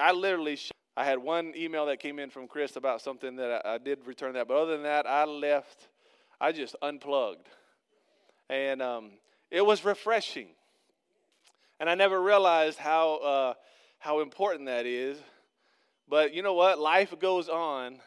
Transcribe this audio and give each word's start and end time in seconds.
I 0.00 0.12
literally, 0.12 0.58
I 0.96 1.04
had 1.04 1.18
one 1.18 1.52
email 1.56 1.86
that 1.86 2.00
came 2.00 2.18
in 2.18 2.30
from 2.30 2.48
Chris 2.48 2.76
about 2.76 3.00
something 3.00 3.36
that 3.36 3.62
I, 3.64 3.74
I 3.74 3.78
did 3.78 4.06
return 4.06 4.34
that, 4.34 4.48
but 4.48 4.56
other 4.56 4.72
than 4.72 4.82
that, 4.82 5.06
I 5.06 5.24
left. 5.24 5.88
I 6.40 6.52
just 6.52 6.76
unplugged, 6.82 7.46
and 8.50 8.82
um, 8.82 9.12
it 9.50 9.64
was 9.64 9.84
refreshing. 9.84 10.48
And 11.80 11.88
I 11.88 11.94
never 11.94 12.20
realized 12.20 12.78
how 12.78 13.16
uh, 13.16 13.54
how 13.98 14.20
important 14.20 14.66
that 14.66 14.84
is. 14.86 15.18
But 16.08 16.34
you 16.34 16.42
know 16.42 16.54
what? 16.54 16.78
Life 16.78 17.14
goes 17.18 17.48
on 17.48 17.98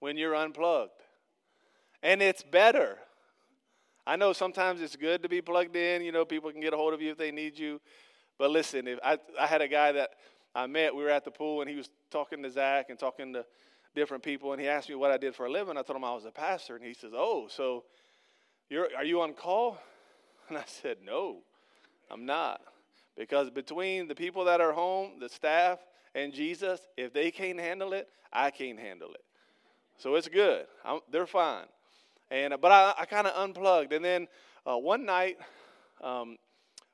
when 0.00 0.16
you're 0.16 0.34
unplugged, 0.34 1.02
and 2.02 2.22
it's 2.22 2.42
better. 2.42 2.98
I 4.06 4.16
know 4.16 4.32
sometimes 4.32 4.80
it's 4.80 4.96
good 4.96 5.22
to 5.22 5.28
be 5.28 5.42
plugged 5.42 5.76
in. 5.76 6.02
You 6.02 6.12
know, 6.12 6.24
people 6.24 6.50
can 6.52 6.60
get 6.60 6.72
a 6.72 6.76
hold 6.76 6.94
of 6.94 7.02
you 7.02 7.10
if 7.10 7.18
they 7.18 7.32
need 7.32 7.58
you. 7.58 7.80
But 8.38 8.50
listen, 8.50 8.86
if 8.86 8.98
I, 9.04 9.18
I 9.38 9.46
had 9.46 9.62
a 9.62 9.68
guy 9.68 9.92
that 9.92 10.10
I 10.56 10.66
met, 10.66 10.96
we 10.96 11.02
were 11.02 11.10
at 11.10 11.22
the 11.22 11.30
pool, 11.30 11.60
and 11.60 11.68
he 11.68 11.76
was 11.76 11.90
talking 12.10 12.42
to 12.42 12.50
Zach 12.50 12.88
and 12.88 12.98
talking 12.98 13.34
to 13.34 13.44
different 13.94 14.22
people, 14.22 14.52
and 14.52 14.60
he 14.60 14.66
asked 14.66 14.88
me 14.88 14.94
what 14.94 15.10
I 15.10 15.18
did 15.18 15.34
for 15.34 15.44
a 15.44 15.50
living. 15.50 15.76
I 15.76 15.82
told 15.82 15.98
him 15.98 16.04
I 16.04 16.14
was 16.14 16.24
a 16.24 16.30
pastor, 16.30 16.76
and 16.76 16.84
he 16.84 16.94
says, 16.94 17.12
"Oh, 17.14 17.46
so 17.50 17.84
you're 18.70 18.88
are 18.96 19.04
you 19.04 19.20
on 19.20 19.34
call?" 19.34 19.78
And 20.48 20.56
I 20.56 20.64
said, 20.66 20.98
"No, 21.04 21.42
I'm 22.10 22.24
not, 22.24 22.62
because 23.18 23.50
between 23.50 24.08
the 24.08 24.14
people 24.14 24.44
that 24.46 24.60
are 24.60 24.72
home, 24.72 25.18
the 25.20 25.28
staff, 25.28 25.78
and 26.14 26.32
Jesus, 26.32 26.80
if 26.96 27.12
they 27.12 27.30
can't 27.30 27.60
handle 27.60 27.92
it, 27.92 28.08
I 28.32 28.50
can't 28.50 28.78
handle 28.78 29.10
it. 29.12 29.24
So 29.98 30.14
it's 30.14 30.28
good. 30.28 30.66
I'm, 30.84 31.00
they're 31.10 31.26
fine." 31.26 31.66
And 32.30 32.54
but 32.62 32.72
I, 32.72 32.94
I 33.00 33.04
kind 33.04 33.26
of 33.26 33.34
unplugged, 33.36 33.92
and 33.92 34.02
then 34.02 34.26
uh, 34.66 34.78
one 34.78 35.04
night. 35.04 35.36
Um, 36.02 36.38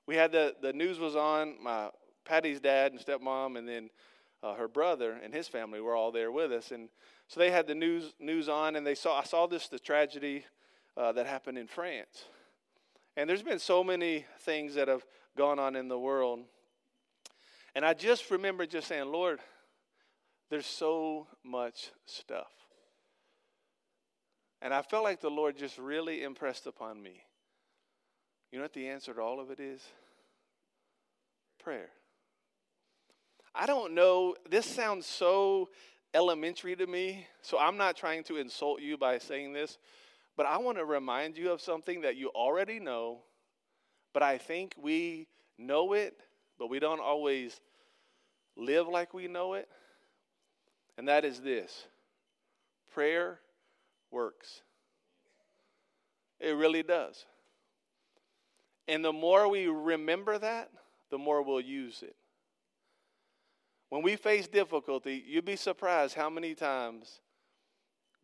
we 0.05 0.17
had 0.17 0.33
the, 0.33 0.55
the 0.61 0.73
news 0.73 0.99
was 0.99 1.15
on. 1.15 1.55
My 1.63 1.91
Patty's 2.25 2.61
dad 2.61 2.93
and 2.93 3.01
stepmom, 3.01 3.59
and 3.59 3.69
then 3.69 3.91
uh, 4.43 4.55
her 4.55 4.69
brother 4.69 5.19
and 5.23 5.33
his 5.33 5.49
family 5.49 5.81
were 5.81 5.95
all 5.95 6.11
there 6.11 6.33
with 6.33 6.53
us, 6.53 6.71
and 6.71 6.89
so 7.29 7.41
they 7.41 7.51
had 7.51 7.67
the 7.67 7.75
news 7.75 8.13
news 8.19 8.49
on, 8.49 8.77
and 8.77 8.87
they 8.87 8.95
saw 8.95 9.21
I 9.21 9.25
saw 9.25 9.47
this 9.47 9.69
the 9.69 9.79
tragedy 9.79 10.45
uh, 10.97 11.13
that 11.13 11.27
happened 11.27 11.59
in 11.59 11.67
France, 11.67 12.25
and 13.17 13.29
there's 13.29 13.43
been 13.43 13.59
so 13.59 13.85
many 13.85 14.27
things 14.41 14.75
that 14.75 14.89
have 14.89 15.05
gone 15.37 15.59
on 15.59 15.77
in 15.77 15.89
the 15.89 15.99
world, 15.99 16.41
and 17.75 17.85
I 17.85 17.95
just 17.95 18.31
remember 18.31 18.67
just 18.67 18.89
saying, 18.89 19.11
Lord, 19.11 19.41
there's 20.51 20.67
so 20.67 21.29
much 21.45 21.93
stuff, 22.05 22.53
and 24.61 24.75
I 24.75 24.83
felt 24.83 25.05
like 25.05 25.21
the 25.21 25.31
Lord 25.31 25.57
just 25.57 25.79
really 25.79 26.23
impressed 26.23 26.67
upon 26.67 27.03
me. 27.03 27.23
You 28.51 28.59
know 28.59 28.65
what 28.65 28.75
the 28.75 28.89
answer 28.89 29.15
to 29.15 29.21
all 29.21 29.41
of 29.41 29.51
it 29.51 29.61
is? 29.61 29.81
Prayer. 31.63 31.89
I 33.55 33.67
don't 33.67 33.95
know. 33.95 34.35
This 34.49 34.67
sounds 34.67 35.07
so 35.07 35.69
elementary 36.15 36.77
to 36.77 36.87
me, 36.87 37.27
so 37.43 37.59
I'm 37.59 37.77
not 37.77 37.97
trying 37.97 38.25
to 38.25 38.37
insult 38.37 38.81
you 38.81 38.97
by 38.97 39.19
saying 39.19 39.53
this, 39.53 39.79
but 40.37 40.47
I 40.47 40.59
want 40.59 40.79
to 40.79 40.85
remind 40.85 41.37
you 41.37 41.51
of 41.51 41.61
something 41.61 42.03
that 42.03 42.17
you 42.17 42.29
already 42.29 42.81
know, 42.81 43.23
but 44.13 44.23
I 44.23 44.39
think 44.39 44.75
we 44.81 45.27
know 45.59 45.93
it, 45.93 46.21
but 46.59 46.69
we 46.69 46.79
don't 46.79 47.01
always 47.01 47.61
live 48.57 48.89
like 48.89 49.15
we 49.15 49.29
know 49.29 49.55
it. 49.55 49.69
And 50.99 51.09
that 51.09 51.25
is 51.25 51.41
this 51.41 51.87
prayer 52.93 53.41
works. 54.11 54.61
It 56.41 56.57
really 56.57 56.83
does. 56.83 57.25
And 58.89 59.05
the 59.05 59.13
more 59.13 59.49
we 59.49 59.67
remember 59.69 60.39
that, 60.39 60.71
the 61.11 61.19
more 61.19 61.43
we'll 61.43 61.61
use 61.61 62.03
it. 62.03 62.17
When 63.93 64.01
we 64.01 64.17
face 64.17 64.49
difficulty, 64.49 65.23
you'd 65.27 65.45
be 65.45 65.55
surprised 65.55 66.15
how 66.15 66.31
many 66.31 66.55
times 66.55 67.21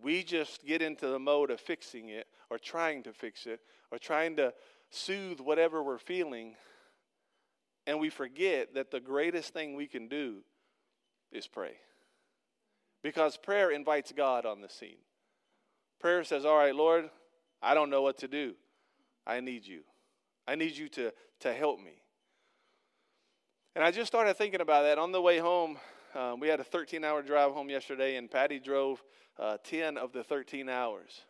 we 0.00 0.22
just 0.22 0.64
get 0.64 0.80
into 0.80 1.08
the 1.08 1.18
mode 1.18 1.50
of 1.50 1.60
fixing 1.60 2.08
it 2.08 2.26
or 2.48 2.56
trying 2.56 3.02
to 3.02 3.12
fix 3.12 3.44
it 3.44 3.60
or 3.92 3.98
trying 3.98 4.36
to 4.36 4.54
soothe 4.88 5.40
whatever 5.40 5.82
we're 5.82 5.98
feeling. 5.98 6.54
And 7.86 8.00
we 8.00 8.08
forget 8.08 8.72
that 8.76 8.90
the 8.90 8.98
greatest 8.98 9.52
thing 9.52 9.74
we 9.74 9.86
can 9.86 10.08
do 10.08 10.36
is 11.32 11.46
pray. 11.46 11.74
Because 13.02 13.36
prayer 13.36 13.70
invites 13.70 14.10
God 14.10 14.46
on 14.46 14.62
the 14.62 14.70
scene. 14.70 15.02
Prayer 16.00 16.24
says, 16.24 16.46
All 16.46 16.56
right, 16.56 16.74
Lord, 16.74 17.10
I 17.60 17.74
don't 17.74 17.90
know 17.90 18.00
what 18.00 18.16
to 18.20 18.28
do. 18.28 18.54
I 19.26 19.40
need 19.40 19.66
you. 19.66 19.80
I 20.46 20.54
need 20.54 20.78
you 20.78 20.88
to, 20.88 21.12
to 21.40 21.52
help 21.52 21.78
me. 21.78 22.00
And 23.78 23.86
I 23.86 23.92
just 23.92 24.08
started 24.08 24.36
thinking 24.36 24.60
about 24.60 24.82
that 24.82 24.98
on 24.98 25.12
the 25.12 25.22
way 25.22 25.38
home. 25.38 25.78
Uh, 26.12 26.34
we 26.36 26.48
had 26.48 26.58
a 26.58 26.64
13 26.64 27.04
hour 27.04 27.22
drive 27.22 27.52
home 27.52 27.70
yesterday, 27.70 28.16
and 28.16 28.28
Patty 28.28 28.58
drove 28.58 29.00
uh, 29.38 29.58
10 29.62 29.96
of 29.96 30.12
the 30.12 30.24
13 30.24 30.68
hours. 30.68 31.20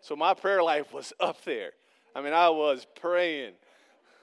So 0.00 0.16
my 0.16 0.34
prayer 0.34 0.60
life 0.60 0.92
was 0.92 1.12
up 1.20 1.44
there. 1.44 1.70
I 2.12 2.20
mean, 2.20 2.32
I 2.32 2.48
was 2.48 2.84
praying. 3.00 3.52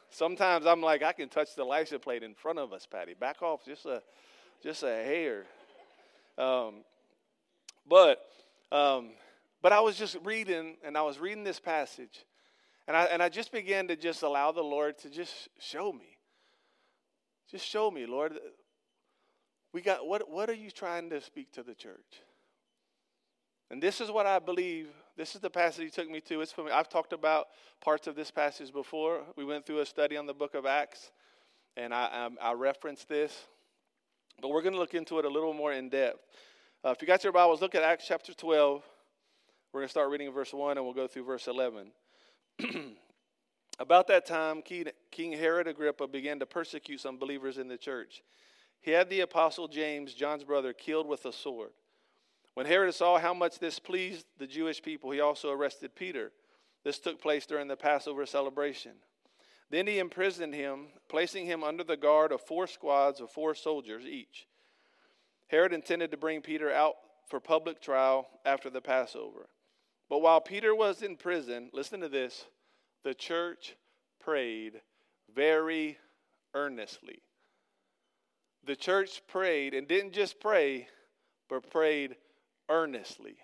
Sometimes 0.10 0.66
I'm 0.66 0.82
like, 0.82 1.02
I 1.02 1.14
can 1.14 1.30
touch 1.30 1.56
the 1.56 1.64
license 1.64 2.04
plate 2.04 2.24
in 2.24 2.34
front 2.34 2.60
of 2.60 2.74
us, 2.74 2.86
Patty. 2.86 3.14
Back 3.14 3.42
off 3.42 3.64
just 3.64 3.86
a, 3.86 4.04
just 4.62 4.84
a 4.84 4.88
hair. 4.88 5.46
Um, 6.38 6.84
but, 7.88 8.22
um, 8.74 9.12
but 9.62 9.72
I 9.72 9.80
was 9.80 9.96
just 9.96 10.18
reading, 10.26 10.76
and 10.84 10.98
I 10.98 11.04
was 11.04 11.20
reading 11.20 11.46
this 11.46 11.62
passage, 11.62 12.26
and 12.86 12.98
I, 12.98 13.06
and 13.06 13.24
I 13.24 13.30
just 13.30 13.54
began 13.54 13.88
to 13.88 13.96
just 13.96 14.24
allow 14.24 14.52
the 14.52 14.62
Lord 14.62 14.98
to 14.98 15.10
just 15.10 15.48
show 15.58 15.94
me. 15.94 16.11
Just 17.52 17.68
show 17.68 17.92
me, 17.92 18.06
Lord. 18.06 18.34
We 19.74 19.82
got 19.82 20.08
what 20.08 20.30
what 20.30 20.50
are 20.50 20.56
you 20.56 20.72
trying 20.72 21.10
to 21.10 21.22
speak 21.22 21.52
to 21.54 21.64
the 21.64 21.76
church? 21.76 22.22
And 23.70 23.84
this 23.84 24.02
is 24.02 24.10
what 24.10 24.26
I 24.26 24.40
believe. 24.40 24.88
This 25.18 25.36
is 25.36 25.42
the 25.42 25.50
passage 25.50 25.84
he 25.84 25.90
took 25.90 26.10
me 26.10 26.22
to. 26.22 26.42
It's 26.42 26.58
me. 26.58 26.72
I've 26.72 26.90
talked 26.90 27.14
about 27.14 27.48
parts 27.82 28.08
of 28.08 28.16
this 28.16 28.32
passage 28.32 28.74
before. 28.74 29.24
We 29.38 29.46
went 29.46 29.66
through 29.66 29.80
a 29.80 29.86
study 29.86 30.18
on 30.18 30.26
the 30.26 30.34
book 30.34 30.56
of 30.56 30.66
Acts, 30.66 31.12
and 31.78 31.94
I, 31.94 32.30
I, 32.42 32.50
I 32.50 32.54
referenced 32.54 33.08
this. 33.08 33.48
But 34.42 34.50
we're 34.50 34.62
going 34.62 34.74
to 34.74 34.80
look 34.80 34.94
into 34.94 35.20
it 35.20 35.26
a 35.26 35.30
little 35.30 35.54
more 35.54 35.72
in 35.72 35.90
depth. 35.90 36.20
Uh, 36.84 36.90
if 36.90 37.02
you 37.02 37.08
got 37.08 37.24
your 37.24 37.32
Bibles, 37.32 37.62
look 37.62 37.76
at 37.76 37.84
Acts 37.84 38.06
chapter 38.08 38.34
12. 38.34 38.84
We're 39.72 39.82
going 39.82 39.88
to 39.88 39.92
start 39.92 40.10
reading 40.10 40.32
verse 40.32 40.54
1 40.54 40.78
and 40.78 40.86
we'll 40.86 40.96
go 40.96 41.08
through 41.08 41.26
verse 41.26 41.48
11. 41.48 41.92
About 43.82 44.06
that 44.10 44.28
time, 44.28 44.62
King 44.62 45.32
Herod 45.32 45.68
Agrippa 45.68 46.08
began 46.08 46.38
to 46.38 46.46
persecute 46.46 47.02
some 47.02 47.18
believers 47.18 47.58
in 47.58 47.68
the 47.68 47.80
church. 47.80 48.22
He 48.80 48.92
had 48.92 49.10
the 49.10 49.22
apostle 49.22 49.68
James, 49.68 50.14
John's 50.14 50.44
brother, 50.44 50.72
killed 50.72 51.08
with 51.08 51.26
a 51.26 51.34
sword. 51.34 51.72
When 52.54 52.68
Herod 52.68 52.94
saw 52.94 53.18
how 53.18 53.34
much 53.34 53.58
this 53.58 53.80
pleased 53.80 54.28
the 54.38 54.46
Jewish 54.46 54.84
people, 54.84 55.10
he 55.10 55.20
also 55.20 55.50
arrested 55.50 55.96
Peter. 55.96 56.32
This 56.84 57.00
took 57.00 57.20
place 57.20 57.48
during 57.48 57.68
the 57.68 57.76
Passover 57.76 58.28
celebration. 58.28 58.92
Then 59.72 59.88
he 59.88 59.98
imprisoned 59.98 60.54
him, 60.54 60.90
placing 61.10 61.48
him 61.48 61.64
under 61.64 61.84
the 61.84 61.98
guard 61.98 62.32
of 62.32 62.42
four 62.42 62.68
squads 62.68 63.20
of 63.20 63.32
four 63.32 63.56
soldiers 63.56 64.06
each. 64.06 64.46
Herod 65.48 65.74
intended 65.74 66.12
to 66.12 66.18
bring 66.18 66.44
Peter 66.44 66.72
out 66.72 66.98
for 67.28 67.40
public 67.40 67.82
trial 67.82 68.28
after 68.46 68.70
the 68.70 68.82
Passover. 68.82 69.50
But 70.08 70.20
while 70.20 70.40
Peter 70.40 70.76
was 70.76 71.02
in 71.02 71.16
prison, 71.18 71.72
listen 71.74 72.00
to 72.02 72.10
this 72.10 72.46
the 73.04 73.14
church 73.14 73.76
prayed 74.20 74.82
very 75.34 75.98
earnestly. 76.54 77.22
The 78.66 78.76
church 78.76 79.22
prayed 79.28 79.74
and 79.74 79.88
didn't 79.88 80.14
just 80.14 80.40
pray, 80.40 80.88
but 81.50 81.70
prayed 81.70 82.16
earnestly. 82.70 83.38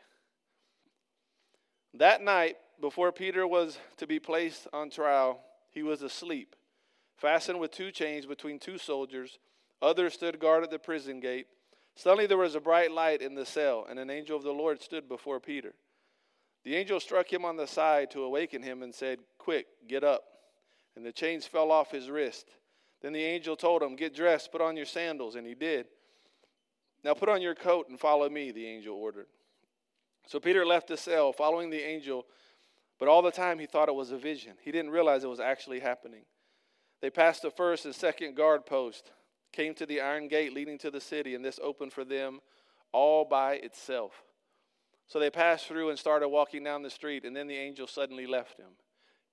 That 1.94 2.22
night, 2.22 2.58
before 2.80 3.12
Peter 3.12 3.48
was 3.48 3.80
to 3.98 4.06
be 4.06 4.20
placed 4.20 4.68
on 4.72 4.92
trial, 4.92 5.42
he 5.72 5.82
was 5.82 6.04
asleep, 6.04 6.56
fastened 7.18 7.60
with 7.60 7.72
two 7.72 7.92
chains 7.92 8.28
between 8.28 8.60
two 8.60 8.78
soldiers. 8.78 9.40
Others 9.82 10.14
stood 10.14 10.40
guard 10.40 10.64
at 10.64 10.70
the 10.70 10.78
prison 10.78 11.20
gate. 11.20 11.48
Suddenly 11.96 12.28
there 12.28 12.38
was 12.38 12.54
a 12.54 12.60
bright 12.60 12.92
light 12.92 13.24
in 13.24 13.34
the 13.34 13.46
cell, 13.46 13.88
and 13.90 13.98
an 13.98 14.12
angel 14.12 14.38
of 14.38 14.44
the 14.44 14.52
Lord 14.52 14.82
stood 14.82 15.10
before 15.10 15.40
Peter. 15.40 15.74
The 16.64 16.76
angel 16.76 17.00
struck 17.00 17.32
him 17.32 17.46
on 17.46 17.56
the 17.56 17.68
side 17.68 18.12
to 18.12 18.24
awaken 18.24 18.62
him 18.62 18.84
and 18.84 18.94
said, 18.94 19.20
Quick, 19.38 19.68
get 19.88 20.04
up. 20.04 20.24
And 20.96 21.06
the 21.06 21.12
chains 21.12 21.46
fell 21.46 21.72
off 21.72 21.92
his 21.92 22.10
wrist. 22.10 22.48
Then 23.02 23.14
the 23.14 23.24
angel 23.24 23.56
told 23.56 23.82
him, 23.82 23.96
Get 23.96 24.16
dressed, 24.16 24.52
put 24.52 24.62
on 24.62 24.76
your 24.76 24.86
sandals. 24.86 25.36
And 25.36 25.48
he 25.48 25.54
did. 25.54 25.88
Now 27.04 27.14
put 27.14 27.30
on 27.30 27.42
your 27.42 27.56
coat 27.56 27.88
and 27.90 28.00
follow 28.00 28.30
me, 28.30 28.52
the 28.52 28.66
angel 28.66 28.96
ordered. 28.96 29.28
So 30.28 30.40
Peter 30.40 30.66
left 30.66 30.88
the 30.88 30.98
cell, 30.98 31.32
following 31.32 31.70
the 31.70 31.82
angel, 31.82 32.26
but 33.00 33.08
all 33.08 33.22
the 33.22 33.32
time 33.32 33.60
he 33.60 33.66
thought 33.66 33.88
it 33.88 33.96
was 33.96 34.12
a 34.12 34.18
vision. 34.18 34.54
He 34.62 34.72
didn't 34.72 34.92
realize 34.92 35.24
it 35.24 35.30
was 35.30 35.40
actually 35.40 35.80
happening. 35.80 36.24
They 37.02 37.10
passed 37.10 37.44
the 37.44 37.52
first 37.52 37.86
and 37.86 37.96
second 37.96 38.36
guard 38.36 38.66
post, 38.66 39.12
came 39.54 39.74
to 39.76 39.86
the 39.86 40.02
iron 40.02 40.28
gate 40.28 40.54
leading 40.54 40.78
to 40.80 40.92
the 40.92 41.00
city, 41.00 41.36
and 41.36 41.46
this 41.46 41.60
opened 41.64 41.94
for 41.94 42.04
them 42.04 42.42
all 42.92 43.24
by 43.24 43.54
itself. 43.54 44.24
So 45.08 45.20
they 45.20 45.30
passed 45.30 45.68
through 45.68 45.90
and 45.90 45.98
started 45.98 46.28
walking 46.28 46.64
down 46.64 46.84
the 46.84 46.90
street, 46.90 47.24
and 47.24 47.36
then 47.36 47.48
the 47.48 47.56
angel 47.56 47.88
suddenly 47.88 48.28
left 48.28 48.58
him. 48.58 48.72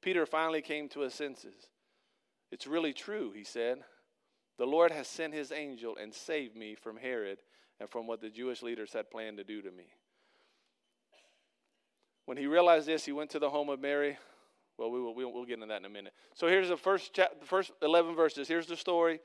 Peter 0.01 0.25
finally 0.25 0.63
came 0.63 0.89
to 0.91 1.01
his 1.01 1.15
senses. 1.15 1.69
It's 2.53 2.67
really 2.67 2.93
true, 2.93 3.33
he 3.33 3.43
said. 3.43 3.79
The 4.59 4.67
Lord 4.67 4.93
has 4.93 5.09
sent 5.09 5.35
his 5.35 5.51
angel 5.51 5.97
and 6.01 6.15
saved 6.15 6.55
me 6.55 6.77
from 6.77 6.97
Herod 6.97 7.39
and 7.81 7.91
from 7.91 8.07
what 8.07 8.21
the 8.21 8.31
Jewish 8.31 8.63
leaders 8.63 8.93
had 8.93 9.11
planned 9.11 9.39
to 9.39 9.45
do 9.45 9.63
to 9.63 9.71
me. 9.71 9.87
When 12.27 12.37
he 12.37 12.47
realized 12.47 12.87
this, 12.87 13.05
he 13.05 13.13
went 13.13 13.31
to 13.31 13.39
the 13.39 13.51
home 13.51 13.69
of 13.69 13.81
Mary. 13.81 14.17
Well, 14.79 14.91
we 14.91 15.01
will, 15.01 15.15
we'll 15.15 15.45
get 15.45 15.55
into 15.55 15.67
that 15.67 15.81
in 15.81 15.85
a 15.85 15.91
minute. 15.91 16.13
So 16.35 16.47
here's 16.49 16.69
the 16.69 16.77
first, 16.77 17.13
chap- 17.13 17.41
the 17.41 17.47
first 17.47 17.73
11 17.83 18.15
verses. 18.15 18.49
Here's 18.49 18.67
the 18.67 18.77
story. 18.77 19.21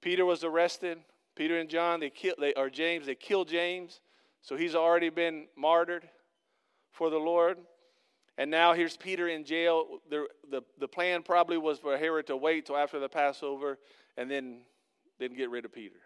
Peter 0.00 0.24
was 0.24 0.44
arrested. 0.44 0.98
Peter 1.34 1.58
and 1.58 1.68
John, 1.68 2.00
they 2.00 2.10
killed, 2.10 2.36
they, 2.38 2.54
or 2.54 2.70
James, 2.70 3.06
they 3.06 3.14
killed 3.14 3.48
James. 3.48 4.00
So 4.44 4.56
he's 4.56 4.74
already 4.74 5.08
been 5.08 5.46
martyred 5.56 6.06
for 6.92 7.08
the 7.08 7.18
Lord. 7.18 7.56
And 8.36 8.50
now 8.50 8.74
here's 8.74 8.94
Peter 8.96 9.26
in 9.26 9.44
jail. 9.44 10.00
The, 10.10 10.26
the, 10.50 10.62
the 10.78 10.86
plan 10.86 11.22
probably 11.22 11.56
was 11.56 11.78
for 11.78 11.96
Herod 11.96 12.26
to 12.26 12.36
wait 12.36 12.66
till 12.66 12.76
after 12.76 13.00
the 13.00 13.08
Passover 13.08 13.78
and 14.18 14.30
then, 14.30 14.60
then 15.18 15.34
get 15.34 15.48
rid 15.48 15.64
of 15.64 15.72
Peter. 15.72 15.96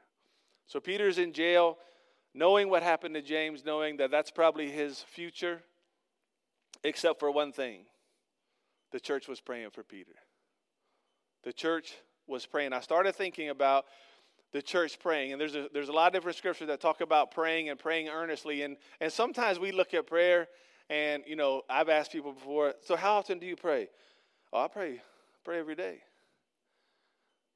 So 0.66 0.78
Peter's 0.78 1.18
in 1.18 1.32
jail, 1.32 1.78
knowing 2.32 2.70
what 2.70 2.84
happened 2.84 3.16
to 3.16 3.22
James, 3.22 3.64
knowing 3.64 3.96
that 3.96 4.12
that's 4.12 4.30
probably 4.30 4.70
his 4.70 5.02
future, 5.02 5.60
except 6.84 7.18
for 7.18 7.32
one 7.32 7.50
thing 7.50 7.86
the 8.92 9.00
church 9.00 9.26
was 9.26 9.40
praying 9.40 9.70
for 9.70 9.82
Peter. 9.82 10.14
The 11.42 11.52
church 11.52 11.92
was 12.28 12.46
praying. 12.46 12.72
I 12.72 12.80
started 12.80 13.16
thinking 13.16 13.48
about 13.48 13.86
the 14.52 14.62
church 14.62 14.98
praying, 14.98 15.32
and 15.32 15.40
there's 15.40 15.54
a, 15.54 15.68
there's 15.72 15.88
a 15.88 15.92
lot 15.92 16.06
of 16.08 16.12
different 16.14 16.36
scriptures 16.36 16.68
that 16.68 16.80
talk 16.80 17.00
about 17.00 17.30
praying 17.30 17.68
and 17.68 17.78
praying 17.78 18.08
earnestly. 18.08 18.62
And, 18.62 18.76
and 19.00 19.12
sometimes 19.12 19.58
we 19.58 19.72
look 19.72 19.92
at 19.94 20.06
prayer, 20.06 20.48
and 20.88 21.22
you 21.26 21.36
know, 21.36 21.62
I've 21.68 21.88
asked 21.88 22.12
people 22.12 22.32
before, 22.32 22.74
so 22.82 22.96
how 22.96 23.16
often 23.16 23.38
do 23.38 23.46
you 23.46 23.56
pray? 23.56 23.88
Oh, 24.52 24.64
I 24.64 24.68
pray, 24.68 25.02
pray 25.44 25.58
every 25.58 25.74
day. 25.74 25.98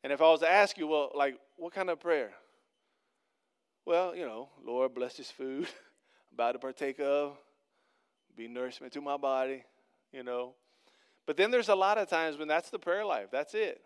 And 0.05 0.13
if 0.13 0.21
I 0.21 0.25
was 0.25 0.41
to 0.41 0.51
ask 0.51 0.77
you, 0.77 0.87
well, 0.87 1.11
like, 1.15 1.39
what 1.57 1.73
kind 1.73 1.89
of 1.89 2.01
prayer? 2.01 2.33
Well, 3.87 4.15
you 4.15 4.27
know, 4.27 4.49
Lord, 4.65 4.95
bless 4.95 5.17
this 5.17 5.31
food 5.31 5.67
I'm 6.33 6.35
about 6.35 6.53
to 6.53 6.59
partake 6.59 6.99
of, 7.01 7.37
be 8.37 8.49
nourishment 8.49 8.93
to 8.95 9.01
my 9.01 9.17
body, 9.17 9.65
you 10.13 10.23
know. 10.23 10.55
But 11.27 11.37
then 11.37 11.51
there's 11.51 11.69
a 11.69 11.75
lot 11.75 11.99
of 11.99 12.09
times 12.09 12.39
when 12.39 12.49
that's 12.49 12.71
the 12.71 12.79
prayer 12.79 13.05
life. 13.05 13.29
That's 13.31 13.55
it. 13.55 13.83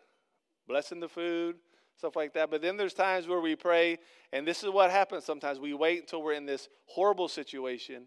Blessing 0.69 1.01
the 1.01 1.09
food, 1.09 1.57
stuff 1.97 2.17
like 2.17 2.35
that. 2.35 2.51
But 2.51 2.63
then 2.63 2.77
there's 2.77 2.95
times 2.95 3.27
where 3.27 3.41
we 3.41 3.57
pray, 3.57 3.99
and 4.33 4.47
this 4.47 4.63
is 4.63 4.71
what 4.71 4.91
happens 4.91 5.25
sometimes. 5.25 5.59
We 5.59 5.75
wait 5.75 6.01
until 6.01 6.23
we're 6.23 6.35
in 6.35 6.47
this 6.47 6.69
horrible 6.87 7.29
situation. 7.29 8.05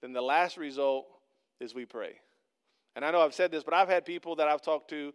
Then 0.00 0.12
the 0.12 0.22
last 0.22 0.56
result 0.56 1.06
is 1.60 1.74
we 1.74 1.84
pray. 1.84 2.14
And 2.96 3.04
I 3.04 3.10
know 3.10 3.20
I've 3.20 3.34
said 3.34 3.50
this, 3.50 3.62
but 3.62 3.74
I've 3.74 3.88
had 3.88 4.04
people 4.04 4.36
that 4.36 4.48
I've 4.48 4.62
talked 4.62 4.90
to 4.90 5.12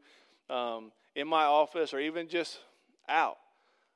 um, 0.49 0.91
in 1.15 1.27
my 1.27 1.43
office 1.43 1.93
or 1.93 1.99
even 1.99 2.27
just 2.27 2.59
out. 3.09 3.37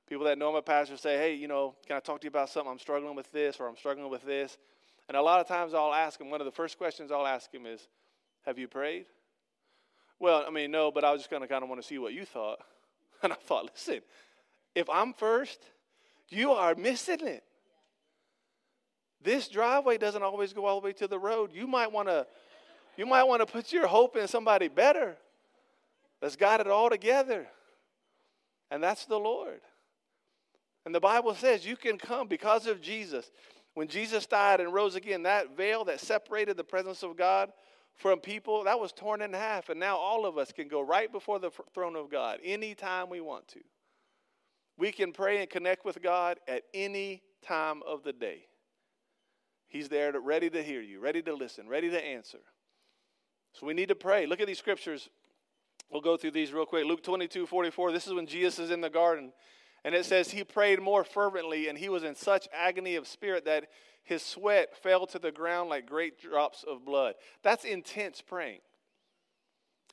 People 0.08 0.26
that 0.26 0.38
know 0.38 0.50
I'm 0.50 0.56
a 0.56 0.62
pastor 0.62 0.98
say, 0.98 1.18
hey, 1.18 1.36
you 1.36 1.48
know, 1.48 1.75
can 1.86 1.96
I 1.96 2.00
talk 2.00 2.20
to 2.22 2.25
you 2.25 2.30
about 2.30 2.50
something? 2.50 2.72
I'm 2.72 2.80
struggling 2.80 3.16
with 3.16 3.32
this 3.32 3.58
or 3.60 3.68
I'm 3.68 3.78
struggling 3.78 4.10
with 4.10 4.24
this. 4.24 4.58
And 5.08 5.16
a 5.16 5.22
lot 5.22 5.40
of 5.40 5.48
times 5.48 5.74
I'll 5.74 5.94
ask 5.94 6.20
them, 6.20 6.30
one 6.30 6.42
of 6.42 6.46
the 6.46 6.52
first 6.52 6.78
questions 6.78 7.12
I'll 7.12 7.28
ask 7.28 7.52
them 7.52 7.66
is, 7.66 7.88
have 8.46 8.58
you 8.58 8.68
prayed? 8.68 9.06
Well, 10.20 10.44
I 10.46 10.50
mean, 10.50 10.72
no, 10.72 10.92
but 10.92 11.04
I 11.04 11.12
was 11.12 11.22
just 11.22 11.30
going 11.30 11.42
to 11.42 11.48
kind 11.48 11.64
of 11.64 11.70
want 11.70 11.82
to 11.82 11.88
see 11.88 11.98
what 11.98 12.14
you 12.14 12.25
thought. 12.25 12.60
And 13.24 13.33
I 13.33 13.36
thought, 13.36 13.66
listen, 13.66 14.00
if 14.75 14.89
I'm 14.89 15.13
first, 15.13 15.60
you 16.30 16.51
are 16.51 16.74
missing 16.75 17.27
it. 17.27 17.44
This 19.21 19.50
driveway 19.50 19.98
doesn't 19.98 20.24
always 20.24 20.54
go 20.54 20.66
all 20.66 20.80
the 20.80 20.86
way 20.86 20.94
to 20.94 21.07
the 21.07 21.19
road. 21.19 21.51
You 21.54 21.68
might 21.68 21.92
want 21.92 22.07
to 22.07 22.25
you 22.95 23.06
might 23.06 23.24
want 23.24 23.42
to 23.42 23.45
put 23.45 23.71
your 23.71 23.88
hope 23.88 24.18
in 24.18 24.27
somebody 24.27 24.68
better 24.68 25.18
that's 26.21 26.36
got 26.36 26.60
it 26.60 26.68
all 26.68 26.89
together. 26.89 27.48
And 28.71 28.83
that's 28.83 29.06
the 29.06 29.18
Lord. 29.18 29.62
And 30.86 30.94
the 30.94 31.00
Bible 31.00 31.33
says 31.33 31.65
you 31.65 31.77
can 31.77 31.98
come 31.98 32.27
because 32.27 32.68
of 32.68 32.81
Jesus. 32.81 33.31
When 33.74 33.88
Jesus 33.88 34.25
died 34.25 34.60
and 34.60 34.74
rose 34.74 34.95
again, 34.95 35.24
that 35.24 35.56
veil 35.56 35.86
that 35.86 36.00
separated 36.00 36.57
the 36.57 36.63
presence 36.63 37.04
of 37.04 37.15
God 37.15 37.51
from 38.00 38.19
people, 38.19 38.63
that 38.63 38.80
was 38.80 38.92
torn 38.92 39.22
in 39.22 39.34
half. 39.34 39.69
And 39.69 39.80
now 39.80 39.98
all 39.98 40.25
of 40.25 40.38
us 40.38 40.51
can 40.51 40.68
go 40.68 40.81
right 40.81 41.12
before 41.12 41.38
the 41.38 41.51
throne 41.74 41.96
of 41.96 42.10
God 42.10 42.40
anytime 42.44 43.10
we 43.10 43.22
want 43.22 43.48
to. 43.50 43.60
We 44.78 44.92
can 44.92 45.12
pray 45.12 45.42
and 45.42 45.50
connect 45.50 45.86
with 45.86 46.01
God 46.01 46.40
at 46.48 46.63
any 46.74 47.22
time 47.46 47.81
of 47.86 48.04
the 48.04 48.13
day. 48.13 48.48
He's 49.68 49.90
there 49.90 50.12
to, 50.12 50.19
ready 50.19 50.50
to 50.50 50.63
hear 50.63 50.81
you, 50.81 51.00
ready 51.00 51.22
to 51.22 51.34
listen, 51.36 51.68
ready 51.68 51.90
to 51.92 52.04
answer. 52.04 52.40
So 53.54 53.68
we 53.68 53.74
need 53.74 53.90
to 53.90 53.96
pray. 53.96 54.25
Look 54.25 54.40
at 54.40 54.48
these 54.48 54.57
scriptures 54.57 55.10
We'll 55.92 56.01
go 56.01 56.18
through 56.18 56.31
these 56.31 56.54
real 56.54 56.66
quick. 56.66 56.86
Luke 56.86 57.01
22, 57.01 57.48
44. 57.48 57.92
This 57.92 58.06
is 58.06 58.13
when 58.13 58.28
Jesus 58.28 58.60
is 58.60 58.69
in 58.69 58.81
the 58.81 58.90
garden. 58.90 59.34
And 59.84 59.96
it 59.96 60.06
says 60.06 60.31
he 60.31 60.44
prayed 60.44 60.81
more 60.81 61.04
fervently, 61.04 61.70
and 61.70 61.78
he 61.78 61.90
was 61.90 62.04
in 62.04 62.16
such 62.16 62.48
agony 62.54 62.96
of 62.96 63.08
spirit 63.08 63.46
that 63.46 63.68
his 64.04 64.24
sweat 64.24 64.76
fell 64.81 65.06
to 65.08 65.20
the 65.20 65.31
ground 65.31 65.70
like 65.70 65.86
great 65.86 66.20
drops 66.20 66.64
of 66.68 66.84
blood. 66.84 67.16
That's 67.44 67.64
intense 67.64 68.22
praying. 68.22 68.60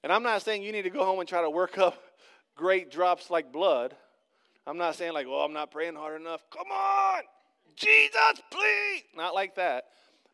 And 0.02 0.12
I'm 0.12 0.22
not 0.22 0.42
saying 0.42 0.62
you 0.62 0.72
need 0.72 0.82
to 0.82 0.90
go 0.90 1.04
home 1.04 1.20
and 1.20 1.28
try 1.28 1.42
to 1.42 1.50
work 1.50 1.78
up 1.78 2.00
great 2.56 2.90
drops 2.90 3.30
like 3.30 3.52
blood. 3.52 3.94
I'm 4.66 4.78
not 4.78 4.96
saying, 4.96 5.12
like, 5.12 5.26
oh, 5.28 5.44
I'm 5.44 5.52
not 5.52 5.70
praying 5.70 5.94
hard 5.94 6.20
enough. 6.20 6.42
Come 6.50 6.70
on, 6.72 7.22
Jesus, 7.76 8.42
please. 8.50 9.02
Not 9.14 9.34
like 9.34 9.54
that. 9.56 9.84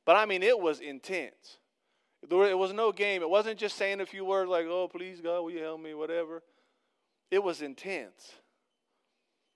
But 0.06 0.16
I 0.16 0.24
mean, 0.24 0.42
it 0.42 0.58
was 0.58 0.80
intense. 0.80 1.58
It 2.22 2.56
was 2.56 2.72
no 2.72 2.92
game. 2.92 3.20
It 3.22 3.28
wasn't 3.28 3.58
just 3.58 3.76
saying 3.76 4.00
a 4.00 4.06
few 4.06 4.24
words 4.24 4.48
like, 4.48 4.66
oh, 4.66 4.88
please, 4.88 5.20
God, 5.20 5.42
will 5.42 5.50
you 5.50 5.60
help 5.60 5.80
me, 5.80 5.92
whatever. 5.92 6.42
It 7.30 7.42
was 7.42 7.62
intense. 7.62 8.32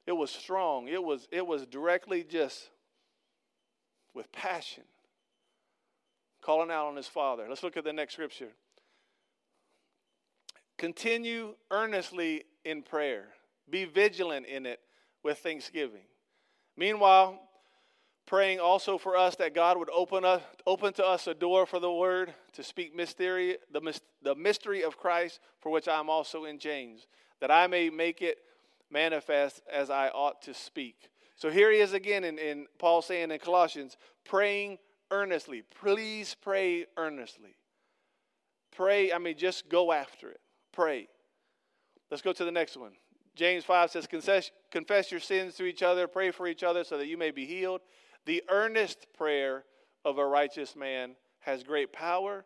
It 0.07 0.13
was 0.13 0.31
strong. 0.31 0.89
It 0.89 1.03
was, 1.03 1.27
it 1.31 1.47
was 1.47 1.67
directly 1.67 2.23
just 2.23 2.71
with 4.15 4.31
passion, 4.33 4.85
calling 6.41 6.71
out 6.71 6.87
on 6.87 6.97
his 6.97 7.09
father. 7.09 7.47
Let's 7.49 7.63
look 7.63 7.77
at 7.77 7.85
the 7.85 7.93
next 7.93 8.15
scripture. 8.15 8.51
Continue 10.79 11.55
earnestly 11.71 12.45
in 12.65 12.83
prayer, 12.83 13.27
be 13.69 13.85
vigilant 13.85 14.47
in 14.47 14.67
it 14.67 14.81
with 15.23 15.39
thanksgiving. 15.39 16.05
Meanwhile, 16.77 17.41
praying 18.27 18.61
also 18.61 18.99
for 18.99 19.17
us 19.17 19.37
that 19.37 19.55
God 19.55 19.79
would 19.79 19.89
open, 19.91 20.25
us, 20.25 20.43
open 20.67 20.93
to 20.95 21.05
us 21.05 21.27
a 21.27 21.35
door 21.35 21.65
for 21.65 21.81
the 21.81 21.91
word 21.91 22.35
to 22.53 22.63
speak 22.63 22.95
mystery, 22.95 23.57
the, 23.73 24.01
the 24.23 24.35
mystery 24.35 24.83
of 24.83 24.99
Christ, 24.99 25.41
for 25.61 25.73
which 25.73 25.89
I 25.89 25.99
am 25.99 26.11
also 26.11 26.45
in 26.45 26.59
chains, 26.59 27.07
that 27.41 27.51
I 27.51 27.67
may 27.67 27.89
make 27.89 28.21
it 28.21 28.39
manifest 28.91 29.63
as 29.73 29.91
I 29.91 30.09
ought 30.09 30.43
to 30.43 30.55
speak. 30.55 31.11
So 31.37 31.51
here 31.51 31.71
he 31.71 31.79
is 31.79 31.93
again 31.93 32.25
in, 32.25 32.39
in 32.39 32.67
Paul 32.79 33.03
saying 33.03 33.31
in 33.31 33.39
Colossians, 33.39 33.97
praying 34.25 34.79
earnestly. 35.11 35.63
Please 35.81 36.35
pray 36.41 36.87
earnestly. 36.97 37.57
Pray, 38.75 39.13
I 39.13 39.19
mean, 39.19 39.37
just 39.37 39.69
go 39.69 39.93
after 39.93 40.31
it. 40.31 40.41
Pray. 40.73 41.09
Let's 42.11 42.23
go 42.23 42.33
to 42.33 42.45
the 42.45 42.51
next 42.51 42.77
one. 42.77 42.93
James 43.35 43.65
5 43.65 43.91
says, 43.91 44.07
confess, 44.07 44.51
confess 44.71 45.11
your 45.11 45.21
sins 45.21 45.55
to 45.57 45.65
each 45.65 45.83
other, 45.83 46.07
pray 46.07 46.31
for 46.31 46.47
each 46.47 46.63
other 46.63 46.85
so 46.85 46.97
that 46.97 47.07
you 47.07 47.19
may 47.19 47.31
be 47.31 47.45
healed. 47.45 47.83
The 48.25 48.43
earnest 48.49 49.07
prayer 49.17 49.65
of 50.05 50.19
a 50.19 50.27
righteous 50.27 50.75
man 50.75 51.17
has 51.41 51.63
great 51.63 51.93
power 51.93 52.45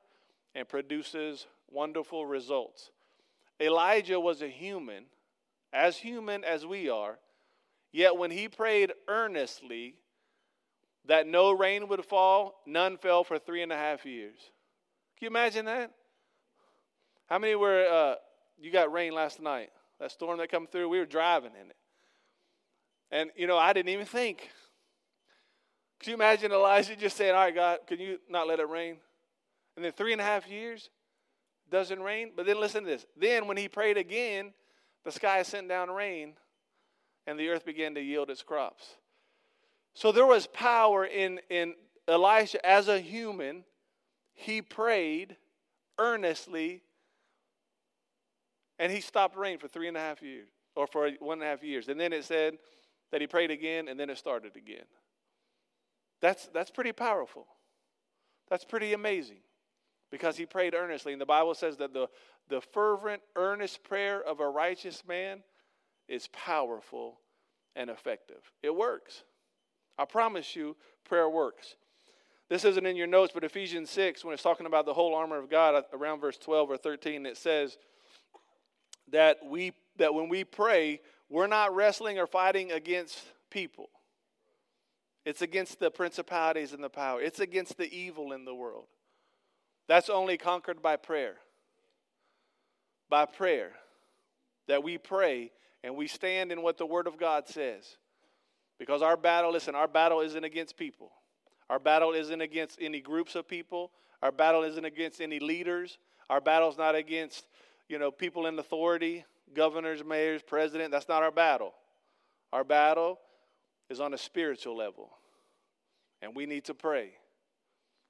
and 0.54 0.68
produces 0.68 1.46
wonderful 1.70 2.26
results. 2.26 2.90
Elijah 3.60 4.18
was 4.18 4.42
a 4.42 4.48
human, 4.48 5.04
as 5.72 5.98
human 5.98 6.44
as 6.44 6.66
we 6.66 6.88
are, 6.88 7.18
yet 7.92 8.16
when 8.16 8.30
he 8.30 8.48
prayed 8.48 8.92
earnestly 9.08 9.94
that 11.06 11.26
no 11.26 11.52
rain 11.52 11.88
would 11.88 12.04
fall, 12.04 12.60
none 12.66 12.96
fell 12.96 13.24
for 13.24 13.38
three 13.38 13.62
and 13.62 13.72
a 13.72 13.76
half 13.76 14.04
years. 14.04 14.36
Can 15.18 15.26
you 15.26 15.28
imagine 15.28 15.64
that? 15.66 15.92
How 17.28 17.38
many 17.38 17.54
were, 17.54 17.86
uh, 17.86 18.14
you 18.58 18.70
got 18.70 18.92
rain 18.92 19.12
last 19.12 19.40
night? 19.40 19.70
That 19.98 20.10
storm 20.10 20.38
that 20.38 20.50
come 20.50 20.66
through, 20.66 20.88
we 20.88 20.98
were 20.98 21.06
driving 21.06 21.52
in 21.60 21.70
it. 21.70 21.76
And, 23.10 23.30
you 23.36 23.46
know, 23.46 23.58
I 23.58 23.72
didn't 23.72 23.90
even 23.90 24.06
think. 24.06 24.50
Could 25.98 26.08
you 26.08 26.14
imagine 26.14 26.52
Elijah 26.52 26.96
just 26.96 27.16
saying, 27.16 27.34
All 27.34 27.40
right, 27.40 27.54
God, 27.54 27.80
can 27.86 28.00
you 28.00 28.18
not 28.28 28.48
let 28.48 28.60
it 28.60 28.68
rain? 28.68 28.96
And 29.76 29.84
then 29.84 29.92
three 29.92 30.12
and 30.12 30.20
a 30.20 30.24
half 30.24 30.48
years 30.48 30.90
doesn't 31.70 32.00
rain. 32.00 32.32
But 32.34 32.46
then 32.46 32.58
listen 32.58 32.84
to 32.84 32.90
this. 32.90 33.06
Then 33.16 33.46
when 33.46 33.56
he 33.56 33.68
prayed 33.68 33.96
again, 33.96 34.52
the 35.04 35.12
sky 35.12 35.42
sent 35.42 35.68
down 35.68 35.90
rain 35.90 36.34
and 37.26 37.38
the 37.38 37.48
earth 37.48 37.64
began 37.64 37.94
to 37.94 38.00
yield 38.00 38.30
its 38.30 38.42
crops. 38.42 38.96
So 39.94 40.12
there 40.12 40.26
was 40.26 40.46
power 40.46 41.04
in, 41.04 41.40
in 41.48 41.74
Elisha 42.06 42.64
as 42.64 42.88
a 42.88 43.00
human. 43.00 43.64
He 44.32 44.62
prayed 44.62 45.36
earnestly 45.98 46.82
and 48.78 48.90
he 48.90 49.00
stopped 49.00 49.36
rain 49.36 49.58
for 49.58 49.68
three 49.68 49.88
and 49.88 49.96
a 49.96 50.00
half 50.00 50.22
years 50.22 50.48
or 50.74 50.86
for 50.86 51.10
one 51.20 51.38
and 51.38 51.46
a 51.46 51.50
half 51.50 51.62
years. 51.62 51.88
And 51.88 52.00
then 52.00 52.12
it 52.12 52.24
said 52.24 52.58
that 53.12 53.20
he 53.20 53.26
prayed 53.26 53.50
again 53.50 53.88
and 53.88 54.00
then 54.00 54.08
it 54.08 54.18
started 54.18 54.56
again. 54.56 54.86
That's, 56.20 56.48
that's 56.52 56.70
pretty 56.70 56.92
powerful. 56.92 57.46
That's 58.48 58.64
pretty 58.64 58.92
amazing 58.92 59.40
because 60.10 60.36
he 60.36 60.46
prayed 60.46 60.74
earnestly. 60.74 61.12
And 61.12 61.20
the 61.20 61.26
Bible 61.26 61.54
says 61.54 61.76
that 61.78 61.92
the, 61.92 62.08
the 62.48 62.60
fervent, 62.60 63.22
earnest 63.36 63.84
prayer 63.84 64.22
of 64.22 64.40
a 64.40 64.48
righteous 64.48 65.02
man 65.06 65.42
is 66.08 66.28
powerful 66.28 67.20
and 67.76 67.88
effective. 67.88 68.52
It 68.62 68.74
works. 68.74 69.22
I 69.98 70.04
promise 70.04 70.56
you, 70.56 70.76
prayer 71.04 71.28
works. 71.28 71.76
This 72.48 72.64
isn't 72.64 72.84
in 72.84 72.96
your 72.96 73.06
notes, 73.06 73.32
but 73.32 73.44
Ephesians 73.44 73.90
6, 73.90 74.24
when 74.24 74.34
it's 74.34 74.42
talking 74.42 74.66
about 74.66 74.84
the 74.84 74.92
whole 74.92 75.14
armor 75.14 75.38
of 75.38 75.48
God, 75.48 75.74
uh, 75.76 75.82
around 75.92 76.20
verse 76.20 76.36
12 76.36 76.70
or 76.70 76.76
13, 76.76 77.24
it 77.24 77.36
says 77.36 77.78
that, 79.12 79.38
we, 79.46 79.72
that 79.98 80.12
when 80.12 80.28
we 80.28 80.42
pray, 80.42 81.00
we're 81.28 81.46
not 81.46 81.74
wrestling 81.74 82.18
or 82.18 82.26
fighting 82.26 82.72
against 82.72 83.20
people. 83.50 83.88
It's 85.24 85.42
against 85.42 85.78
the 85.78 85.92
principalities 85.92 86.72
and 86.72 86.82
the 86.82 86.88
power. 86.88 87.20
It's 87.22 87.38
against 87.38 87.78
the 87.78 87.92
evil 87.92 88.32
in 88.32 88.44
the 88.44 88.54
world. 88.54 88.86
That's 89.86 90.08
only 90.08 90.36
conquered 90.36 90.82
by 90.82 90.96
prayer. 90.96 91.36
By 93.10 93.26
prayer. 93.26 93.72
That 94.68 94.82
we 94.82 94.96
pray 94.96 95.50
and 95.82 95.96
we 95.96 96.06
stand 96.06 96.52
in 96.52 96.62
what 96.62 96.78
the 96.78 96.86
Word 96.86 97.06
of 97.06 97.18
God 97.18 97.48
says. 97.48 97.96
Because 98.78 99.02
our 99.02 99.16
battle, 99.16 99.52
listen, 99.52 99.74
our 99.74 99.88
battle 99.88 100.20
isn't 100.20 100.44
against 100.44 100.76
people. 100.76 101.10
Our 101.68 101.78
battle 101.78 102.12
isn't 102.12 102.40
against 102.40 102.78
any 102.80 103.00
groups 103.00 103.34
of 103.34 103.46
people. 103.46 103.90
Our 104.22 104.32
battle 104.32 104.62
isn't 104.62 104.84
against 104.84 105.20
any 105.20 105.38
leaders. 105.38 105.98
Our 106.28 106.40
battle's 106.40 106.78
not 106.78 106.94
against, 106.94 107.44
you 107.88 107.98
know, 107.98 108.10
people 108.10 108.46
in 108.46 108.58
authority, 108.58 109.24
governors, 109.54 110.02
mayors, 110.04 110.42
president. 110.42 110.92
That's 110.92 111.08
not 111.08 111.22
our 111.22 111.30
battle. 111.30 111.74
Our 112.52 112.64
battle 112.64 113.18
is 113.88 114.00
on 114.00 114.14
a 114.14 114.18
spiritual 114.18 114.76
level. 114.76 115.10
And 116.22 116.34
we 116.34 116.46
need 116.46 116.64
to 116.66 116.74
pray. 116.74 117.10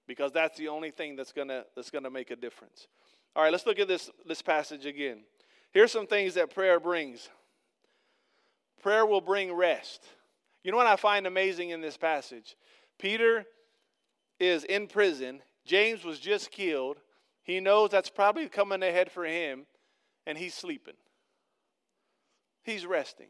Because 0.06 0.32
that's 0.32 0.58
the 0.58 0.68
only 0.68 0.90
thing 0.90 1.16
that's 1.16 1.32
gonna 1.32 1.64
that's 1.76 1.90
gonna 1.90 2.10
make 2.10 2.30
a 2.30 2.36
difference. 2.36 2.88
All 3.36 3.42
right, 3.42 3.52
let's 3.52 3.66
look 3.66 3.78
at 3.78 3.88
this, 3.88 4.10
this 4.26 4.42
passage 4.42 4.86
again. 4.86 5.20
Here's 5.72 5.92
some 5.92 6.06
things 6.06 6.34
that 6.34 6.52
prayer 6.52 6.80
brings. 6.80 7.28
Prayer 8.82 9.06
will 9.06 9.20
bring 9.20 9.52
rest. 9.52 10.04
You 10.64 10.72
know 10.72 10.76
what 10.76 10.86
I 10.86 10.96
find 10.96 11.26
amazing 11.26 11.70
in 11.70 11.80
this 11.80 11.96
passage? 11.96 12.56
Peter 12.98 13.44
is 14.38 14.64
in 14.64 14.88
prison. 14.88 15.40
James 15.64 16.04
was 16.04 16.18
just 16.18 16.50
killed. 16.50 16.98
He 17.42 17.60
knows 17.60 17.90
that's 17.90 18.10
probably 18.10 18.48
coming 18.48 18.82
ahead 18.82 19.10
for 19.10 19.24
him, 19.24 19.66
and 20.26 20.36
he's 20.36 20.54
sleeping. 20.54 20.94
He's 22.64 22.84
resting. 22.84 23.28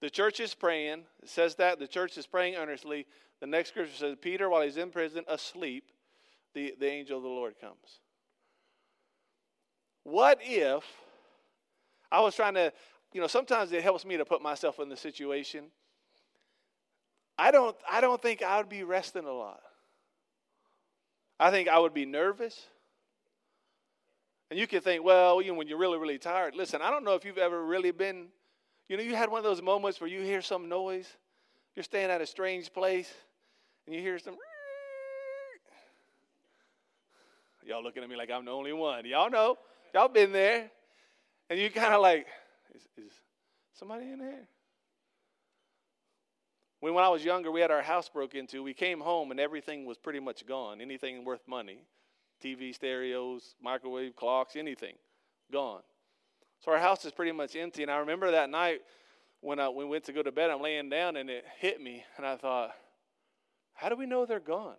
The 0.00 0.10
church 0.10 0.40
is 0.40 0.54
praying. 0.54 1.04
It 1.22 1.28
says 1.28 1.56
that. 1.56 1.78
The 1.78 1.88
church 1.88 2.16
is 2.16 2.26
praying 2.26 2.54
earnestly. 2.54 3.06
The 3.40 3.46
next 3.46 3.70
scripture 3.70 3.96
says, 3.96 4.16
Peter, 4.20 4.48
while 4.48 4.62
he's 4.62 4.76
in 4.76 4.90
prison, 4.90 5.24
asleep, 5.28 5.90
the, 6.54 6.74
the 6.78 6.86
angel 6.86 7.16
of 7.16 7.22
the 7.22 7.28
Lord 7.28 7.54
comes. 7.60 8.00
What 10.04 10.38
if 10.42 10.84
I 12.10 12.20
was 12.20 12.34
trying 12.34 12.54
to, 12.54 12.72
you 13.12 13.20
know, 13.20 13.26
sometimes 13.26 13.72
it 13.72 13.82
helps 13.82 14.04
me 14.04 14.16
to 14.16 14.24
put 14.24 14.42
myself 14.42 14.78
in 14.80 14.88
the 14.88 14.96
situation. 14.96 15.66
I 17.38 17.50
don't, 17.50 17.76
I 17.90 18.00
don't 18.00 18.20
think 18.20 18.42
I 18.42 18.58
would 18.58 18.68
be 18.68 18.82
resting 18.82 19.24
a 19.24 19.32
lot. 19.32 19.60
I 21.38 21.50
think 21.50 21.68
I 21.68 21.78
would 21.78 21.94
be 21.94 22.04
nervous. 22.04 22.66
And 24.50 24.58
you 24.58 24.66
can 24.66 24.80
think, 24.80 25.04
well, 25.04 25.40
you 25.40 25.52
know, 25.52 25.58
when 25.58 25.68
you're 25.68 25.78
really, 25.78 25.98
really 25.98 26.18
tired. 26.18 26.54
Listen, 26.54 26.82
I 26.82 26.90
don't 26.90 27.04
know 27.04 27.14
if 27.14 27.24
you've 27.24 27.38
ever 27.38 27.64
really 27.64 27.92
been, 27.92 28.26
you 28.88 28.96
know, 28.96 29.02
you 29.02 29.14
had 29.14 29.30
one 29.30 29.38
of 29.38 29.44
those 29.44 29.62
moments 29.62 30.00
where 30.00 30.10
you 30.10 30.20
hear 30.20 30.42
some 30.42 30.68
noise. 30.68 31.06
You're 31.76 31.84
staying 31.84 32.10
at 32.10 32.20
a 32.20 32.26
strange 32.26 32.72
place 32.72 33.10
and 33.86 33.94
you 33.94 34.02
hear 34.02 34.18
some. 34.18 34.36
Y'all 37.64 37.82
looking 37.82 38.02
at 38.02 38.08
me 38.08 38.16
like 38.16 38.30
I'm 38.30 38.44
the 38.44 38.50
only 38.50 38.72
one. 38.72 39.06
Y'all 39.06 39.30
know. 39.30 39.56
Y'all 39.94 40.08
been 40.08 40.32
there. 40.32 40.70
And 41.48 41.58
you 41.58 41.70
kind 41.70 41.92
of 41.92 42.00
like, 42.00 42.26
is, 42.74 42.82
is 42.96 43.12
somebody 43.72 44.10
in 44.10 44.18
there? 44.18 44.48
When, 46.78 46.94
when 46.94 47.04
I 47.04 47.08
was 47.08 47.24
younger, 47.24 47.50
we 47.50 47.60
had 47.60 47.70
our 47.70 47.82
house 47.82 48.08
broke 48.08 48.34
into. 48.34 48.62
We 48.62 48.74
came 48.74 49.00
home 49.00 49.30
and 49.30 49.40
everything 49.40 49.84
was 49.84 49.98
pretty 49.98 50.20
much 50.20 50.46
gone. 50.46 50.80
Anything 50.80 51.24
worth 51.24 51.46
money 51.46 51.78
TV, 52.42 52.74
stereos, 52.74 53.54
microwave, 53.62 54.16
clocks, 54.16 54.56
anything 54.56 54.94
gone. 55.52 55.82
So 56.60 56.72
our 56.72 56.78
house 56.78 57.04
is 57.04 57.12
pretty 57.12 57.32
much 57.32 57.54
empty. 57.56 57.82
And 57.82 57.90
I 57.90 57.98
remember 57.98 58.30
that 58.30 58.50
night 58.50 58.80
when 59.40 59.58
I, 59.58 59.68
we 59.68 59.84
went 59.84 60.04
to 60.04 60.12
go 60.12 60.22
to 60.22 60.32
bed, 60.32 60.50
I'm 60.50 60.60
laying 60.60 60.88
down 60.88 61.16
and 61.16 61.28
it 61.30 61.44
hit 61.58 61.80
me. 61.80 62.04
And 62.16 62.26
I 62.26 62.36
thought, 62.36 62.72
how 63.74 63.88
do 63.88 63.96
we 63.96 64.06
know 64.06 64.26
they're 64.26 64.40
gone? 64.40 64.76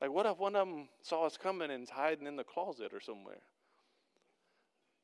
Like, 0.00 0.10
what 0.10 0.26
if 0.26 0.38
one 0.38 0.56
of 0.56 0.66
them 0.66 0.88
saw 1.02 1.26
us 1.26 1.36
coming 1.36 1.70
and 1.70 1.88
hiding 1.88 2.26
in 2.26 2.36
the 2.36 2.44
closet 2.44 2.92
or 2.92 3.00
somewhere? 3.00 3.40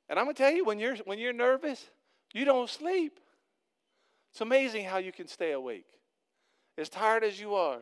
And 0.08 0.18
I'm 0.18 0.26
to 0.26 0.34
tell 0.34 0.50
you, 0.52 0.64
when 0.64 0.78
you're, 0.78 0.96
when 1.04 1.18
you're 1.18 1.32
nervous, 1.32 1.84
you 2.32 2.44
don't 2.44 2.70
sleep. 2.70 3.20
It's 4.30 4.40
amazing 4.40 4.84
how 4.84 4.98
you 4.98 5.12
can 5.12 5.26
stay 5.26 5.52
awake, 5.52 5.86
as 6.78 6.88
tired 6.88 7.24
as 7.24 7.40
you 7.40 7.54
are. 7.54 7.80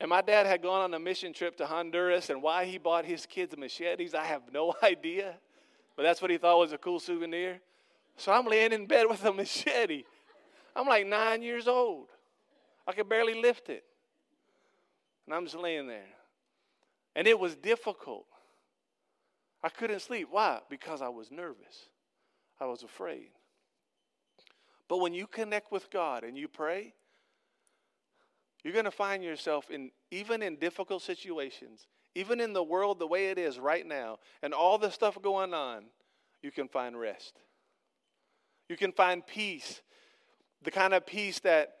And 0.00 0.10
my 0.10 0.20
dad 0.20 0.46
had 0.46 0.62
gone 0.62 0.82
on 0.82 0.94
a 0.94 0.98
mission 0.98 1.32
trip 1.32 1.56
to 1.56 1.66
Honduras, 1.66 2.30
and 2.30 2.42
why 2.42 2.64
he 2.64 2.78
bought 2.78 3.04
his 3.04 3.26
kids 3.26 3.56
machetes, 3.56 4.14
I 4.14 4.24
have 4.24 4.42
no 4.52 4.74
idea. 4.82 5.34
But 5.96 6.04
that's 6.04 6.22
what 6.22 6.30
he 6.30 6.38
thought 6.38 6.58
was 6.58 6.72
a 6.72 6.78
cool 6.78 7.00
souvenir. 7.00 7.60
So 8.16 8.32
I'm 8.32 8.46
laying 8.46 8.72
in 8.72 8.86
bed 8.86 9.06
with 9.08 9.24
a 9.24 9.32
machete. 9.32 10.04
I'm 10.74 10.86
like 10.86 11.06
nine 11.06 11.42
years 11.42 11.66
old. 11.66 12.08
I 12.86 12.92
could 12.92 13.08
barely 13.08 13.40
lift 13.40 13.68
it. 13.68 13.84
And 15.28 15.34
I'm 15.34 15.44
just 15.44 15.58
laying 15.58 15.86
there. 15.86 16.08
And 17.14 17.28
it 17.28 17.38
was 17.38 17.54
difficult. 17.54 18.24
I 19.62 19.68
couldn't 19.68 20.00
sleep. 20.00 20.28
Why? 20.30 20.60
Because 20.70 21.02
I 21.02 21.10
was 21.10 21.30
nervous. 21.30 21.90
I 22.58 22.64
was 22.64 22.82
afraid. 22.82 23.28
But 24.88 25.00
when 25.00 25.12
you 25.12 25.26
connect 25.26 25.70
with 25.70 25.90
God 25.90 26.24
and 26.24 26.38
you 26.38 26.48
pray, 26.48 26.94
you're 28.64 28.72
going 28.72 28.86
to 28.86 28.90
find 28.90 29.22
yourself 29.22 29.70
in 29.70 29.90
even 30.10 30.40
in 30.40 30.56
difficult 30.56 31.02
situations, 31.02 31.86
even 32.14 32.40
in 32.40 32.54
the 32.54 32.64
world 32.64 32.98
the 32.98 33.06
way 33.06 33.26
it 33.26 33.36
is 33.36 33.58
right 33.58 33.86
now, 33.86 34.20
and 34.42 34.54
all 34.54 34.78
the 34.78 34.90
stuff 34.90 35.20
going 35.20 35.52
on, 35.52 35.84
you 36.40 36.50
can 36.50 36.68
find 36.68 36.98
rest. 36.98 37.34
You 38.70 38.78
can 38.78 38.92
find 38.92 39.26
peace. 39.26 39.82
The 40.62 40.70
kind 40.70 40.94
of 40.94 41.04
peace 41.04 41.38
that 41.40 41.74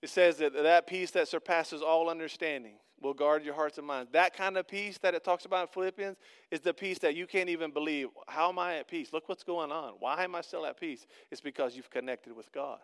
it 0.00 0.08
says 0.08 0.38
that 0.38 0.54
that 0.54 0.86
peace 0.86 1.10
that 1.10 1.28
surpasses 1.28 1.82
all 1.82 2.08
understanding 2.08 2.76
will 3.06 3.14
guard 3.14 3.44
your 3.44 3.54
hearts 3.54 3.78
and 3.78 3.86
minds. 3.86 4.10
That 4.12 4.36
kind 4.36 4.56
of 4.56 4.66
peace 4.66 4.98
that 4.98 5.14
it 5.14 5.22
talks 5.22 5.44
about 5.44 5.68
in 5.68 5.68
Philippians 5.68 6.16
is 6.50 6.60
the 6.60 6.74
peace 6.74 6.98
that 6.98 7.14
you 7.14 7.26
can't 7.26 7.48
even 7.48 7.70
believe. 7.70 8.08
How 8.26 8.48
am 8.48 8.58
I 8.58 8.78
at 8.78 8.88
peace? 8.88 9.12
Look 9.12 9.28
what's 9.28 9.44
going 9.44 9.70
on. 9.70 9.94
Why 10.00 10.24
am 10.24 10.34
I 10.34 10.40
still 10.40 10.66
at 10.66 10.78
peace? 10.78 11.06
It's 11.30 11.40
because 11.40 11.76
you've 11.76 11.90
connected 11.90 12.34
with 12.34 12.50
God. 12.52 12.80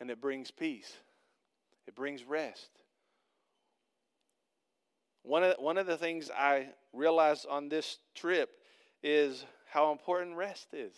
And 0.00 0.10
it 0.10 0.20
brings 0.20 0.50
peace, 0.50 0.92
it 1.86 1.94
brings 1.94 2.24
rest. 2.24 2.70
One 5.22 5.42
of, 5.42 5.54
one 5.58 5.78
of 5.78 5.86
the 5.86 5.96
things 5.96 6.30
I 6.36 6.68
realized 6.92 7.46
on 7.48 7.68
this 7.68 7.98
trip 8.14 8.50
is 9.02 9.44
how 9.70 9.92
important 9.92 10.36
rest 10.36 10.68
is. 10.72 10.94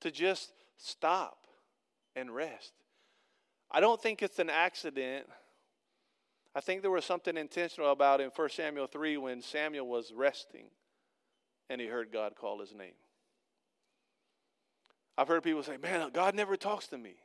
To 0.00 0.10
just 0.10 0.52
stop 0.76 1.46
and 2.14 2.34
rest. 2.34 2.72
I 3.70 3.80
don't 3.80 4.00
think 4.00 4.22
it's 4.22 4.38
an 4.38 4.50
accident 4.50 5.26
I 6.56 6.60
think 6.60 6.80
there 6.80 6.90
was 6.90 7.04
something 7.04 7.36
intentional 7.36 7.92
about 7.92 8.22
in 8.22 8.30
1 8.34 8.48
Samuel 8.48 8.86
3 8.86 9.18
when 9.18 9.42
Samuel 9.42 9.86
was 9.86 10.10
resting 10.16 10.68
and 11.68 11.78
he 11.82 11.86
heard 11.86 12.10
God 12.10 12.34
call 12.34 12.60
his 12.60 12.74
name. 12.74 12.94
I've 15.18 15.28
heard 15.28 15.42
people 15.42 15.62
say, 15.62 15.76
Man, 15.76 16.08
God 16.14 16.34
never 16.34 16.56
talks 16.56 16.86
to 16.88 16.98
me. 16.98 17.16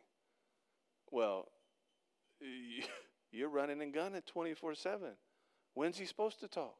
Well, 1.11 1.47
you're 3.31 3.47
running 3.47 3.81
and 3.81 3.93
gunning 3.93 4.21
24 4.25 4.75
7. 4.75 5.11
When's 5.75 5.97
he 5.97 6.05
supposed 6.05 6.41
to 6.41 6.50
talk? 6.50 6.75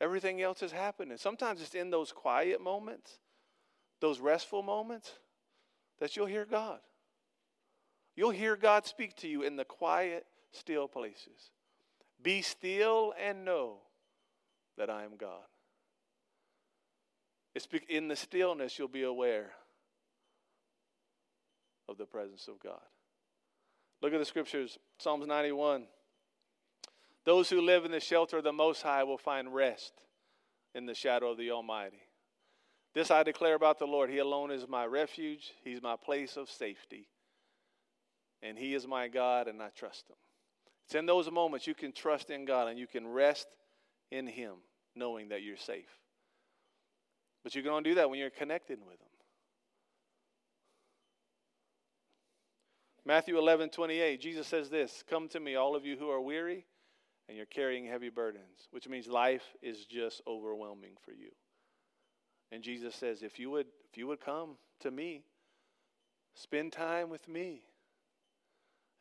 Everything 0.00 0.40
else 0.40 0.62
is 0.62 0.70
happening. 0.70 1.18
Sometimes 1.18 1.60
it's 1.60 1.74
in 1.74 1.90
those 1.90 2.12
quiet 2.12 2.62
moments, 2.62 3.18
those 4.00 4.20
restful 4.20 4.62
moments, 4.62 5.10
that 5.98 6.14
you'll 6.14 6.26
hear 6.26 6.44
God. 6.44 6.78
You'll 8.14 8.30
hear 8.30 8.54
God 8.54 8.86
speak 8.86 9.16
to 9.16 9.28
you 9.28 9.42
in 9.42 9.56
the 9.56 9.64
quiet 9.64 10.26
still 10.54 10.88
places. 10.88 11.50
Be 12.22 12.42
still 12.42 13.12
and 13.20 13.44
know 13.44 13.78
that 14.78 14.90
I 14.90 15.04
am 15.04 15.16
God. 15.16 15.44
It's 17.54 17.68
in 17.88 18.08
the 18.08 18.16
stillness 18.16 18.78
you'll 18.78 18.88
be 18.88 19.04
aware 19.04 19.52
of 21.88 21.98
the 21.98 22.06
presence 22.06 22.48
of 22.48 22.58
God. 22.58 22.80
Look 24.02 24.12
at 24.12 24.18
the 24.18 24.24
scriptures 24.24 24.78
Psalms 24.98 25.26
91. 25.26 25.84
Those 27.24 27.48
who 27.48 27.60
live 27.60 27.84
in 27.84 27.90
the 27.90 28.00
shelter 28.00 28.38
of 28.38 28.44
the 28.44 28.52
Most 28.52 28.82
High 28.82 29.04
will 29.04 29.18
find 29.18 29.54
rest 29.54 29.92
in 30.74 30.86
the 30.86 30.94
shadow 30.94 31.30
of 31.30 31.38
the 31.38 31.52
Almighty. 31.52 32.02
This 32.94 33.10
I 33.10 33.22
declare 33.22 33.54
about 33.54 33.78
the 33.78 33.86
Lord 33.86 34.10
He 34.10 34.18
alone 34.18 34.50
is 34.50 34.68
my 34.68 34.84
refuge, 34.84 35.52
He's 35.62 35.82
my 35.82 35.96
place 35.96 36.36
of 36.36 36.50
safety. 36.50 37.08
And 38.42 38.58
He 38.58 38.74
is 38.74 38.86
my 38.86 39.08
God, 39.08 39.48
and 39.48 39.62
I 39.62 39.68
trust 39.70 40.08
Him. 40.08 40.16
It's 40.86 40.94
in 40.94 41.06
those 41.06 41.30
moments 41.30 41.66
you 41.66 41.74
can 41.74 41.92
trust 41.92 42.30
in 42.30 42.44
God 42.44 42.68
and 42.68 42.78
you 42.78 42.86
can 42.86 43.06
rest 43.06 43.46
in 44.10 44.26
Him, 44.26 44.54
knowing 44.94 45.28
that 45.28 45.42
you're 45.42 45.56
safe. 45.56 45.88
But 47.42 47.54
you 47.54 47.62
can 47.62 47.70
only 47.70 47.84
do 47.84 47.94
that 47.96 48.10
when 48.10 48.18
you're 48.18 48.30
connected 48.30 48.78
with 48.80 49.00
Him. 49.00 49.08
Matthew 53.06 53.38
11, 53.38 53.68
28, 53.70 54.20
Jesus 54.20 54.46
says 54.46 54.70
this 54.70 55.04
Come 55.08 55.28
to 55.28 55.40
me, 55.40 55.56
all 55.56 55.76
of 55.76 55.84
you 55.84 55.96
who 55.96 56.10
are 56.10 56.20
weary 56.20 56.64
and 57.28 57.36
you're 57.36 57.46
carrying 57.46 57.86
heavy 57.86 58.10
burdens, 58.10 58.68
which 58.70 58.88
means 58.88 59.06
life 59.06 59.44
is 59.62 59.84
just 59.86 60.22
overwhelming 60.26 60.92
for 61.04 61.12
you. 61.12 61.30
And 62.52 62.62
Jesus 62.62 62.94
says, 62.94 63.22
if 63.22 63.38
you 63.38 63.50
would, 63.50 63.66
if 63.90 63.98
you 63.98 64.06
would 64.06 64.20
come 64.20 64.56
to 64.80 64.90
me, 64.90 65.24
spend 66.34 66.72
time 66.72 67.08
with 67.08 67.26
me, 67.28 67.62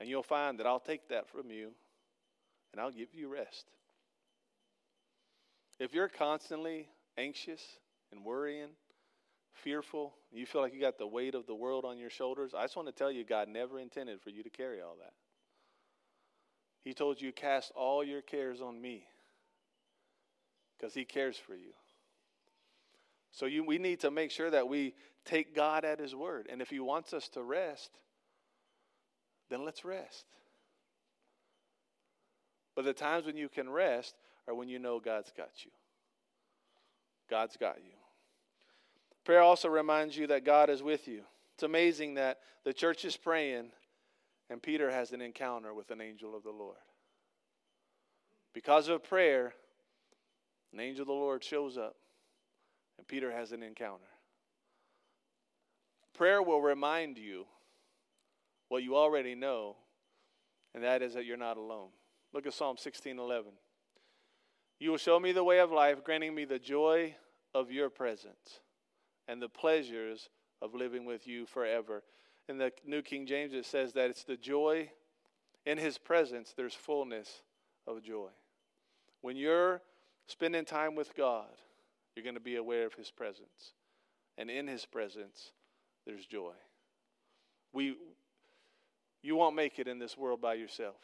and 0.03 0.09
you'll 0.09 0.21
find 0.21 0.59
that 0.59 0.67
I'll 0.67 0.81
take 0.81 1.07
that 1.07 1.29
from 1.29 1.49
you 1.49 1.69
and 2.73 2.81
I'll 2.81 2.91
give 2.91 3.15
you 3.15 3.29
rest. 3.29 3.67
If 5.79 5.93
you're 5.93 6.09
constantly 6.09 6.89
anxious 7.17 7.61
and 8.11 8.25
worrying, 8.25 8.67
fearful, 9.53 10.13
you 10.29 10.45
feel 10.45 10.59
like 10.59 10.73
you 10.73 10.81
got 10.81 10.97
the 10.97 11.07
weight 11.07 11.35
of 11.35 11.47
the 11.47 11.55
world 11.55 11.85
on 11.85 11.97
your 11.97 12.09
shoulders, 12.09 12.51
I 12.53 12.63
just 12.63 12.75
want 12.75 12.89
to 12.89 12.93
tell 12.93 13.09
you 13.09 13.23
God 13.23 13.47
never 13.47 13.79
intended 13.79 14.19
for 14.19 14.29
you 14.29 14.43
to 14.43 14.49
carry 14.49 14.81
all 14.81 14.97
that. 14.99 15.13
He 16.81 16.93
told 16.93 17.21
you, 17.21 17.31
cast 17.31 17.71
all 17.73 18.03
your 18.03 18.21
cares 18.21 18.59
on 18.59 18.81
me 18.81 19.05
because 20.77 20.93
He 20.93 21.05
cares 21.05 21.37
for 21.37 21.55
you. 21.55 21.71
So 23.31 23.45
you, 23.45 23.63
we 23.63 23.77
need 23.77 24.01
to 24.01 24.11
make 24.11 24.31
sure 24.31 24.49
that 24.49 24.67
we 24.67 24.95
take 25.23 25.55
God 25.55 25.85
at 25.85 26.01
His 26.01 26.13
word. 26.13 26.47
And 26.51 26.61
if 26.61 26.69
He 26.69 26.81
wants 26.81 27.13
us 27.13 27.29
to 27.29 27.41
rest, 27.41 27.89
then 29.53 29.63
let's 29.63 29.85
rest. 29.85 30.25
But 32.75 32.85
the 32.85 32.93
times 32.93 33.25
when 33.25 33.37
you 33.37 33.49
can 33.49 33.69
rest 33.69 34.15
are 34.47 34.55
when 34.55 34.67
you 34.67 34.79
know 34.79 34.99
God's 34.99 35.31
got 35.37 35.51
you. 35.63 35.71
God's 37.29 37.55
got 37.55 37.77
you. 37.77 37.91
Prayer 39.23 39.41
also 39.41 39.69
reminds 39.69 40.17
you 40.17 40.27
that 40.27 40.43
God 40.43 40.69
is 40.69 40.81
with 40.81 41.07
you. 41.07 41.21
It's 41.53 41.63
amazing 41.63 42.15
that 42.15 42.39
the 42.65 42.73
church 42.73 43.05
is 43.05 43.15
praying 43.15 43.71
and 44.49 44.61
Peter 44.61 44.89
has 44.89 45.11
an 45.11 45.21
encounter 45.21 45.73
with 45.73 45.91
an 45.91 46.01
angel 46.01 46.35
of 46.35 46.43
the 46.43 46.51
Lord. 46.51 46.77
Because 48.53 48.87
of 48.87 49.03
prayer, 49.03 49.53
an 50.73 50.79
angel 50.79 51.03
of 51.03 51.07
the 51.07 51.13
Lord 51.13 51.43
shows 51.43 51.77
up 51.77 51.95
and 52.97 53.07
Peter 53.07 53.31
has 53.31 53.51
an 53.51 53.63
encounter. 53.63 54.03
Prayer 56.15 56.41
will 56.41 56.61
remind 56.61 57.17
you 57.17 57.45
what 58.73 58.81
you 58.81 58.97
already 58.97 59.35
know, 59.35 59.75
and 60.73 60.83
that 60.83 61.03
is 61.03 61.13
that 61.13 61.25
you're 61.25 61.37
not 61.37 61.57
alone. 61.57 61.89
Look 62.33 62.47
at 62.47 62.53
Psalm 62.53 62.75
16:11. 62.75 63.55
You 64.79 64.89
will 64.89 64.97
show 64.97 65.19
me 65.19 65.31
the 65.31 65.43
way 65.43 65.59
of 65.59 65.71
life, 65.71 66.03
granting 66.03 66.33
me 66.33 66.43
the 66.45 66.57
joy 66.57 67.15
of 67.53 67.71
your 67.71 67.91
presence 67.91 68.61
and 69.27 69.39
the 69.39 69.47
pleasures 69.47 70.27
of 70.59 70.73
living 70.73 71.05
with 71.05 71.27
you 71.27 71.45
forever. 71.45 72.03
In 72.49 72.57
the 72.57 72.73
New 72.83 73.03
King 73.03 73.27
James, 73.27 73.53
it 73.53 73.65
says 73.65 73.93
that 73.93 74.09
it's 74.09 74.23
the 74.23 74.37
joy 74.37 74.89
in 75.67 75.77
his 75.77 75.99
presence, 75.99 76.55
there's 76.57 76.73
fullness 76.73 77.43
of 77.85 78.01
joy. 78.01 78.31
When 79.21 79.37
you're 79.37 79.83
spending 80.25 80.65
time 80.65 80.95
with 80.95 81.13
God, 81.15 81.61
you're 82.15 82.23
going 82.23 82.33
to 82.33 82.41
be 82.41 82.55
aware 82.55 82.87
of 82.87 82.95
his 82.95 83.11
presence. 83.11 83.75
And 84.35 84.49
in 84.49 84.65
his 84.65 84.83
presence, 84.83 85.51
there's 86.07 86.25
joy. 86.25 86.55
We, 87.71 87.97
you 89.23 89.37
won't 89.37 89.55
make 89.55 89.79
it 89.79 89.87
in 89.87 89.97
this 89.97 90.17
world 90.17 90.41
by 90.41 90.53
yourself. 90.53 90.97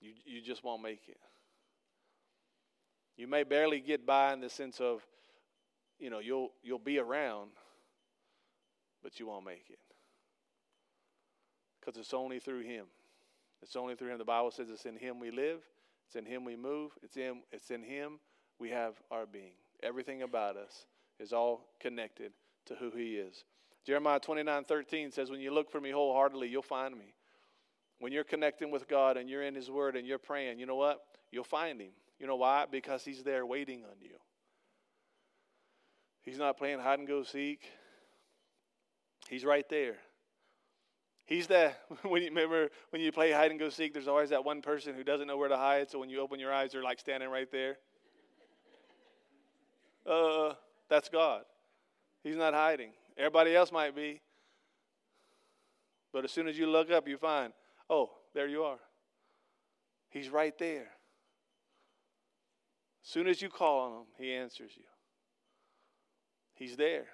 You, 0.00 0.12
you 0.24 0.40
just 0.40 0.62
won't 0.62 0.82
make 0.82 1.02
it. 1.08 1.18
You 3.16 3.26
may 3.26 3.42
barely 3.42 3.80
get 3.80 4.06
by 4.06 4.32
in 4.32 4.40
the 4.40 4.48
sense 4.48 4.80
of, 4.80 5.02
you 5.98 6.08
know, 6.10 6.20
you'll, 6.20 6.52
you'll 6.62 6.78
be 6.78 6.98
around, 6.98 7.50
but 9.02 9.18
you 9.18 9.26
won't 9.26 9.44
make 9.44 9.64
it. 9.68 9.78
Because 11.80 11.98
it's 11.98 12.14
only 12.14 12.38
through 12.38 12.62
Him. 12.62 12.86
It's 13.62 13.74
only 13.74 13.96
through 13.96 14.10
Him. 14.10 14.18
The 14.18 14.24
Bible 14.24 14.50
says 14.50 14.68
it's 14.70 14.84
in 14.84 14.96
Him 14.96 15.18
we 15.18 15.30
live, 15.30 15.60
it's 16.06 16.14
in 16.14 16.26
Him 16.26 16.44
we 16.44 16.56
move, 16.56 16.92
it's 17.02 17.16
in, 17.16 17.40
it's 17.50 17.70
in 17.70 17.82
Him 17.82 18.20
we 18.60 18.70
have 18.70 18.94
our 19.10 19.26
being. 19.26 19.54
Everything 19.82 20.22
about 20.22 20.56
us 20.56 20.86
is 21.18 21.32
all 21.32 21.66
connected 21.80 22.32
to 22.66 22.74
who 22.74 22.90
He 22.90 23.16
is. 23.16 23.44
Jeremiah 23.86 24.18
29 24.18 24.64
13 24.64 25.12
says, 25.12 25.30
When 25.30 25.40
you 25.40 25.54
look 25.54 25.70
for 25.70 25.80
me 25.80 25.90
wholeheartedly, 25.90 26.48
you'll 26.48 26.62
find 26.62 26.96
me. 26.98 27.14
When 28.00 28.12
you're 28.12 28.24
connecting 28.24 28.70
with 28.70 28.88
God 28.88 29.16
and 29.16 29.30
you're 29.30 29.44
in 29.44 29.54
His 29.54 29.70
Word 29.70 29.96
and 29.96 30.06
you're 30.06 30.18
praying, 30.18 30.58
you 30.58 30.66
know 30.66 30.76
what? 30.76 31.00
You'll 31.30 31.44
find 31.44 31.80
Him. 31.80 31.92
You 32.18 32.26
know 32.26 32.36
why? 32.36 32.66
Because 32.70 33.04
He's 33.04 33.22
there 33.22 33.46
waiting 33.46 33.84
on 33.84 33.96
you. 34.00 34.16
He's 36.22 36.38
not 36.38 36.58
playing 36.58 36.80
hide 36.80 36.98
and 36.98 37.06
go 37.06 37.22
seek. 37.22 37.60
He's 39.28 39.44
right 39.44 39.68
there. 39.68 39.96
He's 41.24 41.46
the 41.46 41.72
when 42.02 42.22
you 42.22 42.28
remember 42.28 42.70
when 42.90 43.00
you 43.00 43.12
play 43.12 43.30
hide 43.30 43.52
and 43.52 43.60
go 43.60 43.68
seek, 43.68 43.92
there's 43.92 44.08
always 44.08 44.30
that 44.30 44.44
one 44.44 44.62
person 44.62 44.94
who 44.94 45.04
doesn't 45.04 45.28
know 45.28 45.36
where 45.36 45.48
to 45.48 45.56
hide. 45.56 45.90
So 45.90 46.00
when 46.00 46.10
you 46.10 46.20
open 46.20 46.40
your 46.40 46.52
eyes, 46.52 46.72
they're 46.72 46.82
like 46.82 46.98
standing 46.98 47.28
right 47.28 47.50
there. 47.52 47.78
Uh, 50.04 50.54
that's 50.88 51.08
God. 51.08 51.42
He's 52.24 52.36
not 52.36 52.52
hiding. 52.52 52.90
Everybody 53.16 53.54
else 53.54 53.72
might 53.72 53.94
be. 53.94 54.20
But 56.12 56.24
as 56.24 56.30
soon 56.30 56.48
as 56.48 56.58
you 56.58 56.68
look 56.68 56.90
up, 56.90 57.08
you 57.08 57.16
find, 57.16 57.52
oh, 57.90 58.10
there 58.34 58.48
you 58.48 58.62
are. 58.62 58.78
He's 60.08 60.28
right 60.28 60.56
there. 60.58 60.88
As 63.04 63.10
soon 63.10 63.26
as 63.26 63.40
you 63.40 63.48
call 63.48 63.80
on 63.80 63.92
him, 63.92 64.06
he 64.18 64.32
answers 64.32 64.72
you. 64.76 64.84
He's 66.54 66.76
there. 66.76 67.06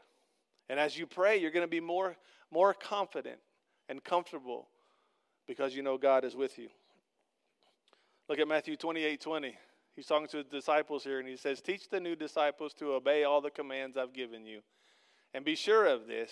And 0.69 0.79
as 0.79 0.97
you 0.97 1.07
pray, 1.07 1.39
you're 1.39 1.51
going 1.51 1.67
to 1.67 1.71
be 1.71 1.81
more, 1.81 2.17
more 2.51 2.73
confident 2.73 3.39
and 3.89 4.03
comfortable 4.03 4.69
because 5.47 5.75
you 5.75 5.83
know 5.83 5.99
God 5.99 6.25
is 6.25 6.35
with 6.35 6.59
you. 6.59 6.69
Look 8.29 8.39
at 8.39 8.49
Matthew 8.49 8.77
28 8.77 9.21
20. 9.21 9.59
He's 9.95 10.07
talking 10.07 10.29
to 10.29 10.39
the 10.39 10.45
disciples 10.45 11.05
here, 11.05 11.19
and 11.19 11.29
he 11.29 11.37
says, 11.37 11.61
Teach 11.61 11.89
the 11.91 12.01
new 12.01 12.17
disciples 12.17 12.73
to 12.75 12.93
obey 12.93 13.25
all 13.25 13.43
the 13.43 13.51
commands 13.51 13.97
I've 13.97 14.15
given 14.15 14.47
you. 14.47 14.61
And 15.35 15.45
be 15.45 15.55
sure 15.55 15.87
of 15.87 16.07
this. 16.07 16.31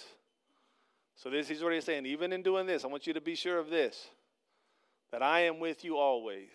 So, 1.16 1.30
this 1.30 1.50
is 1.50 1.62
what 1.62 1.72
he's 1.72 1.84
saying, 1.84 2.06
even 2.06 2.32
in 2.32 2.42
doing 2.42 2.66
this, 2.66 2.84
I 2.84 2.88
want 2.88 3.06
you 3.06 3.12
to 3.14 3.20
be 3.20 3.34
sure 3.34 3.58
of 3.58 3.68
this 3.68 4.08
that 5.12 5.22
I 5.22 5.40
am 5.40 5.58
with 5.58 5.84
you 5.84 5.96
always, 5.96 6.50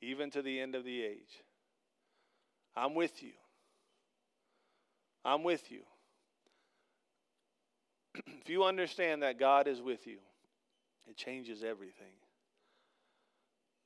even 0.00 0.30
to 0.30 0.42
the 0.42 0.58
end 0.58 0.74
of 0.74 0.84
the 0.84 1.02
age. 1.02 1.42
I'm 2.74 2.94
with 2.94 3.22
you. 3.22 3.32
I'm 5.24 5.42
with 5.42 5.70
you. 5.70 5.80
if 8.40 8.48
you 8.48 8.64
understand 8.64 9.22
that 9.22 9.38
God 9.38 9.66
is 9.66 9.80
with 9.80 10.06
you, 10.06 10.18
it 11.08 11.16
changes 11.16 11.62
everything. 11.62 12.14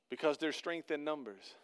Because 0.09 0.37
there's 0.37 0.55
strength 0.55 0.91
in 0.91 1.03
numbers. 1.03 1.55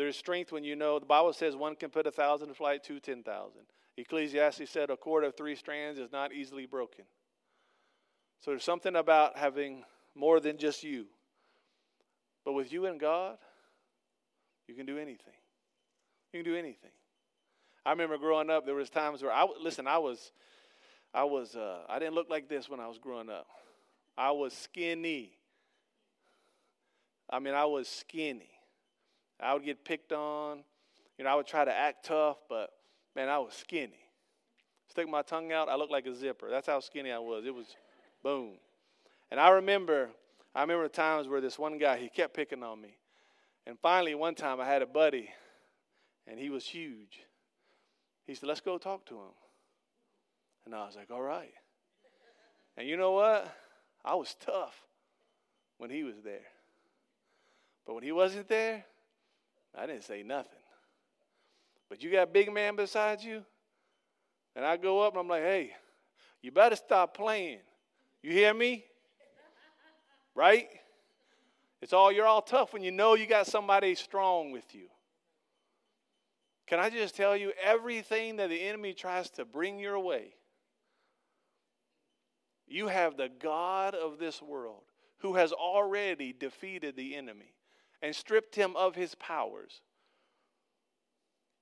There's 0.00 0.16
strength 0.16 0.50
when 0.50 0.64
you 0.64 0.76
know 0.76 0.98
the 0.98 1.04
Bible 1.04 1.34
says 1.34 1.54
one 1.54 1.76
can 1.76 1.90
put 1.90 2.06
a 2.06 2.10
thousand 2.10 2.48
to 2.48 2.54
flight, 2.54 2.82
two 2.82 3.00
ten 3.00 3.22
thousand. 3.22 3.60
Ecclesiastes 3.98 4.70
said 4.70 4.88
a 4.88 4.96
cord 4.96 5.24
of 5.24 5.36
three 5.36 5.54
strands 5.54 5.98
is 5.98 6.10
not 6.10 6.32
easily 6.32 6.64
broken. 6.64 7.04
So 8.38 8.50
there's 8.50 8.64
something 8.64 8.96
about 8.96 9.36
having 9.36 9.84
more 10.14 10.40
than 10.40 10.56
just 10.56 10.82
you. 10.82 11.04
But 12.46 12.54
with 12.54 12.72
you 12.72 12.86
and 12.86 12.98
God, 12.98 13.36
you 14.66 14.74
can 14.74 14.86
do 14.86 14.96
anything. 14.96 15.34
You 16.32 16.42
can 16.42 16.50
do 16.50 16.58
anything. 16.58 16.92
I 17.84 17.90
remember 17.90 18.16
growing 18.16 18.48
up, 18.48 18.64
there 18.64 18.74
was 18.74 18.88
times 18.88 19.22
where 19.22 19.32
I 19.32 19.46
listen. 19.62 19.86
I 19.86 19.98
was, 19.98 20.32
I 21.12 21.24
was, 21.24 21.56
uh, 21.56 21.80
I 21.90 21.98
didn't 21.98 22.14
look 22.14 22.30
like 22.30 22.48
this 22.48 22.70
when 22.70 22.80
I 22.80 22.88
was 22.88 22.96
growing 22.96 23.28
up. 23.28 23.48
I 24.16 24.30
was 24.30 24.54
skinny. 24.54 25.32
I 27.28 27.38
mean, 27.38 27.52
I 27.52 27.66
was 27.66 27.86
skinny. 27.86 28.48
I 29.42 29.54
would 29.54 29.64
get 29.64 29.84
picked 29.84 30.12
on. 30.12 30.62
You 31.18 31.24
know, 31.24 31.30
I 31.30 31.34
would 31.34 31.46
try 31.46 31.64
to 31.64 31.72
act 31.74 32.06
tough, 32.06 32.38
but 32.48 32.70
man, 33.14 33.28
I 33.28 33.38
was 33.38 33.54
skinny. 33.54 33.98
Stick 34.88 35.08
my 35.08 35.22
tongue 35.22 35.52
out, 35.52 35.68
I 35.68 35.76
looked 35.76 35.92
like 35.92 36.06
a 36.06 36.14
zipper. 36.14 36.48
That's 36.50 36.66
how 36.66 36.80
skinny 36.80 37.12
I 37.12 37.18
was. 37.18 37.44
It 37.46 37.54
was 37.54 37.76
boom. 38.22 38.54
And 39.30 39.38
I 39.38 39.50
remember, 39.50 40.10
I 40.54 40.62
remember 40.62 40.88
times 40.88 41.28
where 41.28 41.40
this 41.40 41.58
one 41.58 41.78
guy, 41.78 41.96
he 41.98 42.08
kept 42.08 42.34
picking 42.34 42.62
on 42.62 42.80
me. 42.80 42.96
And 43.66 43.78
finally, 43.78 44.14
one 44.14 44.34
time 44.34 44.60
I 44.60 44.66
had 44.66 44.82
a 44.82 44.86
buddy, 44.86 45.30
and 46.26 46.38
he 46.38 46.50
was 46.50 46.64
huge. 46.64 47.20
He 48.26 48.34
said, 48.34 48.48
Let's 48.48 48.60
go 48.60 48.78
talk 48.78 49.06
to 49.06 49.14
him. 49.14 49.34
And 50.64 50.74
I 50.74 50.84
was 50.86 50.96
like, 50.96 51.10
All 51.10 51.22
right. 51.22 51.52
And 52.76 52.88
you 52.88 52.96
know 52.96 53.12
what? 53.12 53.54
I 54.04 54.14
was 54.14 54.34
tough 54.44 54.74
when 55.78 55.90
he 55.90 56.02
was 56.02 56.16
there. 56.24 56.46
But 57.86 57.94
when 57.94 58.02
he 58.02 58.12
wasn't 58.12 58.48
there, 58.48 58.84
I 59.76 59.86
didn't 59.86 60.04
say 60.04 60.22
nothing. 60.22 60.58
But 61.88 62.02
you 62.02 62.10
got 62.10 62.22
a 62.22 62.30
big 62.30 62.52
man 62.52 62.76
beside 62.76 63.20
you, 63.20 63.44
and 64.54 64.64
I 64.64 64.76
go 64.76 65.00
up 65.00 65.14
and 65.14 65.20
I'm 65.20 65.28
like, 65.28 65.42
Hey, 65.42 65.72
you 66.42 66.52
better 66.52 66.76
stop 66.76 67.16
playing. 67.16 67.58
You 68.22 68.32
hear 68.32 68.54
me? 68.54 68.84
Right? 70.34 70.68
It's 71.82 71.92
all 71.92 72.12
you're 72.12 72.26
all 72.26 72.42
tough 72.42 72.72
when 72.72 72.82
you 72.82 72.90
know 72.90 73.14
you 73.14 73.26
got 73.26 73.46
somebody 73.46 73.94
strong 73.94 74.52
with 74.52 74.74
you. 74.74 74.86
Can 76.66 76.78
I 76.78 76.88
just 76.88 77.16
tell 77.16 77.36
you, 77.36 77.52
everything 77.60 78.36
that 78.36 78.48
the 78.48 78.60
enemy 78.60 78.92
tries 78.92 79.28
to 79.30 79.44
bring 79.44 79.80
your 79.80 79.98
way, 79.98 80.34
you 82.68 82.86
have 82.86 83.16
the 83.16 83.28
God 83.28 83.96
of 83.96 84.18
this 84.18 84.40
world 84.40 84.82
who 85.18 85.34
has 85.34 85.52
already 85.52 86.32
defeated 86.32 86.94
the 86.94 87.16
enemy 87.16 87.52
and 88.02 88.14
stripped 88.14 88.54
him 88.54 88.76
of 88.76 88.94
his 88.94 89.14
powers, 89.14 89.82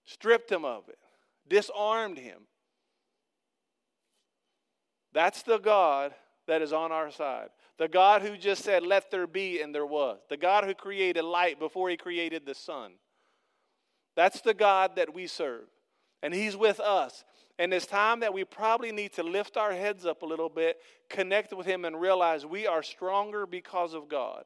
stripped 0.05 0.51
him 0.51 0.65
of 0.65 0.89
it, 0.89 0.99
disarmed 1.49 2.19
him. 2.19 2.43
That's 5.13 5.43
the 5.43 5.59
God 5.59 6.15
that 6.47 6.63
is 6.63 6.73
on 6.73 6.93
our 6.93 7.11
side. 7.11 7.49
The 7.79 7.89
God 7.89 8.23
who 8.23 8.37
just 8.37 8.65
said, 8.65 8.83
Let 8.83 9.11
there 9.11 9.27
be, 9.27 9.61
and 9.61 9.75
there 9.75 9.87
was. 9.87 10.19
The 10.29 10.37
God 10.37 10.65
who 10.65 10.75
created 10.75 11.23
light 11.23 11.59
before 11.59 11.89
he 11.91 11.97
created 11.97 12.45
the 12.45 12.55
sun. 12.55 12.93
That's 14.17 14.41
the 14.41 14.55
God 14.55 14.97
that 14.97 15.15
we 15.15 15.27
serve. 15.27 15.67
And 16.23 16.35
he's 16.35 16.57
with 16.57 16.81
us. 16.81 17.25
And 17.61 17.73
it's 17.73 17.87
time 17.87 18.21
that 18.21 18.35
we 18.35 18.45
probably 18.45 18.93
need 18.93 19.13
to 19.15 19.23
lift 19.23 19.57
our 19.57 19.73
heads 19.73 20.07
up 20.07 20.23
a 20.23 20.27
little 20.27 20.49
bit, 20.49 20.79
connect 21.09 21.53
with 21.53 21.67
him, 21.67 21.85
and 21.85 22.01
realize 22.01 22.47
we 22.47 22.67
are 22.67 22.83
stronger 22.83 23.47
because 23.47 23.95
of 23.95 24.09
God 24.09 24.45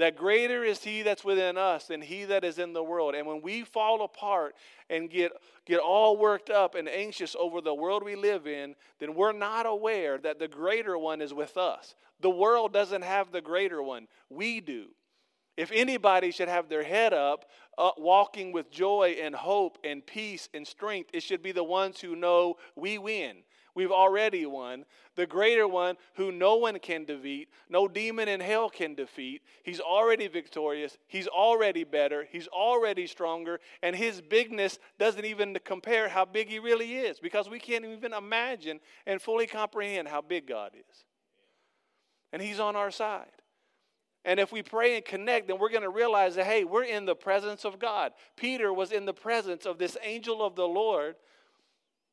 that 0.00 0.16
greater 0.16 0.64
is 0.64 0.82
he 0.82 1.02
that's 1.02 1.24
within 1.24 1.58
us 1.58 1.86
than 1.86 2.00
he 2.00 2.24
that 2.24 2.42
is 2.42 2.58
in 2.58 2.72
the 2.72 2.82
world. 2.82 3.14
And 3.14 3.26
when 3.26 3.42
we 3.42 3.64
fall 3.64 4.02
apart 4.02 4.54
and 4.88 5.10
get, 5.10 5.32
get 5.66 5.78
all 5.78 6.16
worked 6.16 6.48
up 6.48 6.74
and 6.74 6.88
anxious 6.88 7.36
over 7.38 7.60
the 7.60 7.74
world 7.74 8.02
we 8.02 8.16
live 8.16 8.46
in, 8.46 8.74
then 8.98 9.14
we're 9.14 9.32
not 9.32 9.66
aware 9.66 10.16
that 10.16 10.38
the 10.38 10.48
greater 10.48 10.96
one 10.96 11.20
is 11.20 11.34
with 11.34 11.58
us. 11.58 11.94
The 12.20 12.30
world 12.30 12.72
doesn't 12.72 13.02
have 13.02 13.30
the 13.30 13.42
greater 13.42 13.82
one, 13.82 14.08
we 14.30 14.60
do. 14.60 14.86
If 15.58 15.70
anybody 15.70 16.30
should 16.30 16.48
have 16.48 16.70
their 16.70 16.84
head 16.84 17.12
up, 17.12 17.44
uh, 17.76 17.90
walking 17.98 18.52
with 18.52 18.70
joy 18.70 19.16
and 19.20 19.34
hope 19.34 19.76
and 19.84 20.04
peace 20.04 20.48
and 20.54 20.66
strength, 20.66 21.10
it 21.12 21.22
should 21.22 21.42
be 21.42 21.52
the 21.52 21.64
ones 21.64 22.00
who 22.00 22.16
know 22.16 22.56
we 22.74 22.96
win. 22.96 23.42
We've 23.74 23.90
already 23.90 24.46
won. 24.46 24.84
The 25.16 25.26
greater 25.26 25.66
one 25.66 25.96
who 26.14 26.32
no 26.32 26.56
one 26.56 26.78
can 26.78 27.04
defeat, 27.04 27.48
no 27.68 27.88
demon 27.88 28.28
in 28.28 28.40
hell 28.40 28.70
can 28.70 28.94
defeat. 28.94 29.42
He's 29.62 29.80
already 29.80 30.28
victorious. 30.28 30.96
He's 31.06 31.26
already 31.26 31.84
better. 31.84 32.26
He's 32.30 32.48
already 32.48 33.06
stronger. 33.06 33.60
And 33.82 33.94
his 33.94 34.20
bigness 34.20 34.78
doesn't 34.98 35.24
even 35.24 35.58
compare 35.64 36.08
how 36.08 36.24
big 36.24 36.48
he 36.48 36.58
really 36.58 36.94
is 36.94 37.20
because 37.20 37.48
we 37.48 37.58
can't 37.58 37.84
even 37.84 38.12
imagine 38.12 38.80
and 39.06 39.20
fully 39.20 39.46
comprehend 39.46 40.08
how 40.08 40.20
big 40.20 40.46
God 40.46 40.72
is. 40.74 41.04
And 42.32 42.40
he's 42.40 42.60
on 42.60 42.76
our 42.76 42.90
side. 42.90 43.26
And 44.24 44.38
if 44.38 44.52
we 44.52 44.62
pray 44.62 44.96
and 44.96 45.04
connect, 45.04 45.48
then 45.48 45.58
we're 45.58 45.70
going 45.70 45.82
to 45.82 45.88
realize 45.88 46.34
that, 46.34 46.44
hey, 46.44 46.64
we're 46.64 46.84
in 46.84 47.06
the 47.06 47.14
presence 47.14 47.64
of 47.64 47.78
God. 47.78 48.12
Peter 48.36 48.72
was 48.72 48.92
in 48.92 49.06
the 49.06 49.14
presence 49.14 49.64
of 49.64 49.78
this 49.78 49.96
angel 50.02 50.44
of 50.44 50.56
the 50.56 50.68
Lord, 50.68 51.16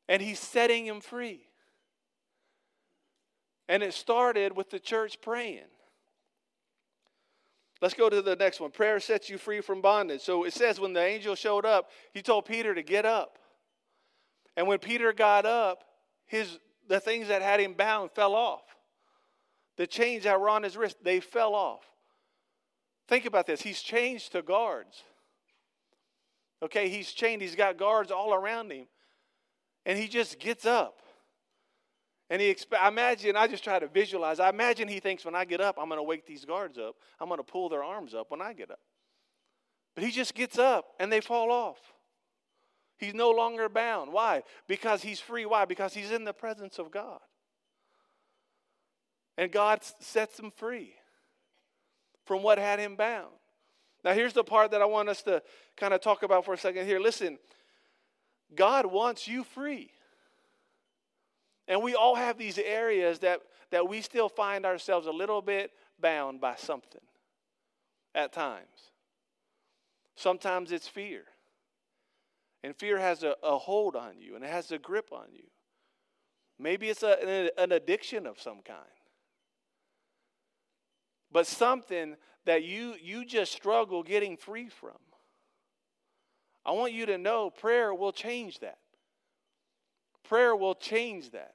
and 0.08 0.22
he's 0.22 0.38
setting 0.38 0.86
him 0.86 1.00
free. 1.00 1.47
And 3.68 3.82
it 3.82 3.94
started 3.94 4.56
with 4.56 4.70
the 4.70 4.78
church 4.78 5.20
praying. 5.20 5.68
Let's 7.80 7.94
go 7.94 8.08
to 8.08 8.22
the 8.22 8.34
next 8.34 8.60
one. 8.60 8.70
Prayer 8.70 8.98
sets 8.98 9.28
you 9.28 9.38
free 9.38 9.60
from 9.60 9.80
bondage. 9.80 10.22
So 10.22 10.44
it 10.44 10.52
says 10.52 10.80
when 10.80 10.94
the 10.94 11.02
angel 11.02 11.34
showed 11.34 11.64
up, 11.64 11.90
he 12.12 12.22
told 12.22 12.44
Peter 12.44 12.74
to 12.74 12.82
get 12.82 13.04
up. 13.06 13.38
And 14.56 14.66
when 14.66 14.78
Peter 14.78 15.12
got 15.12 15.46
up, 15.46 15.84
his 16.26 16.58
the 16.88 16.98
things 16.98 17.28
that 17.28 17.42
had 17.42 17.60
him 17.60 17.74
bound 17.74 18.10
fell 18.10 18.34
off. 18.34 18.62
The 19.76 19.86
chains 19.86 20.24
that 20.24 20.40
were 20.40 20.48
on 20.48 20.62
his 20.62 20.76
wrist, 20.76 20.96
they 21.04 21.20
fell 21.20 21.54
off. 21.54 21.84
Think 23.06 23.26
about 23.26 23.46
this. 23.46 23.62
He's 23.62 23.80
changed 23.80 24.32
to 24.32 24.42
guards. 24.42 25.04
Okay, 26.62 26.88
he's 26.88 27.12
chained. 27.12 27.40
He's 27.40 27.54
got 27.54 27.76
guards 27.76 28.10
all 28.10 28.34
around 28.34 28.72
him. 28.72 28.86
And 29.86 29.98
he 29.98 30.08
just 30.08 30.40
gets 30.40 30.66
up. 30.66 31.00
And 32.30 32.42
he 32.42 32.52
exp- 32.52 32.78
I 32.78 32.88
imagine, 32.88 33.36
I 33.36 33.46
just 33.46 33.64
try 33.64 33.78
to 33.78 33.86
visualize. 33.86 34.38
I 34.38 34.50
imagine 34.50 34.86
he 34.86 35.00
thinks 35.00 35.24
when 35.24 35.34
I 35.34 35.44
get 35.44 35.60
up, 35.60 35.76
I'm 35.78 35.88
going 35.88 35.98
to 35.98 36.02
wake 36.02 36.26
these 36.26 36.44
guards 36.44 36.76
up. 36.76 36.96
I'm 37.20 37.28
going 37.28 37.38
to 37.38 37.44
pull 37.44 37.68
their 37.68 37.82
arms 37.82 38.14
up 38.14 38.30
when 38.30 38.42
I 38.42 38.52
get 38.52 38.70
up. 38.70 38.80
But 39.94 40.04
he 40.04 40.10
just 40.10 40.34
gets 40.34 40.58
up 40.58 40.86
and 41.00 41.10
they 41.10 41.20
fall 41.20 41.50
off. 41.50 41.78
He's 42.98 43.14
no 43.14 43.30
longer 43.30 43.68
bound. 43.68 44.12
Why? 44.12 44.42
Because 44.66 45.02
he's 45.02 45.20
free. 45.20 45.46
Why? 45.46 45.64
Because 45.64 45.94
he's 45.94 46.10
in 46.10 46.24
the 46.24 46.32
presence 46.32 46.78
of 46.78 46.90
God. 46.90 47.20
And 49.36 49.52
God 49.52 49.80
sets 50.00 50.38
him 50.38 50.50
free 50.50 50.94
from 52.26 52.42
what 52.42 52.58
had 52.58 52.78
him 52.78 52.96
bound. 52.96 53.32
Now, 54.04 54.12
here's 54.12 54.32
the 54.32 54.44
part 54.44 54.72
that 54.72 54.82
I 54.82 54.84
want 54.84 55.08
us 55.08 55.22
to 55.22 55.42
kind 55.76 55.94
of 55.94 56.00
talk 56.00 56.22
about 56.22 56.44
for 56.44 56.54
a 56.54 56.58
second 56.58 56.86
here. 56.86 57.00
Listen, 57.00 57.38
God 58.54 58.86
wants 58.86 59.26
you 59.26 59.44
free. 59.44 59.90
And 61.68 61.82
we 61.82 61.94
all 61.94 62.14
have 62.14 62.38
these 62.38 62.58
areas 62.58 63.18
that, 63.20 63.42
that 63.70 63.86
we 63.86 64.00
still 64.00 64.30
find 64.30 64.64
ourselves 64.64 65.06
a 65.06 65.12
little 65.12 65.42
bit 65.42 65.70
bound 66.00 66.40
by 66.40 66.56
something 66.56 67.02
at 68.14 68.32
times. 68.32 68.92
Sometimes 70.16 70.72
it's 70.72 70.88
fear. 70.88 71.24
And 72.64 72.74
fear 72.74 72.98
has 72.98 73.22
a, 73.22 73.36
a 73.42 73.56
hold 73.58 73.94
on 73.94 74.18
you 74.18 74.34
and 74.34 74.42
it 74.42 74.50
has 74.50 74.72
a 74.72 74.78
grip 74.78 75.10
on 75.12 75.26
you. 75.32 75.44
Maybe 76.58 76.88
it's 76.88 77.02
a, 77.02 77.22
an, 77.22 77.50
an 77.58 77.72
addiction 77.72 78.26
of 78.26 78.40
some 78.40 78.62
kind. 78.64 78.80
But 81.30 81.46
something 81.46 82.16
that 82.46 82.64
you, 82.64 82.94
you 83.00 83.26
just 83.26 83.52
struggle 83.52 84.02
getting 84.02 84.38
free 84.38 84.70
from. 84.70 84.96
I 86.64 86.72
want 86.72 86.94
you 86.94 87.06
to 87.06 87.18
know 87.18 87.50
prayer 87.50 87.94
will 87.94 88.12
change 88.12 88.60
that. 88.60 88.78
Prayer 90.24 90.56
will 90.56 90.74
change 90.74 91.30
that. 91.30 91.54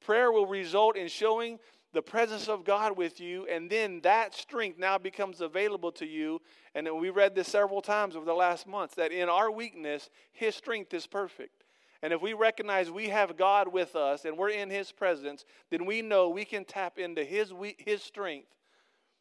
Prayer 0.00 0.32
will 0.32 0.46
result 0.46 0.96
in 0.96 1.08
showing 1.08 1.58
the 1.92 2.02
presence 2.02 2.48
of 2.48 2.64
God 2.64 2.96
with 2.96 3.18
you, 3.18 3.46
and 3.46 3.70
then 3.70 4.00
that 4.02 4.34
strength 4.34 4.78
now 4.78 4.98
becomes 4.98 5.40
available 5.40 5.90
to 5.92 6.06
you. 6.06 6.40
And 6.74 6.88
we 7.00 7.10
read 7.10 7.34
this 7.34 7.48
several 7.48 7.80
times 7.80 8.14
over 8.14 8.26
the 8.26 8.34
last 8.34 8.66
months 8.66 8.94
that 8.96 9.10
in 9.10 9.28
our 9.28 9.50
weakness, 9.50 10.10
His 10.32 10.54
strength 10.54 10.92
is 10.92 11.06
perfect. 11.06 11.64
And 12.02 12.12
if 12.12 12.22
we 12.22 12.32
recognize 12.32 12.90
we 12.90 13.08
have 13.08 13.36
God 13.36 13.72
with 13.72 13.96
us 13.96 14.24
and 14.24 14.36
we're 14.36 14.50
in 14.50 14.70
His 14.70 14.92
presence, 14.92 15.44
then 15.70 15.86
we 15.86 16.02
know 16.02 16.28
we 16.28 16.44
can 16.44 16.64
tap 16.64 16.98
into 16.98 17.24
His, 17.24 17.52
his 17.78 18.02
strength 18.02 18.54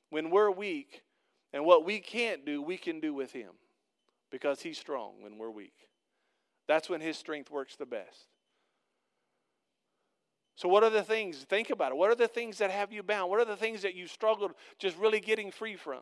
when 0.09 0.29
we're 0.29 0.51
weak. 0.51 1.03
And 1.53 1.65
what 1.65 1.85
we 1.85 1.99
can't 1.99 2.45
do, 2.45 2.61
we 2.61 2.77
can 2.77 2.99
do 2.99 3.13
with 3.13 3.31
Him 3.31 3.51
because 4.29 4.61
He's 4.61 4.77
strong 4.77 5.13
when 5.21 5.37
we're 5.37 5.49
weak. 5.49 5.87
That's 6.67 6.89
when 6.89 7.01
His 7.01 7.17
strength 7.17 7.49
works 7.49 7.77
the 7.77 7.85
best. 7.85 8.27
So, 10.57 10.67
what 10.67 10.83
are 10.83 10.89
the 10.89 11.03
things? 11.03 11.37
Think 11.43 11.69
about 11.69 11.91
it. 11.91 11.97
What 11.97 12.09
are 12.09 12.15
the 12.15 12.27
things 12.27 12.57
that 12.57 12.71
have 12.71 12.91
you 12.91 13.03
bound? 13.03 13.29
What 13.29 13.39
are 13.39 13.45
the 13.45 13.55
things 13.55 13.83
that 13.83 13.93
you 13.93 14.07
struggled 14.07 14.53
just 14.79 14.97
really 14.97 15.19
getting 15.19 15.51
free 15.51 15.75
from? 15.75 16.01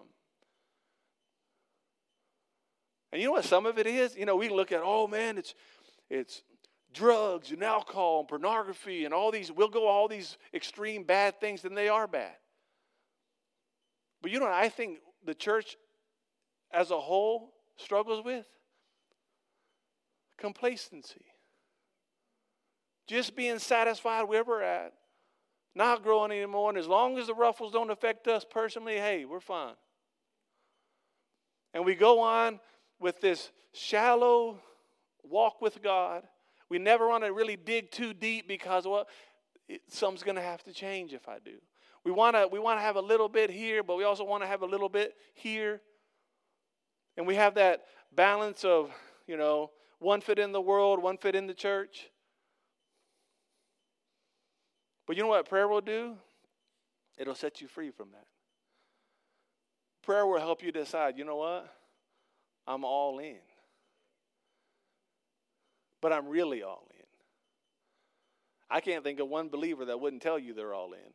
And 3.11 3.21
you 3.21 3.27
know 3.27 3.33
what 3.33 3.43
some 3.43 3.65
of 3.65 3.77
it 3.77 3.85
is? 3.85 4.15
You 4.15 4.25
know, 4.25 4.37
we 4.37 4.47
look 4.47 4.71
at, 4.71 4.81
oh 4.81 5.07
man, 5.07 5.37
it's 5.37 5.53
it's 6.09 6.41
drugs 6.93 7.51
and 7.51 7.61
alcohol 7.63 8.21
and 8.21 8.29
pornography 8.29 9.03
and 9.03 9.13
all 9.13 9.29
these, 9.29 9.51
we'll 9.51 9.67
go 9.67 9.87
all 9.87 10.07
these 10.07 10.37
extreme 10.53 11.03
bad 11.03 11.39
things, 11.41 11.65
and 11.65 11.75
they 11.75 11.89
are 11.89 12.07
bad. 12.07 12.35
But 14.21 14.31
you 14.31 14.39
know 14.39 14.45
what 14.45 14.55
I 14.55 14.69
think 14.69 14.99
the 15.25 15.35
church 15.35 15.75
as 16.71 16.91
a 16.91 16.99
whole 16.99 17.53
struggles 17.75 18.23
with? 18.23 18.45
Complacency. 20.37 21.25
Just 23.07 23.35
being 23.35 23.59
satisfied 23.59 24.23
where 24.23 24.43
we're 24.43 24.63
at, 24.63 24.93
not 25.75 26.03
growing 26.03 26.31
anymore. 26.31 26.69
And 26.69 26.77
as 26.77 26.87
long 26.87 27.17
as 27.17 27.27
the 27.27 27.33
ruffles 27.33 27.71
don't 27.71 27.91
affect 27.91 28.27
us 28.27 28.45
personally, 28.49 28.95
hey, 28.95 29.25
we're 29.25 29.39
fine. 29.39 29.75
And 31.73 31.85
we 31.85 31.93
go 31.95 32.19
on 32.19 32.59
with 32.99 33.21
this 33.21 33.51
shallow 33.73 34.59
walk 35.23 35.61
with 35.61 35.81
God. 35.83 36.23
We 36.69 36.79
never 36.79 37.07
want 37.07 37.23
to 37.23 37.33
really 37.33 37.55
dig 37.57 37.91
too 37.91 38.13
deep 38.13 38.47
because, 38.47 38.87
well, 38.87 39.07
it, 39.67 39.81
something's 39.89 40.23
going 40.23 40.37
to 40.37 40.41
have 40.41 40.63
to 40.63 40.73
change 40.73 41.13
if 41.13 41.27
I 41.27 41.39
do. 41.43 41.57
We 42.03 42.11
want 42.11 42.35
to 42.35 42.47
we 42.47 42.59
want 42.59 42.77
to 42.77 42.83
have 42.83 42.95
a 42.95 43.01
little 43.01 43.27
bit 43.27 43.49
here, 43.49 43.81
but 43.83 43.97
we 43.97 44.03
also 44.03 44.23
want 44.23 44.43
to 44.43 44.47
have 44.47 44.61
a 44.61 44.65
little 44.65 44.89
bit 44.89 45.15
here. 45.33 45.81
And 47.17 47.25
we 47.25 47.35
have 47.35 47.55
that 47.55 47.83
balance 48.15 48.63
of, 48.63 48.91
you 49.27 49.37
know, 49.37 49.71
one 49.99 50.21
foot 50.21 50.37
in 50.37 50.51
the 50.51 50.61
world, 50.61 51.01
one 51.01 51.17
foot 51.17 51.35
in 51.35 51.47
the 51.47 51.53
church. 51.53 52.09
But 55.05 55.15
you 55.15 55.23
know 55.23 55.29
what 55.29 55.47
prayer 55.47 55.67
will 55.67 55.81
do? 55.81 56.15
It'll 57.17 57.35
set 57.35 57.61
you 57.61 57.67
free 57.67 57.91
from 57.91 58.09
that. 58.11 58.25
Prayer 60.03 60.25
will 60.25 60.39
help 60.39 60.63
you 60.63 60.71
decide, 60.71 61.17
you 61.17 61.25
know 61.25 61.37
what? 61.37 61.73
I'm 62.67 62.83
all 62.83 63.19
in. 63.19 63.37
But 66.01 66.13
I'm 66.13 66.27
really 66.27 66.63
all 66.63 66.87
in. 66.91 67.05
I 68.69 68.79
can't 68.81 69.03
think 69.03 69.19
of 69.19 69.27
one 69.27 69.49
believer 69.49 69.85
that 69.85 69.99
wouldn't 69.99 70.21
tell 70.21 70.37
you 70.37 70.53
they're 70.53 70.73
all 70.73 70.93
in. 70.93 71.13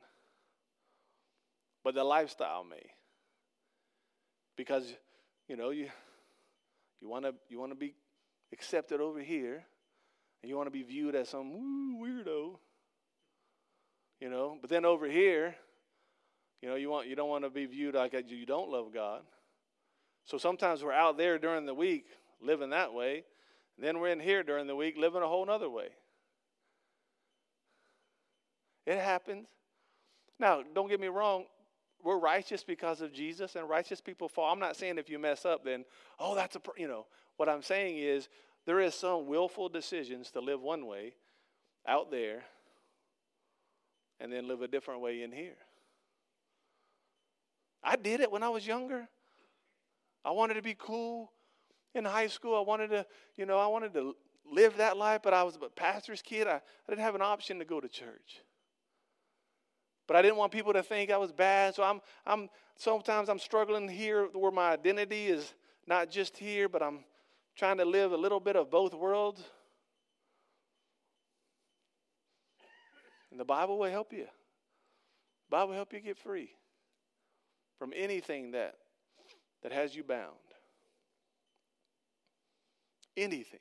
But 1.85 1.95
the 1.95 2.05
lifestyle 2.05 2.65
may. 2.65 2.83
Because, 4.57 4.93
you 5.49 5.57
know, 5.57 5.71
you 5.71 5.89
you 7.01 7.09
want 7.09 7.25
to 7.25 7.35
you 7.49 7.59
want 7.59 7.73
to 7.73 7.77
be 7.77 7.95
accepted 8.53 9.01
over 9.01 9.21
here, 9.21 9.65
and 10.43 10.51
you 10.51 10.57
want 10.57 10.67
to 10.67 10.73
be 10.73 10.83
viewed 10.83 11.15
as 11.15 11.29
some 11.29 11.99
weirdo. 12.03 12.59
You 14.21 14.29
know, 14.29 14.59
but 14.61 14.69
then 14.69 14.85
over 14.85 15.07
here, 15.09 15.55
you 16.61 16.69
know, 16.69 16.75
you 16.75 16.91
want 16.91 17.09
you 17.09 17.17
don't 17.17 17.31
want 17.31 17.45
to 17.45 17.51
be 17.51 17.65
viewed 17.67 17.95
like 17.95 18.15
you 18.29 18.45
don't 18.45 18.71
love 18.71 18.93
God. 18.93 19.23
So 20.25 20.37
sometimes 20.37 20.85
we're 20.85 20.93
out 20.93 21.17
there 21.17 21.39
during 21.39 21.65
the 21.65 21.75
week 21.75 22.07
living 22.41 22.71
that 22.71 22.93
way, 22.93 23.25
then 23.79 23.99
we're 23.99 24.09
in 24.09 24.21
here 24.21 24.43
during 24.43 24.67
the 24.67 24.77
week 24.77 24.97
living 24.97 25.23
a 25.23 25.29
whole 25.29 25.49
other 25.49 25.69
way. 25.69 25.89
It 28.87 28.99
happens. 28.99 29.47
Now, 30.39 30.63
don't 30.75 30.89
get 30.89 31.01
me 31.01 31.09
wrong, 31.09 31.45
we're 32.03 32.19
righteous 32.19 32.65
because 32.65 33.03
of 33.03 33.13
Jesus, 33.13 33.57
and 33.57 33.69
righteous 33.69 34.01
people 34.01 34.29
fall. 34.29 34.51
I'm 34.51 34.59
not 34.59 34.77
saying 34.77 34.97
if 34.97 35.11
you 35.11 35.19
mess 35.19 35.45
up, 35.45 35.65
then, 35.65 35.85
oh, 36.19 36.35
that's 36.35 36.57
a, 36.57 36.61
you 36.77 36.89
know, 36.89 37.07
what 37.37 37.49
I'm 37.49 37.63
saying 37.63 37.99
is 37.99 38.29
there 38.65 38.81
is 38.81 38.95
some 38.95 39.27
willful 39.27 39.69
decisions 39.69 40.31
to 40.31 40.41
live 40.41 40.61
one 40.61 40.87
way 40.87 41.15
out 41.87 42.11
there 42.11 42.45
and 44.21 44.33
then 44.33 44.47
live 44.47 44.63
a 44.63 44.69
different 44.69 45.01
way 45.01 45.23
in 45.23 45.33
here. 45.33 45.57
I 47.83 47.97
did 47.97 48.21
it 48.21 48.31
when 48.31 48.43
I 48.43 48.51
was 48.51 48.67
younger. 48.67 49.09
I 50.25 50.31
wanted 50.33 50.55
to 50.55 50.63
be 50.63 50.77
cool 50.79 51.33
in 51.95 52.05
high 52.05 52.27
school. 52.27 52.55
I 52.57 52.61
wanted 52.61 52.91
to, 52.91 53.07
you 53.37 53.47
know, 53.47 53.59
I 53.59 53.67
wanted 53.67 53.95
to 53.95 54.15
live 54.51 54.77
that 54.77 54.97
life, 54.97 55.21
but 55.23 55.33
I 55.33 55.43
was 55.43 55.57
a 55.57 55.69
pastor's 55.69 56.21
kid. 56.21 56.47
I, 56.47 56.57
I 56.57 56.61
didn't 56.89 57.03
have 57.03 57.15
an 57.15 57.23
option 57.23 57.59
to 57.59 57.65
go 57.65 57.81
to 57.81 57.89
church. 57.89 58.43
But 60.07 60.17
I 60.17 60.23
didn't 60.23 60.37
want 60.37 60.53
people 60.53 60.73
to 60.73 60.83
think 60.83 61.11
I 61.11 61.17
was 61.17 61.33
bad. 61.33 61.75
So 61.75 61.83
I'm, 61.83 62.01
I'm 62.27 62.51
sometimes 62.77 63.29
I'm 63.29 63.39
struggling 63.39 63.89
here 63.89 64.27
where 64.33 64.51
my 64.51 64.73
identity 64.73 65.27
is 65.27 65.55
not 65.87 66.11
just 66.11 66.37
here, 66.37 66.69
but 66.69 66.83
I'm 66.83 67.05
trying 67.57 67.79
to 67.79 67.85
live 67.85 68.13
a 68.13 68.17
little 68.17 68.41
bit 68.41 68.57
of 68.57 68.71
both 68.71 68.93
worlds. 68.93 69.43
And 73.31 73.39
the 73.39 73.45
Bible 73.45 73.79
will 73.79 73.91
help 73.91 74.13
you. 74.13 74.25
The 74.25 75.51
Bible 75.51 75.69
will 75.69 75.77
help 75.77 75.93
you 75.93 76.01
get 76.01 76.19
free 76.19 76.51
from 77.79 77.93
anything 77.97 78.53
that, 78.53 78.75
that 79.63 79.73
has 79.73 79.95
you 79.95 80.03
bound. 80.03 80.35
Anything. 83.17 83.61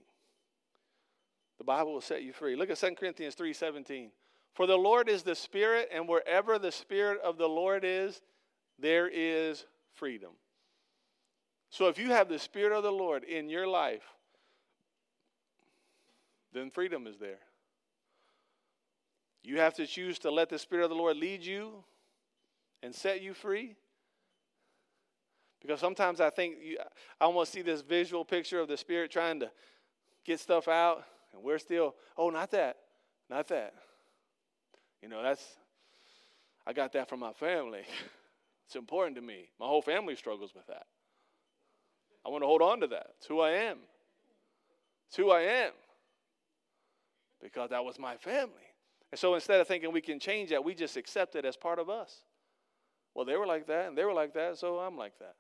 The 1.58 1.64
Bible 1.64 1.94
will 1.94 2.02
set 2.02 2.24
you 2.24 2.34
free. 2.34 2.56
Look 2.56 2.70
at 2.70 2.78
2 2.78 2.96
Corinthians 2.96 3.36
3:17. 3.36 4.12
For 4.54 4.66
the 4.66 4.78
Lord 4.78 5.10
is 5.10 5.24
the 5.24 5.36
Spirit, 5.36 5.90
and 5.92 6.08
wherever 6.08 6.58
the 6.58 6.72
Spirit 6.72 7.20
of 7.22 7.38
the 7.38 7.48
Lord 7.48 7.84
is, 7.86 8.22
there 8.78 9.08
is 9.08 9.66
freedom. 9.94 10.32
So 11.70 11.88
if 11.88 11.98
you 11.98 12.10
have 12.10 12.30
the 12.30 12.40
Spirit 12.40 12.74
of 12.74 12.84
the 12.84 12.92
Lord 12.92 13.24
in 13.24 13.50
your 13.50 13.68
life, 13.68 14.04
then 16.52 16.70
freedom 16.70 17.06
is 17.06 17.18
there. 17.20 17.40
You 19.44 19.60
have 19.60 19.74
to 19.76 19.88
choose 19.88 20.20
to 20.20 20.32
let 20.32 20.50
the 20.50 20.60
Spirit 20.60 20.84
of 20.84 20.90
the 20.90 20.96
Lord 20.96 21.18
lead 21.18 21.44
you 21.44 21.84
and 22.84 22.94
set 22.94 23.22
you 23.22 23.34
free. 23.34 23.76
Because 25.62 25.80
sometimes 25.80 26.22
I 26.22 26.30
think 26.30 26.58
you, 26.64 26.78
I 27.20 27.26
almost 27.26 27.52
see 27.52 27.62
this 27.62 27.82
visual 27.82 28.24
picture 28.24 28.60
of 28.60 28.68
the 28.68 28.78
Spirit 28.78 29.12
trying 29.12 29.40
to 29.42 29.52
get 30.26 30.40
stuff 30.40 30.68
out, 30.68 31.04
and 31.34 31.44
we're 31.44 31.60
still, 31.60 31.96
oh, 32.18 32.30
not 32.30 32.52
that, 32.52 32.78
not 33.30 33.48
that. 33.50 33.74
You 35.02 35.10
know, 35.10 35.22
that's, 35.22 35.44
I 36.66 36.74
got 36.74 36.94
that 36.94 37.10
from 37.10 37.20
my 37.20 37.34
family. 37.34 37.84
It's 38.70 38.76
important 38.76 39.16
to 39.16 39.24
me. 39.24 39.50
My 39.60 39.66
whole 39.66 39.82
family 39.82 40.16
struggles 40.16 40.54
with 40.54 40.68
that. 40.68 40.86
I 42.24 42.30
want 42.30 42.44
to 42.44 42.46
hold 42.46 42.62
on 42.62 42.82
to 42.82 42.88
that. 42.90 43.08
It's 43.18 43.26
who 43.26 43.40
I 43.40 43.50
am. 43.50 43.80
It's 45.08 45.18
who 45.18 45.32
I 45.32 45.42
am. 45.42 45.72
Because 47.42 47.72
that 47.72 47.84
was 47.84 47.98
my 47.98 48.18
family. 48.18 48.69
And 49.12 49.20
so 49.20 49.34
instead 49.36 49.60
of 49.60 49.68
thinking 49.68 49.92
we 49.92 50.02
can 50.02 50.20
change 50.20 50.52
that, 50.52 50.64
we 50.64 50.76
just 50.76 50.98
accept 50.98 51.36
it 51.36 51.46
as 51.46 51.58
part 51.58 51.80
of 51.80 51.90
us. 51.90 52.24
Well, 53.16 53.26
they 53.26 53.36
were 53.36 53.48
like 53.48 53.68
that, 53.68 53.88
and 53.88 53.98
they 53.98 54.06
were 54.06 54.14
like 54.14 54.34
that, 54.36 54.58
so 54.58 54.80
I'm 54.80 54.98
like 54.98 55.18
that. 55.20 55.36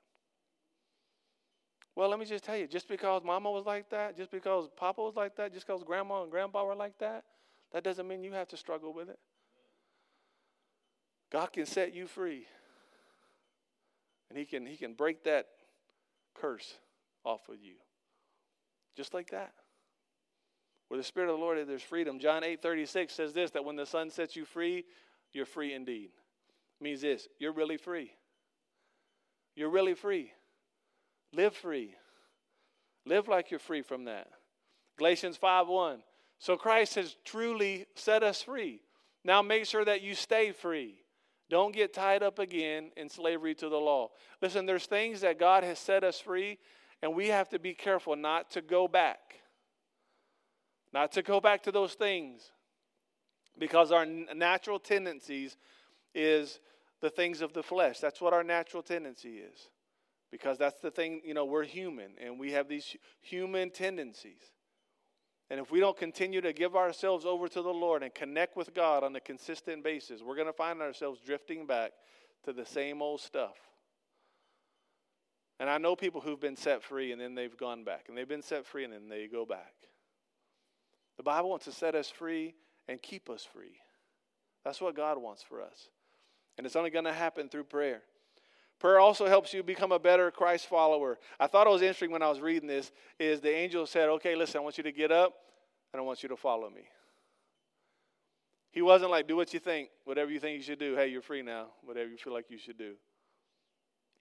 Well, 1.95 2.09
let 2.09 2.19
me 2.19 2.25
just 2.25 2.43
tell 2.43 2.57
you 2.57 2.67
just 2.67 2.87
because 2.87 3.23
mama 3.23 3.51
was 3.51 3.65
like 3.65 3.89
that, 3.89 4.15
just 4.15 4.31
because 4.31 4.69
papa 4.75 5.01
was 5.01 5.15
like 5.15 5.35
that, 5.35 5.53
just 5.53 5.67
because 5.67 5.83
grandma 5.83 6.23
and 6.23 6.31
grandpa 6.31 6.63
were 6.63 6.75
like 6.75 6.97
that, 6.99 7.25
that 7.73 7.83
doesn't 7.83 8.07
mean 8.07 8.23
you 8.23 8.31
have 8.31 8.47
to 8.47 8.57
struggle 8.57 8.93
with 8.93 9.09
it. 9.09 9.19
God 11.31 11.51
can 11.51 11.65
set 11.65 11.93
you 11.93 12.07
free. 12.07 12.47
And 14.29 14.37
he 14.37 14.45
can, 14.45 14.65
he 14.65 14.77
can 14.77 14.93
break 14.93 15.23
that 15.25 15.47
curse 16.33 16.75
off 17.23 17.49
of 17.49 17.61
you. 17.61 17.75
Just 18.95 19.13
like 19.13 19.31
that. 19.31 19.53
Where 20.89 20.97
the 20.97 21.03
Spirit 21.03 21.29
of 21.29 21.37
the 21.37 21.43
Lord 21.43 21.57
is, 21.57 21.67
there's 21.67 21.83
freedom. 21.83 22.19
John 22.19 22.43
8 22.43 22.61
36 22.61 23.13
says 23.13 23.33
this 23.33 23.51
that 23.51 23.63
when 23.63 23.75
the 23.75 23.85
Son 23.85 24.09
sets 24.09 24.35
you 24.35 24.43
free, 24.43 24.85
you're 25.31 25.45
free 25.45 25.73
indeed. 25.73 26.09
It 26.79 26.83
means 26.83 27.01
this 27.01 27.27
you're 27.39 27.53
really 27.53 27.77
free. 27.77 28.11
You're 29.55 29.69
really 29.69 29.93
free. 29.93 30.31
Live 31.33 31.55
free. 31.55 31.95
Live 33.05 33.27
like 33.27 33.51
you're 33.51 33.59
free 33.59 33.81
from 33.81 34.05
that. 34.05 34.27
Galatians 34.97 35.37
5 35.37 35.67
1. 35.67 36.01
So 36.39 36.57
Christ 36.57 36.95
has 36.95 37.15
truly 37.23 37.85
set 37.95 38.23
us 38.23 38.41
free. 38.41 38.81
Now 39.23 39.41
make 39.41 39.65
sure 39.65 39.85
that 39.85 40.01
you 40.01 40.15
stay 40.15 40.51
free. 40.51 40.95
Don't 41.49 41.73
get 41.73 41.93
tied 41.93 42.23
up 42.23 42.39
again 42.39 42.91
in 42.95 43.09
slavery 43.09 43.55
to 43.55 43.69
the 43.69 43.77
law. 43.77 44.09
Listen, 44.41 44.65
there's 44.65 44.85
things 44.85 45.21
that 45.21 45.39
God 45.39 45.63
has 45.63 45.79
set 45.79 46.03
us 46.03 46.19
free, 46.19 46.59
and 47.01 47.15
we 47.15 47.27
have 47.27 47.49
to 47.49 47.59
be 47.59 47.73
careful 47.73 48.15
not 48.15 48.51
to 48.51 48.61
go 48.61 48.87
back. 48.87 49.41
Not 50.93 51.11
to 51.13 51.21
go 51.21 51.39
back 51.39 51.63
to 51.63 51.71
those 51.71 51.93
things. 51.93 52.51
Because 53.57 53.91
our 53.91 54.05
natural 54.05 54.79
tendencies 54.79 55.57
is 56.15 56.59
the 57.01 57.09
things 57.09 57.41
of 57.41 57.53
the 57.53 57.63
flesh. 57.63 57.99
That's 57.99 58.21
what 58.21 58.33
our 58.33 58.43
natural 58.43 58.83
tendency 58.83 59.37
is. 59.37 59.69
Because 60.31 60.57
that's 60.57 60.79
the 60.81 60.91
thing, 60.91 61.21
you 61.25 61.33
know, 61.33 61.45
we're 61.45 61.65
human 61.65 62.11
and 62.23 62.39
we 62.39 62.51
have 62.51 62.67
these 62.67 62.95
human 63.21 63.71
tendencies. 63.71 64.41
And 65.49 65.59
if 65.59 65.71
we 65.71 65.79
don't 65.79 65.97
continue 65.97 66.41
to 66.41 66.53
give 66.53 66.75
ourselves 66.75 67.25
over 67.25 67.47
to 67.47 67.61
the 67.61 67.73
Lord 67.73 68.03
and 68.03 68.13
connect 68.13 68.55
with 68.55 68.73
God 68.75 69.03
on 69.03 69.15
a 69.15 69.19
consistent 69.19 69.83
basis, 69.83 70.21
we're 70.21 70.35
going 70.35 70.47
to 70.47 70.53
find 70.53 70.81
ourselves 70.81 71.19
drifting 71.25 71.65
back 71.65 71.91
to 72.45 72.53
the 72.53 72.65
same 72.65 73.01
old 73.01 73.19
stuff. 73.19 73.57
And 75.59 75.69
I 75.69 75.79
know 75.79 75.95
people 75.95 76.21
who've 76.21 76.39
been 76.39 76.55
set 76.55 76.83
free 76.83 77.11
and 77.11 77.19
then 77.19 77.33
they've 77.35 77.57
gone 77.57 77.83
back, 77.83 78.05
and 78.07 78.17
they've 78.17 78.27
been 78.27 78.43
set 78.43 78.65
free 78.65 78.85
and 78.85 78.93
then 78.93 79.09
they 79.09 79.27
go 79.27 79.45
back. 79.45 79.73
The 81.19 81.23
Bible 81.23 81.49
wants 81.49 81.65
to 81.65 81.73
set 81.73 81.95
us 81.95 82.09
free 82.09 82.55
and 82.87 83.01
keep 83.01 83.29
us 83.29 83.43
free. 83.43 83.75
That's 84.63 84.79
what 84.79 84.95
God 84.95 85.21
wants 85.21 85.43
for 85.43 85.61
us. 85.61 85.89
And 86.57 86.65
it's 86.65 86.77
only 86.77 86.91
going 86.91 87.03
to 87.03 87.11
happen 87.11 87.49
through 87.49 87.65
prayer. 87.65 88.03
Prayer 88.79 89.01
also 89.01 89.27
helps 89.27 89.53
you 89.53 89.61
become 89.61 89.91
a 89.91 89.99
better 89.99 90.31
Christ 90.31 90.67
follower. 90.67 91.19
I 91.37 91.47
thought 91.47 91.67
it 91.67 91.71
was 91.71 91.81
interesting 91.81 92.11
when 92.11 92.21
I 92.21 92.29
was 92.29 92.39
reading 92.39 92.69
this 92.69 92.93
is 93.19 93.41
the 93.41 93.53
angel 93.53 93.85
said, 93.85 94.07
"Okay, 94.07 94.33
listen, 94.33 94.59
I 94.59 94.63
want 94.63 94.77
you 94.77 94.83
to 94.85 94.93
get 94.93 95.11
up 95.11 95.33
and 95.91 95.99
I 95.99 96.03
want 96.05 96.23
you 96.23 96.29
to 96.29 96.37
follow 96.37 96.69
me." 96.69 96.87
He 98.71 98.81
wasn't 98.81 99.11
like, 99.11 99.27
"Do 99.27 99.35
what 99.35 99.53
you 99.53 99.59
think, 99.59 99.89
whatever 100.05 100.31
you 100.31 100.39
think 100.39 100.55
you 100.55 100.63
should 100.63 100.79
do. 100.79 100.95
Hey, 100.95 101.07
you're 101.07 101.21
free 101.21 101.41
now. 101.41 101.73
Whatever 101.81 102.09
you 102.09 102.17
feel 102.17 102.31
like 102.31 102.49
you 102.49 102.57
should 102.57 102.77
do." 102.77 102.95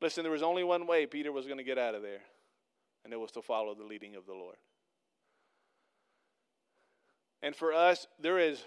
Listen, 0.00 0.24
there 0.24 0.32
was 0.32 0.42
only 0.42 0.64
one 0.64 0.84
way 0.84 1.06
Peter 1.06 1.30
was 1.30 1.46
going 1.46 1.58
to 1.58 1.64
get 1.64 1.78
out 1.78 1.94
of 1.94 2.02
there, 2.02 2.24
and 3.04 3.12
it 3.12 3.20
was 3.20 3.30
to 3.30 3.40
follow 3.40 3.76
the 3.76 3.84
leading 3.84 4.16
of 4.16 4.26
the 4.26 4.34
Lord. 4.34 4.56
And 7.42 7.54
for 7.54 7.72
us, 7.72 8.06
there 8.20 8.38
is 8.38 8.64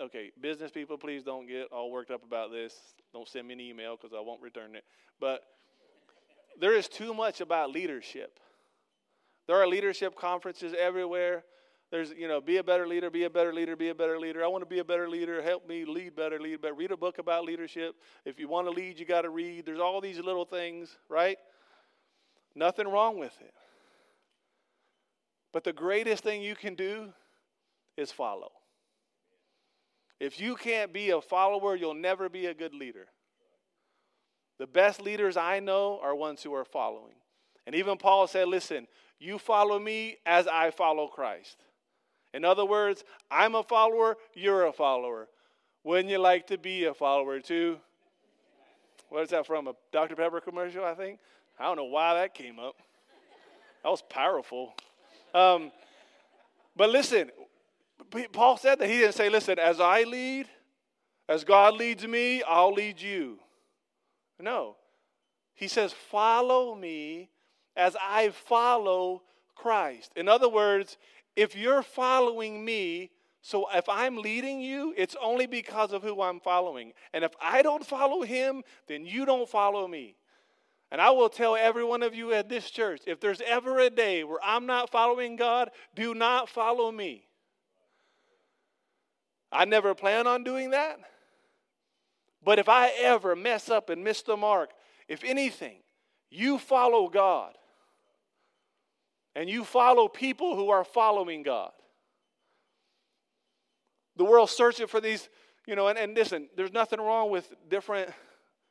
okay, 0.00 0.30
business 0.40 0.70
people, 0.70 0.96
please 0.96 1.22
don't 1.22 1.46
get 1.46 1.68
all 1.70 1.90
worked 1.90 2.10
up 2.10 2.24
about 2.24 2.50
this. 2.50 2.74
Don't 3.12 3.28
send 3.28 3.46
me 3.48 3.54
an 3.54 3.60
email 3.60 3.96
because 3.96 4.16
I 4.16 4.20
won't 4.20 4.40
return 4.40 4.74
it. 4.74 4.84
But 5.20 5.42
there 6.58 6.74
is 6.74 6.88
too 6.88 7.12
much 7.12 7.40
about 7.40 7.70
leadership. 7.70 8.38
There 9.46 9.56
are 9.56 9.66
leadership 9.66 10.14
conferences 10.16 10.74
everywhere. 10.78 11.44
There's, 11.90 12.12
you 12.12 12.28
know, 12.28 12.40
be 12.40 12.58
a 12.58 12.64
better 12.64 12.86
leader, 12.86 13.10
be 13.10 13.24
a 13.24 13.30
better 13.30 13.52
leader, 13.52 13.74
be 13.74 13.88
a 13.88 13.94
better 13.94 14.18
leader. 14.18 14.44
I 14.44 14.46
want 14.46 14.62
to 14.62 14.68
be 14.68 14.78
a 14.78 14.84
better 14.84 15.08
leader. 15.08 15.42
Help 15.42 15.66
me 15.68 15.84
lead 15.84 16.14
better, 16.14 16.38
lead 16.38 16.62
better. 16.62 16.74
Read 16.74 16.92
a 16.92 16.96
book 16.96 17.18
about 17.18 17.44
leadership. 17.44 17.96
If 18.24 18.38
you 18.38 18.48
want 18.48 18.68
to 18.68 18.70
lead, 18.70 18.98
you 18.98 19.04
got 19.04 19.22
to 19.22 19.30
read. 19.30 19.66
There's 19.66 19.80
all 19.80 20.00
these 20.00 20.20
little 20.20 20.44
things, 20.44 20.96
right? 21.08 21.36
Nothing 22.54 22.86
wrong 22.86 23.18
with 23.18 23.34
it. 23.40 23.52
But 25.52 25.64
the 25.64 25.72
greatest 25.72 26.22
thing 26.22 26.42
you 26.42 26.54
can 26.54 26.76
do 26.76 27.12
is 27.96 28.10
follow. 28.10 28.50
If 30.18 30.38
you 30.40 30.54
can't 30.54 30.92
be 30.92 31.10
a 31.10 31.20
follower, 31.20 31.74
you'll 31.74 31.94
never 31.94 32.28
be 32.28 32.46
a 32.46 32.54
good 32.54 32.74
leader. 32.74 33.06
The 34.58 34.66
best 34.66 35.00
leaders 35.00 35.38
I 35.38 35.60
know 35.60 35.98
are 36.02 36.14
ones 36.14 36.42
who 36.42 36.52
are 36.54 36.66
following. 36.66 37.14
And 37.66 37.74
even 37.74 37.96
Paul 37.96 38.26
said, 38.26 38.46
Listen, 38.48 38.86
you 39.18 39.38
follow 39.38 39.78
me 39.78 40.18
as 40.26 40.46
I 40.46 40.70
follow 40.70 41.06
Christ. 41.08 41.56
In 42.34 42.44
other 42.44 42.64
words, 42.64 43.02
I'm 43.30 43.54
a 43.54 43.62
follower, 43.62 44.16
you're 44.34 44.66
a 44.66 44.72
follower. 44.72 45.28
Wouldn't 45.82 46.10
you 46.10 46.18
like 46.18 46.46
to 46.48 46.58
be 46.58 46.84
a 46.84 46.94
follower 46.94 47.40
too? 47.40 47.78
What 49.08 49.24
is 49.24 49.30
that 49.30 49.46
from? 49.46 49.66
A 49.66 49.74
Dr. 49.92 50.14
Pepper 50.14 50.40
commercial, 50.40 50.84
I 50.84 50.94
think? 50.94 51.18
I 51.58 51.64
don't 51.64 51.76
know 51.76 51.84
why 51.84 52.14
that 52.14 52.34
came 52.34 52.58
up. 52.58 52.76
That 53.82 53.88
was 53.88 54.02
powerful. 54.02 54.74
Um, 55.34 55.72
but 56.76 56.90
listen, 56.90 57.30
Paul 58.32 58.56
said 58.56 58.78
that 58.78 58.88
he 58.88 58.98
didn't 58.98 59.14
say, 59.14 59.28
listen, 59.28 59.58
as 59.58 59.80
I 59.80 60.02
lead, 60.02 60.46
as 61.28 61.44
God 61.44 61.74
leads 61.74 62.06
me, 62.06 62.42
I'll 62.42 62.72
lead 62.72 63.00
you. 63.00 63.38
No. 64.38 64.76
He 65.54 65.68
says, 65.68 65.92
follow 65.92 66.74
me 66.74 67.30
as 67.76 67.96
I 68.00 68.30
follow 68.30 69.22
Christ. 69.54 70.12
In 70.16 70.28
other 70.28 70.48
words, 70.48 70.96
if 71.36 71.54
you're 71.54 71.82
following 71.82 72.64
me, 72.64 73.10
so 73.42 73.66
if 73.72 73.88
I'm 73.88 74.16
leading 74.16 74.60
you, 74.60 74.92
it's 74.96 75.16
only 75.22 75.46
because 75.46 75.92
of 75.92 76.02
who 76.02 76.20
I'm 76.20 76.40
following. 76.40 76.92
And 77.12 77.24
if 77.24 77.32
I 77.40 77.62
don't 77.62 77.86
follow 77.86 78.22
him, 78.22 78.62
then 78.86 79.06
you 79.06 79.24
don't 79.24 79.48
follow 79.48 79.86
me. 79.86 80.16
And 80.90 81.00
I 81.00 81.10
will 81.10 81.28
tell 81.28 81.54
every 81.56 81.84
one 81.84 82.02
of 82.02 82.14
you 82.14 82.32
at 82.32 82.48
this 82.48 82.70
church 82.70 83.02
if 83.06 83.20
there's 83.20 83.40
ever 83.42 83.78
a 83.78 83.90
day 83.90 84.24
where 84.24 84.40
I'm 84.42 84.66
not 84.66 84.90
following 84.90 85.36
God, 85.36 85.70
do 85.94 86.14
not 86.14 86.48
follow 86.48 86.90
me. 86.90 87.26
I 89.52 89.64
never 89.64 89.94
plan 89.94 90.26
on 90.26 90.44
doing 90.44 90.70
that. 90.70 90.98
But 92.42 92.58
if 92.58 92.68
I 92.68 92.88
ever 92.98 93.36
mess 93.36 93.68
up 93.68 93.90
and 93.90 94.02
miss 94.02 94.22
the 94.22 94.36
mark, 94.36 94.70
if 95.08 95.24
anything, 95.24 95.78
you 96.30 96.58
follow 96.58 97.08
God 97.08 97.54
and 99.34 99.48
you 99.48 99.64
follow 99.64 100.08
people 100.08 100.56
who 100.56 100.70
are 100.70 100.84
following 100.84 101.42
God. 101.42 101.72
The 104.16 104.24
world's 104.24 104.52
searching 104.52 104.86
for 104.86 105.00
these, 105.00 105.28
you 105.66 105.76
know, 105.76 105.88
and, 105.88 105.98
and 105.98 106.14
listen, 106.14 106.48
there's 106.56 106.72
nothing 106.72 107.00
wrong 107.00 107.30
with 107.30 107.52
different 107.68 108.10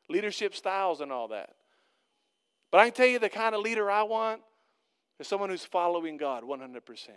leadership 0.10 0.56
styles 0.56 1.02
and 1.02 1.12
all 1.12 1.30
that. 1.30 1.52
But 2.72 2.80
I 2.80 2.86
can 2.86 2.94
tell 2.94 3.08
you 3.08 3.20
the 3.20 3.30
kind 3.30 3.56
of 3.56 3.62
leader 3.62 3.90
I 3.90 4.04
want 4.04 4.42
is 5.20 5.28
someone 5.28 5.50
who's 5.50 5.66
following 5.66 6.18
God 6.18 6.44
100%. 6.44 7.10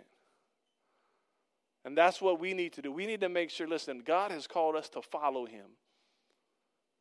And 1.85 1.97
that's 1.97 2.21
what 2.21 2.39
we 2.39 2.53
need 2.53 2.73
to 2.73 2.81
do. 2.81 2.91
We 2.91 3.05
need 3.05 3.21
to 3.21 3.29
make 3.29 3.49
sure, 3.49 3.67
listen, 3.67 4.01
God 4.05 4.31
has 4.31 4.47
called 4.47 4.75
us 4.75 4.89
to 4.89 5.01
follow 5.01 5.45
Him. 5.45 5.65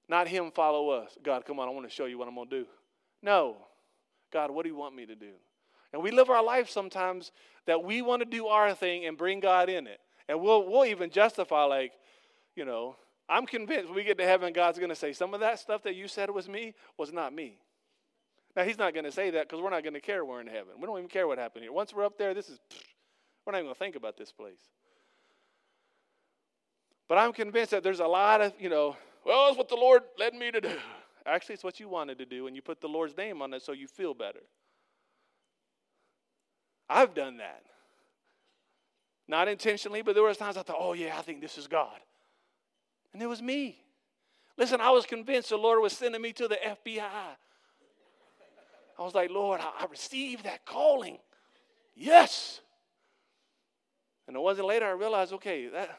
Not 0.09 0.29
Him 0.29 0.51
follow 0.51 0.91
us. 0.91 1.17
God, 1.23 1.45
come 1.45 1.61
on, 1.61 1.69
I 1.69 1.71
want 1.71 1.89
to 1.89 1.95
show 1.95 2.07
you 2.07 2.19
what 2.19 2.29
I'm 2.29 2.35
going 2.35 2.49
to 2.49 2.61
do. 2.61 2.67
No. 3.23 3.57
God, 4.33 4.51
what 4.51 4.65
do 4.65 4.69
you 4.69 4.77
want 4.77 4.97
me 4.97 5.07
to 5.07 5.15
do? 5.15 5.33
And 5.93 6.03
we 6.03 6.11
live 6.11 6.31
our 6.31 6.43
life 6.43 6.71
sometimes 6.71 7.33
that 7.67 7.85
we 7.85 8.03
want 8.03 8.21
to 8.23 8.27
do 8.27 8.47
our 8.47 8.75
thing 8.75 9.07
and 9.07 9.17
bring 9.17 9.41
God 9.41 9.69
in 9.69 9.87
it. 9.87 10.01
And 10.29 10.41
we'll, 10.41 10.69
we'll 10.69 10.87
even 10.87 11.11
justify, 11.11 11.65
like, 11.65 11.93
you 12.57 12.65
know, 12.65 12.97
I'm 13.29 13.47
convinced 13.47 13.87
when 13.87 13.97
we 13.97 14.05
get 14.05 14.19
to 14.19 14.25
heaven, 14.25 14.53
God's 14.53 14.79
going 14.79 14.91
to 14.91 14.97
say, 14.97 15.13
some 15.13 15.35
of 15.35 15.41
that 15.41 15.59
stuff 15.59 15.83
that 15.85 15.95
you 15.95 16.09
said 16.09 16.31
was 16.31 16.49
me 16.49 16.75
was 16.99 17.13
not 17.13 17.33
me. 17.33 17.59
Now, 18.57 18.65
He's 18.65 18.79
not 18.79 18.95
going 18.95 19.05
to 19.05 19.13
say 19.13 19.31
that 19.31 19.49
because 19.49 19.63
we're 19.63 19.71
not 19.71 19.83
going 19.83 19.95
to 19.95 20.01
care 20.01 20.25
we're 20.25 20.41
in 20.41 20.47
heaven. 20.47 20.75
We 20.79 20.87
don't 20.87 20.99
even 20.99 21.09
care 21.09 21.27
what 21.27 21.39
happened 21.39 21.65
here. 21.65 21.73
Once 21.73 21.95
we're 21.95 22.05
up 22.05 22.19
there, 22.19 22.35
this 22.35 22.49
is, 22.49 22.59
we're 23.45 23.53
not 23.53 23.59
even 23.59 23.67
going 23.67 23.75
to 23.75 23.79
think 23.79 23.97
about 23.97 24.17
this 24.17 24.33
place. 24.33 24.61
But 27.09 27.19
I'm 27.19 27.33
convinced 27.33 27.73
that 27.73 27.83
there's 27.83 28.01
a 28.01 28.07
lot 28.07 28.41
of, 28.41 28.53
you 28.59 28.69
know, 28.69 28.97
well, 29.25 29.49
it's 29.49 29.59
what 29.59 29.69
the 29.69 29.77
Lord 29.77 30.03
led 30.19 30.35
me 30.35 30.51
to 30.51 30.61
do. 30.61 30.77
Actually, 31.27 31.55
it's 31.55 31.65
what 31.65 31.79
you 31.79 31.89
wanted 31.89 32.19
to 32.19 32.27
do, 32.27 32.47
and 32.47 32.57
you 32.57 32.63
put 32.63 32.81
the 32.81 32.89
Lord's 32.89 33.17
name 33.17 33.43
on 33.43 33.53
it 33.55 33.63
so 33.63 33.73
you 33.73 33.87
feel 33.87 34.15
better. 34.15 34.41
I've 36.89 37.15
done 37.15 37.37
that. 37.39 37.63
Not 39.29 39.49
intentionally, 39.49 40.03
but 40.03 40.15
there 40.15 40.23
were 40.23 40.35
times 40.35 40.57
I 40.57 40.63
thought, 40.63 40.77
oh, 40.79 40.95
yeah, 40.95 41.17
I 41.17 41.23
think 41.23 41.41
this 41.41 41.57
is 41.57 41.67
God. 41.67 41.99
And 43.13 43.23
it 43.23 43.27
was 43.27 43.41
me. 43.41 43.79
Listen, 44.57 44.81
I 44.81 44.91
was 44.91 45.07
convinced 45.07 45.51
the 45.51 45.57
Lord 45.57 45.81
was 45.81 45.93
sending 45.93 46.21
me 46.21 46.33
to 46.35 46.49
the 46.49 46.57
FBI. 46.57 47.01
I 48.99 49.03
was 49.03 49.15
like, 49.15 49.31
Lord, 49.31 49.61
I, 49.61 49.87
received 49.87 50.45
that 50.45 50.67
calling. 50.67 51.19
Yes. 51.95 52.61
And 54.33 54.39
it 54.39 54.43
wasn't 54.43 54.67
later 54.67 54.87
I 54.87 54.93
realized, 54.93 55.35
okay, 55.35 55.67
that, 55.67 55.91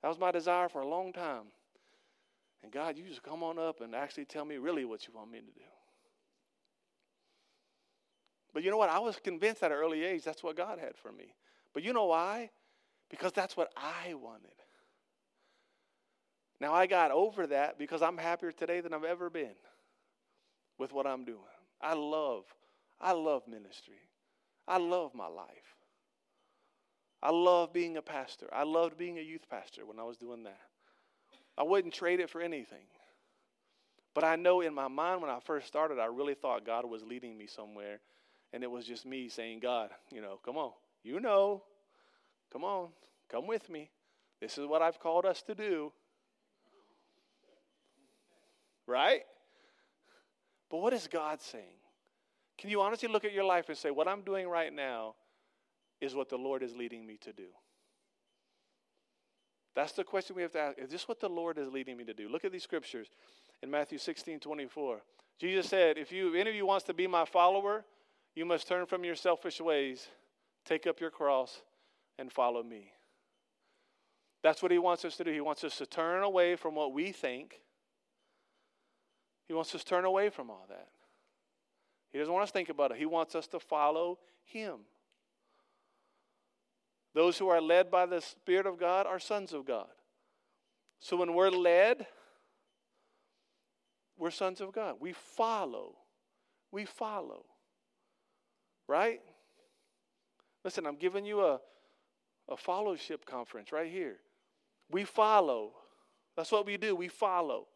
that 0.00 0.08
was 0.08 0.18
my 0.18 0.30
desire 0.30 0.66
for 0.70 0.80
a 0.80 0.88
long 0.88 1.12
time. 1.12 1.42
And 2.62 2.72
God, 2.72 2.96
you 2.96 3.04
just 3.06 3.22
come 3.22 3.42
on 3.42 3.58
up 3.58 3.82
and 3.82 3.94
actually 3.94 4.24
tell 4.24 4.46
me 4.46 4.56
really 4.56 4.86
what 4.86 5.06
you 5.06 5.12
want 5.12 5.30
me 5.30 5.40
to 5.40 5.44
do. 5.44 5.60
But 8.54 8.62
you 8.62 8.70
know 8.70 8.78
what? 8.78 8.88
I 8.88 8.98
was 8.98 9.18
convinced 9.22 9.62
at 9.62 9.72
an 9.72 9.76
early 9.76 10.04
age 10.04 10.22
that's 10.24 10.42
what 10.42 10.56
God 10.56 10.78
had 10.78 10.96
for 10.96 11.12
me. 11.12 11.34
But 11.74 11.82
you 11.82 11.92
know 11.92 12.06
why? 12.06 12.48
Because 13.10 13.32
that's 13.32 13.58
what 13.58 13.70
I 13.76 14.14
wanted. 14.14 14.56
Now 16.58 16.72
I 16.72 16.86
got 16.86 17.10
over 17.10 17.46
that 17.48 17.78
because 17.78 18.00
I'm 18.00 18.16
happier 18.16 18.52
today 18.52 18.80
than 18.80 18.94
I've 18.94 19.04
ever 19.04 19.28
been 19.28 19.54
with 20.78 20.94
what 20.94 21.06
I'm 21.06 21.26
doing. 21.26 21.40
I 21.82 21.92
love, 21.92 22.44
I 23.02 23.12
love 23.12 23.42
ministry. 23.46 24.00
I 24.66 24.78
love 24.78 25.14
my 25.14 25.26
life. 25.26 25.75
I 27.26 27.30
love 27.30 27.72
being 27.72 27.96
a 27.96 28.02
pastor. 28.02 28.46
I 28.52 28.62
loved 28.62 28.96
being 28.96 29.18
a 29.18 29.20
youth 29.20 29.50
pastor 29.50 29.84
when 29.84 29.98
I 29.98 30.04
was 30.04 30.16
doing 30.16 30.44
that. 30.44 30.60
I 31.58 31.64
wouldn't 31.64 31.92
trade 31.92 32.20
it 32.20 32.30
for 32.30 32.40
anything. 32.40 32.86
But 34.14 34.22
I 34.22 34.36
know 34.36 34.60
in 34.60 34.72
my 34.72 34.86
mind 34.86 35.22
when 35.22 35.30
I 35.30 35.40
first 35.40 35.66
started, 35.66 35.98
I 35.98 36.04
really 36.04 36.34
thought 36.34 36.64
God 36.64 36.88
was 36.88 37.02
leading 37.02 37.36
me 37.36 37.48
somewhere 37.48 37.98
and 38.52 38.62
it 38.62 38.70
was 38.70 38.86
just 38.86 39.04
me 39.04 39.28
saying, 39.28 39.58
God, 39.58 39.90
you 40.12 40.20
know, 40.20 40.38
come 40.44 40.56
on. 40.56 40.70
You 41.02 41.18
know. 41.18 41.64
Come 42.52 42.62
on. 42.62 42.90
Come 43.28 43.48
with 43.48 43.68
me. 43.68 43.90
This 44.40 44.56
is 44.56 44.64
what 44.64 44.80
I've 44.80 45.00
called 45.00 45.26
us 45.26 45.42
to 45.48 45.54
do. 45.56 45.92
Right? 48.86 49.22
But 50.70 50.78
what 50.78 50.92
is 50.92 51.08
God 51.08 51.42
saying? 51.42 51.64
Can 52.56 52.70
you 52.70 52.82
honestly 52.82 53.08
look 53.08 53.24
at 53.24 53.32
your 53.32 53.42
life 53.42 53.68
and 53.68 53.76
say, 53.76 53.90
what 53.90 54.06
I'm 54.06 54.20
doing 54.20 54.46
right 54.46 54.72
now 54.72 55.16
is 56.00 56.14
what 56.14 56.28
the 56.28 56.36
Lord 56.36 56.62
is 56.62 56.74
leading 56.76 57.06
me 57.06 57.18
to 57.22 57.32
do? 57.32 57.48
That's 59.74 59.92
the 59.92 60.04
question 60.04 60.34
we 60.34 60.42
have 60.42 60.52
to 60.52 60.58
ask. 60.58 60.78
Is 60.78 60.90
this 60.90 61.06
what 61.06 61.20
the 61.20 61.28
Lord 61.28 61.58
is 61.58 61.68
leading 61.68 61.96
me 61.98 62.04
to 62.04 62.14
do? 62.14 62.28
Look 62.28 62.44
at 62.44 62.52
these 62.52 62.62
scriptures 62.62 63.08
in 63.62 63.70
Matthew 63.70 63.98
16 63.98 64.40
24. 64.40 65.02
Jesus 65.38 65.68
said, 65.68 65.98
If 65.98 66.10
you, 66.10 66.28
if 66.30 66.34
any 66.34 66.50
of 66.50 66.56
you 66.56 66.66
wants 66.66 66.86
to 66.86 66.94
be 66.94 67.06
my 67.06 67.26
follower, 67.26 67.84
you 68.34 68.46
must 68.46 68.66
turn 68.66 68.86
from 68.86 69.04
your 69.04 69.14
selfish 69.14 69.60
ways, 69.60 70.08
take 70.64 70.86
up 70.86 70.98
your 70.98 71.10
cross, 71.10 71.62
and 72.18 72.32
follow 72.32 72.62
me. 72.62 72.92
That's 74.42 74.62
what 74.62 74.72
he 74.72 74.78
wants 74.78 75.04
us 75.04 75.16
to 75.16 75.24
do. 75.24 75.32
He 75.32 75.40
wants 75.40 75.64
us 75.64 75.76
to 75.78 75.86
turn 75.86 76.22
away 76.22 76.56
from 76.56 76.74
what 76.74 76.92
we 76.92 77.12
think. 77.12 77.60
He 79.46 79.54
wants 79.54 79.74
us 79.74 79.82
to 79.82 79.86
turn 79.86 80.04
away 80.04 80.30
from 80.30 80.50
all 80.50 80.66
that. 80.68 80.88
He 82.12 82.18
doesn't 82.18 82.32
want 82.32 82.44
us 82.44 82.50
to 82.50 82.54
think 82.54 82.68
about 82.68 82.92
it. 82.92 82.96
He 82.96 83.06
wants 83.06 83.34
us 83.34 83.46
to 83.48 83.60
follow 83.60 84.18
him. 84.44 84.80
Those 87.16 87.38
who 87.38 87.48
are 87.48 87.62
led 87.62 87.90
by 87.90 88.04
the 88.04 88.20
Spirit 88.20 88.66
of 88.66 88.78
God 88.78 89.06
are 89.06 89.18
sons 89.18 89.54
of 89.54 89.64
God. 89.64 89.88
So 91.00 91.16
when 91.16 91.32
we're 91.32 91.48
led, 91.48 92.06
we're 94.18 94.30
sons 94.30 94.60
of 94.60 94.70
God. 94.70 94.96
We 95.00 95.14
follow. 95.14 95.94
We 96.70 96.84
follow. 96.84 97.46
Right? 98.86 99.22
Listen, 100.62 100.86
I'm 100.86 100.96
giving 100.96 101.24
you 101.24 101.40
a, 101.40 101.58
a 102.50 102.56
fellowship 102.58 103.24
conference 103.24 103.72
right 103.72 103.90
here. 103.90 104.16
We 104.90 105.04
follow. 105.04 105.72
That's 106.36 106.52
what 106.52 106.66
we 106.66 106.76
do. 106.76 106.94
We 106.94 107.08
follow. 107.08 107.66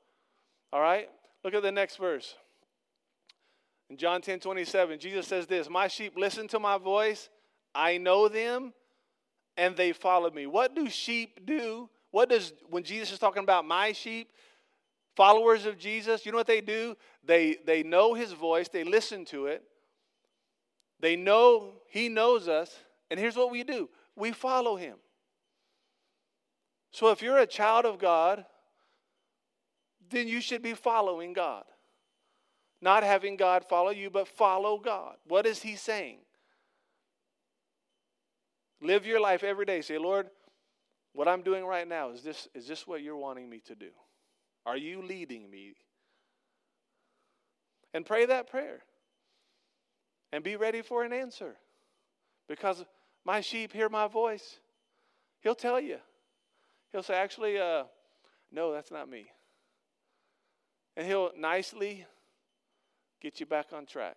All 0.70 0.83
right? 0.83 1.09
Look 1.44 1.55
at 1.55 1.62
the 1.62 1.72
next 1.72 1.96
verse. 1.96 2.35
In 3.88 3.96
John 3.96 4.20
10 4.20 4.40
27, 4.40 4.98
Jesus 4.98 5.26
says 5.26 5.46
this 5.46 5.70
My 5.70 5.88
sheep 5.88 6.12
listen 6.14 6.46
to 6.48 6.59
my 6.59 6.76
voice. 6.76 7.31
I 7.74 7.96
know 7.96 8.29
them 8.29 8.74
and 9.56 9.76
they 9.76 9.92
follow 9.92 10.30
me. 10.30 10.46
What 10.46 10.74
do 10.74 10.88
sheep 10.88 11.46
do? 11.46 11.88
What 12.10 12.29
does, 12.29 12.52
when 12.68 12.83
Jesus 12.83 13.12
is 13.12 13.18
talking 13.18 13.42
about 13.42 13.64
my 13.64 13.92
sheep, 13.92 14.33
followers 15.16 15.66
of 15.66 15.79
Jesus, 15.79 16.25
you 16.25 16.33
know 16.33 16.38
what 16.38 16.46
they 16.46 16.60
do? 16.60 16.96
They, 17.25 17.58
they 17.64 17.83
know 17.83 18.14
his 18.14 18.33
voice, 18.33 18.68
they 18.68 18.85
listen 18.85 19.25
to 19.27 19.46
it, 19.46 19.64
they 21.00 21.16
know 21.16 21.72
He 21.88 22.08
knows 22.08 22.46
us, 22.46 22.77
and 23.10 23.18
here's 23.18 23.37
what 23.37 23.50
we 23.50 23.64
do 23.64 23.88
we 24.16 24.33
follow 24.33 24.77
Him. 24.77 24.96
So 26.92 27.10
if 27.10 27.22
you're 27.22 27.38
a 27.38 27.46
child 27.46 27.87
of 27.87 27.98
God, 27.98 28.44
then 30.10 30.29
you 30.29 30.40
should 30.40 30.62
be 30.62 30.75
following 30.75 31.33
God. 31.33 31.64
Not 32.83 33.02
having 33.02 33.37
God 33.37 33.64
follow 33.68 33.90
you, 33.90 34.10
but 34.10 34.29
follow 34.29 34.79
God. 34.79 35.16
What 35.27 35.46
is 35.46 35.62
He 35.62 35.77
saying? 35.77 36.18
Live 38.81 39.06
your 39.06 39.20
life 39.20 39.44
every 39.44 39.66
day. 39.66 39.83
Say, 39.83 39.98
Lord, 39.98 40.28
what 41.12 41.28
I'm 41.28 41.42
doing 41.42 41.64
right 41.64 41.87
now, 41.87 42.10
is 42.10 42.22
this, 42.22 42.48
is 42.54 42.66
this 42.66 42.87
what 42.87 43.02
you're 43.02 43.16
wanting 43.16 43.48
me 43.48 43.60
to 43.66 43.74
do? 43.74 43.90
Are 44.64 44.76
you 44.76 45.02
leading 45.02 45.50
me? 45.50 45.74
And 47.92 48.06
pray 48.06 48.26
that 48.26 48.48
prayer 48.48 48.81
and 50.33 50.44
be 50.44 50.56
ready 50.56 50.83
for 50.83 51.04
an 51.04 51.12
answer. 51.12 51.56
Because 52.48 52.85
my 53.24 53.40
sheep 53.40 53.72
hear 53.72 53.88
my 53.88 54.06
voice. 54.06 54.60
He'll 55.40 55.54
tell 55.54 55.81
you. 55.81 55.98
He'll 56.92 57.02
say, 57.02 57.14
actually, 57.14 57.58
uh, 57.58 57.85
no, 58.52 58.72
that's 58.72 58.90
not 58.90 59.08
me. 59.08 59.26
And 60.96 61.06
he'll 61.06 61.31
nicely 61.37 62.06
get 63.20 63.40
you 63.40 63.46
back 63.46 63.66
on 63.72 63.87
track. 63.87 64.16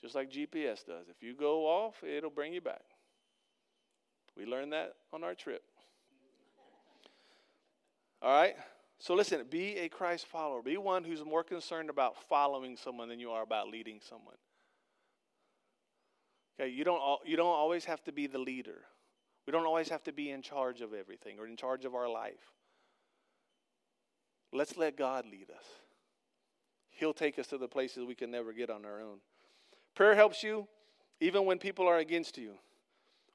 just 0.00 0.14
like 0.14 0.30
GPS 0.30 0.84
does. 0.84 1.08
If 1.08 1.22
you 1.22 1.34
go 1.34 1.66
off, 1.66 2.02
it'll 2.04 2.30
bring 2.30 2.52
you 2.52 2.60
back. 2.60 2.82
We 4.38 4.46
learned 4.46 4.72
that 4.72 4.94
on 5.12 5.24
our 5.24 5.34
trip. 5.34 5.62
All 8.22 8.30
right? 8.30 8.54
So 8.98 9.14
listen, 9.14 9.44
be 9.50 9.76
a 9.78 9.88
Christ 9.88 10.26
follower. 10.26 10.62
Be 10.62 10.76
one 10.76 11.04
who's 11.04 11.24
more 11.24 11.42
concerned 11.42 11.90
about 11.90 12.16
following 12.28 12.76
someone 12.76 13.08
than 13.08 13.20
you 13.20 13.30
are 13.30 13.42
about 13.42 13.68
leading 13.68 14.00
someone. 14.08 14.36
Okay, 16.60 16.70
you 16.70 16.84
don't, 16.84 17.00
you 17.24 17.36
don't 17.36 17.46
always 17.46 17.84
have 17.84 18.02
to 18.04 18.12
be 18.12 18.26
the 18.26 18.38
leader. 18.38 18.82
We 19.46 19.52
don't 19.52 19.66
always 19.66 19.88
have 19.88 20.02
to 20.04 20.12
be 20.12 20.30
in 20.30 20.42
charge 20.42 20.80
of 20.80 20.92
everything 20.92 21.38
or 21.38 21.46
in 21.46 21.56
charge 21.56 21.84
of 21.84 21.94
our 21.94 22.08
life. 22.08 22.52
Let's 24.52 24.76
let 24.76 24.96
God 24.96 25.24
lead 25.30 25.50
us. 25.50 25.64
He'll 26.90 27.12
take 27.12 27.38
us 27.38 27.46
to 27.48 27.58
the 27.58 27.68
places 27.68 28.04
we 28.04 28.14
can 28.14 28.30
never 28.30 28.52
get 28.52 28.70
on 28.70 28.84
our 28.84 29.00
own. 29.00 29.18
Prayer 29.94 30.14
helps 30.14 30.42
you 30.42 30.66
even 31.20 31.44
when 31.44 31.58
people 31.58 31.86
are 31.86 31.98
against 31.98 32.38
you. 32.38 32.54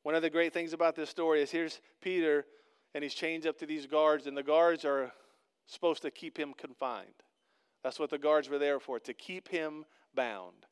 One 0.03 0.15
of 0.15 0.21
the 0.21 0.29
great 0.29 0.53
things 0.53 0.73
about 0.73 0.95
this 0.95 1.09
story 1.09 1.41
is 1.41 1.49
here's 1.49 1.79
Peter, 2.01 2.45
and 2.93 3.03
he's 3.03 3.13
chained 3.13 3.47
up 3.47 3.57
to 3.59 3.65
these 3.65 3.87
guards, 3.87 4.27
and 4.27 4.37
the 4.37 4.43
guards 4.43 4.85
are 4.85 5.11
supposed 5.65 6.01
to 6.03 6.11
keep 6.11 6.37
him 6.37 6.53
confined. 6.57 7.07
That's 7.83 7.99
what 7.99 8.09
the 8.09 8.17
guards 8.17 8.49
were 8.49 8.59
there 8.59 8.79
for, 8.79 8.99
to 8.99 9.13
keep 9.13 9.47
him 9.47 9.85
bound, 10.13 10.65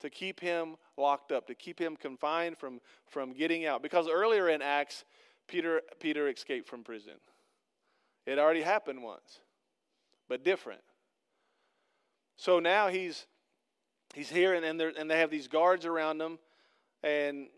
to 0.00 0.10
keep 0.10 0.40
him 0.40 0.76
locked 0.96 1.30
up, 1.30 1.46
to 1.46 1.54
keep 1.54 1.78
him 1.78 1.96
confined 1.96 2.58
from, 2.58 2.80
from 3.06 3.32
getting 3.32 3.66
out. 3.66 3.82
Because 3.82 4.08
earlier 4.08 4.48
in 4.48 4.62
Acts, 4.62 5.04
Peter, 5.46 5.82
Peter 6.00 6.28
escaped 6.28 6.68
from 6.68 6.82
prison. 6.82 7.14
It 8.26 8.38
already 8.38 8.62
happened 8.62 9.02
once, 9.02 9.40
but 10.28 10.42
different. 10.42 10.80
So 12.36 12.58
now 12.58 12.88
he's 12.88 13.26
he's 14.14 14.30
here, 14.30 14.54
and, 14.54 14.64
and, 14.64 14.80
and 14.80 15.10
they 15.10 15.18
have 15.18 15.30
these 15.30 15.48
guards 15.48 15.84
around 15.84 16.20
him. 16.20 16.38
And 17.02 17.48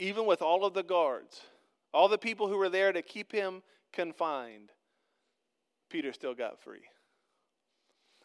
even 0.00 0.24
with 0.24 0.40
all 0.40 0.64
of 0.64 0.72
the 0.72 0.82
guards, 0.82 1.42
all 1.92 2.08
the 2.08 2.18
people 2.18 2.48
who 2.48 2.56
were 2.56 2.70
there 2.70 2.90
to 2.90 3.02
keep 3.02 3.30
him 3.30 3.62
confined, 3.92 4.70
Peter 5.90 6.12
still 6.12 6.34
got 6.34 6.58
free. 6.58 6.84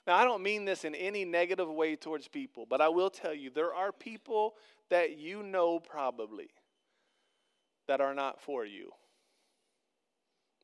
Now, 0.08 0.16
I 0.16 0.24
don't 0.24 0.42
mean 0.42 0.64
this 0.64 0.86
in 0.86 0.96
any 0.96 1.26
negative 1.26 1.70
way 1.70 1.96
towards 1.96 2.30
people, 2.30 2.66
but 2.70 2.80
I 2.80 2.88
will 2.88 3.10
tell 3.10 3.34
you 3.34 3.50
there 3.50 3.74
are 3.74 3.92
people 3.92 4.56
that 4.90 5.18
you 5.18 5.44
know 5.44 5.80
probably 5.80 6.50
that 7.88 8.00
are 8.00 8.14
not 8.14 8.40
for 8.40 8.66
you, 8.66 8.92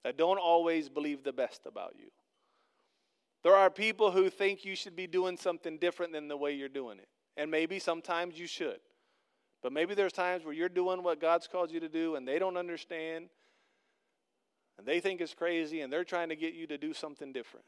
that 0.03 0.18
don't 0.18 0.38
always 0.38 0.88
believe 0.88 1.24
the 1.24 1.34
best 1.34 1.66
about 1.66 1.95
you. 1.99 2.09
There 3.43 3.55
are 3.55 3.70
people 3.70 4.12
who 4.12 4.30
think 4.30 4.64
you 4.64 4.76
should 4.76 4.95
be 4.95 5.07
doing 5.07 5.36
something 5.36 5.78
different 5.78 6.14
than 6.14 6.30
the 6.30 6.38
way 6.38 6.53
you're 6.53 6.70
doing 6.70 6.99
it. 6.99 7.09
And 7.36 7.49
maybe 7.49 7.80
sometimes 7.80 8.39
you 8.39 8.45
should. 8.45 8.80
But 9.62 9.74
maybe 9.74 9.93
there's 9.93 10.14
times 10.14 10.43
where 10.43 10.53
you're 10.53 10.70
doing 10.70 11.03
what 11.03 11.22
God's 11.22 11.47
called 11.47 11.72
you 11.72 11.80
to 11.80 11.89
do 11.89 12.16
and 12.16 12.28
they 12.28 12.39
don't 12.39 12.57
understand 12.57 13.30
and 14.78 14.88
they 14.88 14.99
think 14.99 15.22
it's 15.22 15.36
crazy 15.36 15.82
and 15.82 15.93
they're 15.93 16.03
trying 16.03 16.30
to 16.30 16.36
get 16.36 16.53
you 16.53 16.66
to 16.68 16.78
do 16.78 16.93
something 16.93 17.32
different. 17.32 17.66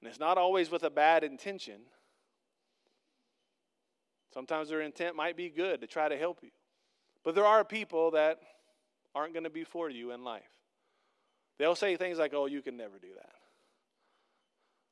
And 0.00 0.08
it's 0.08 0.18
not 0.18 0.38
always 0.38 0.70
with 0.70 0.82
a 0.82 0.90
bad 0.90 1.22
intention. 1.22 1.82
Sometimes 4.34 4.68
their 4.68 4.80
intent 4.80 5.14
might 5.16 5.36
be 5.36 5.50
good 5.50 5.80
to 5.80 5.86
try 5.86 6.08
to 6.08 6.16
help 6.16 6.40
you. 6.42 6.50
But 7.24 7.34
there 7.34 7.46
are 7.46 7.64
people 7.64 8.12
that 8.12 8.40
aren't 9.14 9.32
going 9.32 9.44
to 9.44 9.50
be 9.50 9.64
for 9.64 9.90
you 9.90 10.12
in 10.12 10.24
life. 10.24 10.42
They'll 11.58 11.74
say 11.74 11.96
things 11.96 12.18
like, 12.18 12.34
oh, 12.34 12.46
you 12.46 12.62
can 12.62 12.76
never 12.76 12.98
do 13.00 13.08
that. 13.16 13.32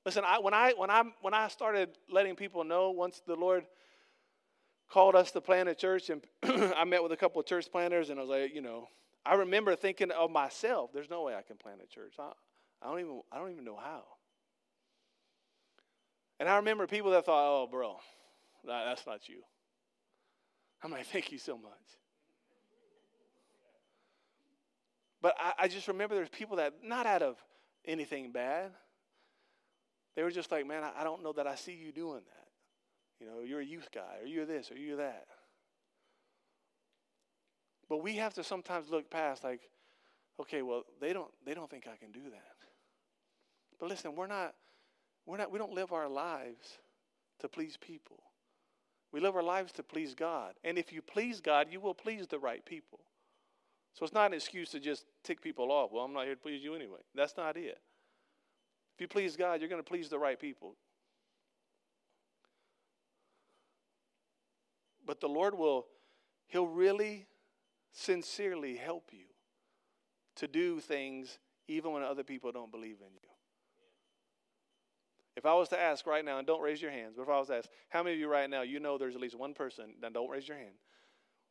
Listen, 0.05 0.25
I, 0.25 0.39
when, 0.39 0.55
I, 0.55 0.73
when, 0.77 0.91
I, 0.91 1.03
when 1.21 1.35
I 1.35 1.49
started 1.49 1.91
letting 2.11 2.37
people 2.37 2.63
know, 2.63 2.91
once 2.91 3.23
the 3.27 3.35
Lord 3.35 3.65
called 4.89 5.15
us 5.15 5.31
to 5.33 5.41
plant 5.41 5.69
a 5.69 5.75
church, 5.75 6.11
and 6.11 6.23
I 6.75 6.85
met 6.85 7.03
with 7.03 7.13
a 7.13 7.17
couple 7.17 7.41
of 7.41 7.47
church 7.47 7.71
planters, 7.71 8.11
and 8.11 8.19
I 8.19 8.23
was 8.23 8.31
like, 8.31 8.55
you 8.55 8.61
know, 8.61 8.89
I 9.25 9.35
remember 9.35 9.75
thinking 9.75 10.11
of 10.13 10.31
myself, 10.31 10.91
there's 10.93 11.11
no 11.11 11.23
way 11.23 11.35
I 11.35 11.43
can 11.43 11.57
plant 11.57 11.81
a 11.83 11.87
church. 11.87 12.15
I, 12.19 12.31
I, 12.83 12.89
don't, 12.89 13.01
even, 13.01 13.21
I 13.33 13.39
don't 13.39 13.51
even 13.51 13.65
know 13.65 13.77
how. 13.77 14.05
And 16.39 16.49
I 16.49 16.57
remember 16.57 16.87
people 16.87 17.11
that 17.13 17.27
thought, 17.27 17.63
oh, 17.63 17.67
bro, 17.67 17.97
that's 18.65 19.07
not 19.07 19.29
you. 19.29 19.43
I'm 20.83 20.93
like, 20.93 21.07
thank 21.07 21.33
you 21.33 21.39
so 21.39 21.57
much. 21.57 21.73
But 25.23 25.35
I, 25.41 25.65
I 25.65 25.69
just 25.69 25.89
remember 25.89 26.15
there's 26.15 26.29
people 26.29 26.59
that, 26.59 26.75
not 26.85 27.07
out 27.07 27.23
of 27.23 27.37
anything 27.85 28.31
bad, 28.31 28.71
they 30.15 30.23
were 30.23 30.31
just 30.31 30.53
like, 30.53 30.67
man, 30.67 30.85
I, 30.85 31.01
I 31.01 31.05
don't 31.05 31.23
know 31.23 31.33
that 31.33 31.47
I 31.47 31.57
see 31.57 31.73
you 31.73 31.91
doing 31.91 32.21
that. 32.27 32.46
You 33.21 33.27
know, 33.27 33.41
you're 33.45 33.61
a 33.61 33.65
youth 33.65 33.89
guy, 33.95 34.19
or 34.21 34.27
you're 34.27 34.47
this, 34.47 34.71
or 34.71 34.77
you're 34.77 34.97
that. 34.97 35.27
But 37.89 38.03
we 38.03 38.17
have 38.17 38.35
to 38.35 38.45
sometimes 38.45 38.91
look 38.91 39.11
past 39.11 39.45
like, 39.45 39.61
okay, 40.41 40.63
well, 40.63 40.83
they 41.01 41.13
don't 41.13 41.31
they 41.45 41.55
don't 41.55 41.71
think 41.71 41.87
I 41.87 41.97
can 41.97 42.13
do 42.13 42.31
that. 42.31 42.57
But 43.79 43.89
listen, 43.89 44.15
we're 44.15 44.27
not 44.27 44.55
we're 45.25 45.39
not 45.39 45.51
we 45.51 45.59
don't 45.59 45.73
live 45.73 45.93
our 45.93 46.09
lives 46.09 46.79
to 47.41 47.49
please 47.49 47.77
people. 47.77 48.23
We 49.13 49.21
live 49.21 49.37
our 49.37 49.43
lives 49.43 49.73
to 49.75 49.83
please 49.83 50.15
God. 50.15 50.55
And 50.65 50.77
if 50.77 50.93
you 50.93 51.01
please 51.01 51.41
God, 51.41 51.69
you 51.71 51.81
will 51.81 51.95
please 51.95 52.27
the 52.27 52.39
right 52.39 52.65
people. 52.65 53.01
So 53.95 54.05
it's 54.05 54.13
not 54.13 54.27
an 54.27 54.35
excuse 54.35 54.71
to 54.71 54.81
just 54.81 55.07
tick 55.25 55.41
people 55.41 55.73
off. 55.73 55.91
Well, 55.91 56.05
I'm 56.05 56.13
not 56.13 56.25
here 56.25 56.35
to 56.35 56.41
please 56.41 56.63
you 56.63 56.75
anyway. 56.75 56.99
That's 57.15 57.37
not 57.37 57.57
it. 57.57 57.79
If 58.95 59.01
you 59.01 59.09
please 59.09 59.37
God, 59.37 59.61
you're 59.61 59.71
going 59.71 59.83
to 59.83 59.89
please 59.89 60.09
the 60.09 60.19
right 60.19 60.39
people. 60.39 60.75
But 65.07 65.21
the 65.21 65.29
Lord 65.29 65.57
will, 65.57 65.87
He'll 66.49 66.67
really 66.67 67.27
sincerely 67.93 68.77
help 68.77 69.11
you 69.13 69.27
to 70.37 70.49
do 70.49 70.81
things 70.81 71.39
even 71.69 71.93
when 71.93 72.03
other 72.03 72.23
people 72.23 72.53
don't 72.53 72.71
believe 72.71 72.97
in 73.01 73.13
you. 73.15 73.29
If 75.37 75.45
I 75.45 75.55
was 75.55 75.69
to 75.71 75.81
ask 75.81 76.07
right 76.07 76.25
now, 76.25 76.39
and 76.39 76.47
don't 76.47 76.63
raise 76.63 76.81
your 76.81 76.91
hands, 76.91 77.15
but 77.17 77.23
if 77.23 77.29
I 77.29 77.39
was 77.39 77.49
to 77.49 77.57
ask, 77.57 77.69
how 77.91 78.03
many 78.03 78.15
of 78.15 78.21
you 78.21 78.29
right 78.29 78.49
now, 78.49 78.63
you 78.63 78.81
know 78.81 78.97
there's 78.97 79.15
at 79.15 79.21
least 79.21 79.39
one 79.39 79.53
person, 79.53 79.95
then 80.01 80.13
don't 80.13 80.31
raise 80.31 80.49
your 80.49 80.57
hand. 80.57 80.75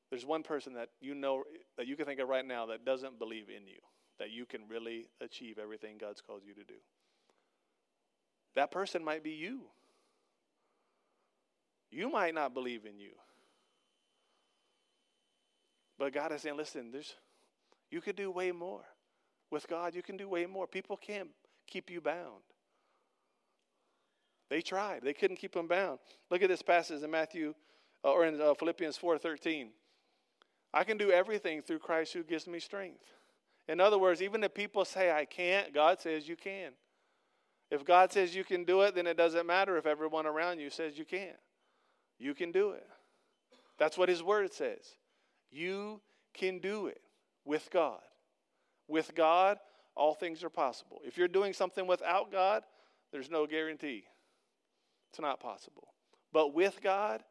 There's 0.09 0.25
one 0.25 0.43
person 0.43 0.73
that 0.73 0.89
you 1.01 1.13
know, 1.13 1.43
that 1.77 1.87
you 1.87 1.95
can 1.95 2.05
think 2.05 2.19
of 2.19 2.27
right 2.27 2.45
now 2.45 2.65
that 2.67 2.83
doesn't 2.83 3.19
believe 3.19 3.49
in 3.49 3.67
you, 3.67 3.79
that 4.17 4.31
you 4.31 4.45
can 4.45 4.61
really 4.67 5.07
achieve 5.21 5.59
everything 5.61 5.97
God's 5.99 6.21
called 6.21 6.41
you 6.45 6.53
to 6.55 6.63
do. 6.63 6.79
That 8.55 8.71
person 8.71 9.03
might 9.03 9.23
be 9.23 9.31
you. 9.31 9.61
You 11.91 12.09
might 12.09 12.33
not 12.33 12.53
believe 12.53 12.85
in 12.85 12.99
you. 12.99 13.11
But 15.97 16.13
God 16.13 16.31
is 16.31 16.41
saying, 16.41 16.57
listen, 16.57 16.91
there's, 16.91 17.13
you 17.89 18.01
could 18.01 18.15
do 18.15 18.31
way 18.31 18.51
more. 18.51 18.83
With 19.51 19.67
God, 19.67 19.95
you 19.95 20.01
can 20.01 20.17
do 20.17 20.27
way 20.27 20.45
more. 20.45 20.67
People 20.67 20.97
can't 20.97 21.29
keep 21.67 21.89
you 21.89 22.01
bound. 22.01 22.41
They 24.49 24.61
tried. 24.61 25.01
They 25.03 25.13
couldn't 25.13 25.37
keep 25.37 25.53
them 25.53 25.67
bound. 25.67 25.99
Look 26.29 26.41
at 26.41 26.49
this 26.49 26.61
passage 26.61 27.01
in 27.01 27.11
Matthew 27.11 27.53
uh, 28.03 28.11
or 28.11 28.25
in 28.25 28.39
uh, 28.39 28.53
Philippians 28.53 28.97
4:13. 28.97 29.69
I 30.73 30.83
can 30.83 30.97
do 30.97 31.11
everything 31.11 31.61
through 31.61 31.79
Christ 31.79 32.13
who 32.13 32.23
gives 32.23 32.47
me 32.47 32.59
strength. 32.59 33.03
In 33.67 33.79
other 33.79 33.97
words, 33.97 34.21
even 34.21 34.43
if 34.43 34.53
people 34.53 34.85
say 34.85 35.11
I 35.11 35.25
can't, 35.25 35.73
God 35.73 35.99
says 35.99 36.27
you 36.27 36.35
can. 36.35 36.73
If 37.71 37.83
God 37.85 38.11
says 38.11 38.35
you 38.35 38.43
can 38.43 38.63
do 38.63 38.81
it, 38.81 38.93
then 38.93 39.07
it 39.07 39.17
doesn't 39.17 39.47
matter 39.47 39.77
if 39.77 39.85
everyone 39.85 40.25
around 40.25 40.59
you 40.59 40.69
says 40.69 40.97
you 40.97 41.05
can't. 41.05 41.37
You 42.19 42.35
can 42.35 42.51
do 42.51 42.71
it. 42.71 42.85
That's 43.77 43.97
what 43.97 44.09
his 44.09 44.21
word 44.21 44.53
says. 44.53 44.95
You 45.55 46.01
can 46.33 46.59
do 46.59 46.87
it 46.87 46.99
with 47.45 47.69
God. 47.71 48.01
With 48.89 49.15
God, 49.15 49.57
all 49.95 50.13
things 50.13 50.43
are 50.43 50.49
possible. 50.49 50.99
If 51.05 51.17
you're 51.17 51.29
doing 51.29 51.53
something 51.53 51.87
without 51.87 52.29
God, 52.29 52.63
there's 53.13 53.31
no 53.31 53.47
guarantee. 53.47 54.03
It's 55.09 55.21
not 55.21 55.39
possible. 55.39 55.87
But 56.33 56.53
with 56.53 56.81
God, 56.83 57.23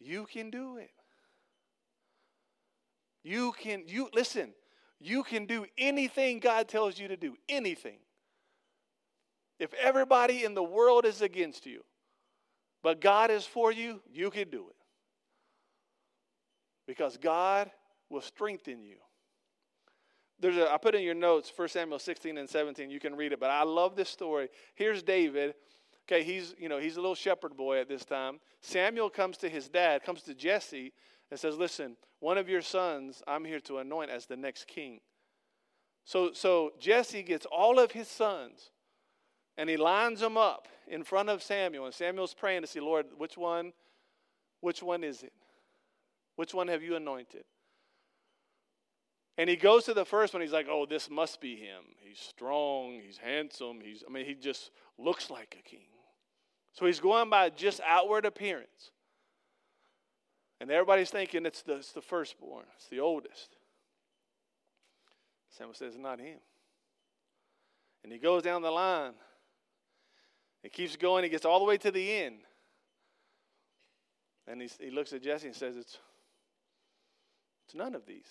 you 0.00 0.24
can 0.24 0.48
do 0.48 0.78
it. 0.78 0.90
You 3.22 3.52
can 3.52 3.82
you 3.86 4.08
listen, 4.14 4.54
you 4.98 5.22
can 5.22 5.44
do 5.44 5.66
anything 5.76 6.40
God 6.40 6.66
tells 6.66 6.98
you 6.98 7.08
to 7.08 7.16
do, 7.16 7.36
anything. 7.46 7.98
If 9.58 9.74
everybody 9.74 10.44
in 10.44 10.54
the 10.54 10.62
world 10.62 11.04
is 11.04 11.20
against 11.20 11.66
you, 11.66 11.84
but 12.82 13.02
God 13.02 13.30
is 13.30 13.44
for 13.44 13.70
you, 13.70 14.00
you 14.10 14.30
can 14.30 14.48
do 14.48 14.66
it 14.70 14.76
because 16.86 17.16
God 17.16 17.70
will 18.10 18.20
strengthen 18.20 18.82
you. 18.82 18.96
There's 20.40 20.56
a, 20.56 20.72
I 20.72 20.78
put 20.78 20.94
in 20.94 21.02
your 21.02 21.14
notes 21.14 21.52
1 21.54 21.68
Samuel 21.68 21.98
16 21.98 22.38
and 22.38 22.48
17. 22.48 22.90
You 22.90 23.00
can 23.00 23.14
read 23.14 23.32
it, 23.32 23.40
but 23.40 23.50
I 23.50 23.62
love 23.62 23.96
this 23.96 24.10
story. 24.10 24.48
Here's 24.74 25.02
David. 25.02 25.54
Okay, 26.06 26.22
he's 26.22 26.54
you 26.58 26.68
know 26.68 26.78
he's 26.78 26.96
a 26.96 27.00
little 27.00 27.14
shepherd 27.14 27.56
boy 27.56 27.80
at 27.80 27.88
this 27.88 28.04
time. 28.04 28.40
Samuel 28.60 29.08
comes 29.08 29.38
to 29.38 29.48
his 29.48 29.68
dad, 29.68 30.02
comes 30.02 30.22
to 30.22 30.34
Jesse, 30.34 30.92
and 31.30 31.40
says, 31.40 31.56
"Listen, 31.56 31.96
one 32.20 32.36
of 32.36 32.48
your 32.48 32.60
sons 32.60 33.22
I'm 33.26 33.44
here 33.44 33.60
to 33.60 33.78
anoint 33.78 34.10
as 34.10 34.26
the 34.26 34.36
next 34.36 34.66
king." 34.66 35.00
So 36.04 36.32
so 36.34 36.72
Jesse 36.78 37.22
gets 37.22 37.46
all 37.46 37.78
of 37.78 37.92
his 37.92 38.08
sons 38.08 38.70
and 39.56 39.70
he 39.70 39.76
lines 39.76 40.20
them 40.20 40.36
up 40.36 40.68
in 40.86 41.04
front 41.04 41.28
of 41.28 41.42
Samuel. 41.42 41.86
And 41.86 41.94
Samuel's 41.94 42.34
praying 42.34 42.62
to 42.62 42.66
see, 42.66 42.80
Lord, 42.80 43.06
which 43.16 43.36
one, 43.36 43.72
which 44.60 44.82
one 44.82 45.04
is 45.04 45.22
it? 45.22 45.32
Which 46.36 46.54
one 46.54 46.68
have 46.68 46.82
you 46.82 46.96
anointed? 46.96 47.44
And 49.36 49.50
he 49.50 49.56
goes 49.56 49.84
to 49.84 49.94
the 49.94 50.04
first 50.04 50.32
one. 50.32 50.42
He's 50.42 50.52
like, 50.52 50.66
oh, 50.70 50.86
this 50.86 51.10
must 51.10 51.40
be 51.40 51.56
him. 51.56 51.82
He's 52.00 52.18
strong. 52.18 53.00
He's 53.04 53.18
handsome. 53.18 53.80
He's, 53.82 54.04
I 54.08 54.12
mean, 54.12 54.24
he 54.24 54.34
just 54.34 54.70
looks 54.98 55.30
like 55.30 55.56
a 55.58 55.68
king. 55.68 55.86
So 56.72 56.86
he's 56.86 57.00
going 57.00 57.30
by 57.30 57.50
just 57.50 57.80
outward 57.86 58.26
appearance. 58.26 58.92
And 60.60 60.70
everybody's 60.70 61.10
thinking 61.10 61.46
it's 61.46 61.62
the, 61.62 61.76
it's 61.76 61.92
the 61.92 62.00
firstborn, 62.00 62.64
it's 62.76 62.88
the 62.88 63.00
oldest. 63.00 63.56
Samuel 65.50 65.74
says, 65.74 65.94
it's 65.94 66.02
not 66.02 66.18
him. 66.18 66.38
And 68.02 68.12
he 68.12 68.18
goes 68.18 68.42
down 68.42 68.62
the 68.62 68.70
line. 68.70 69.12
He 70.62 70.68
keeps 70.68 70.96
going. 70.96 71.24
He 71.24 71.30
gets 71.30 71.44
all 71.44 71.58
the 71.58 71.64
way 71.64 71.76
to 71.78 71.90
the 71.90 72.12
end. 72.12 72.36
And 74.46 74.60
he, 74.60 74.70
he 74.80 74.90
looks 74.90 75.12
at 75.12 75.22
Jesse 75.22 75.46
and 75.46 75.56
says, 75.56 75.76
it's, 75.76 75.98
it's 77.64 77.74
none 77.74 77.94
of 77.94 78.06
these. 78.06 78.26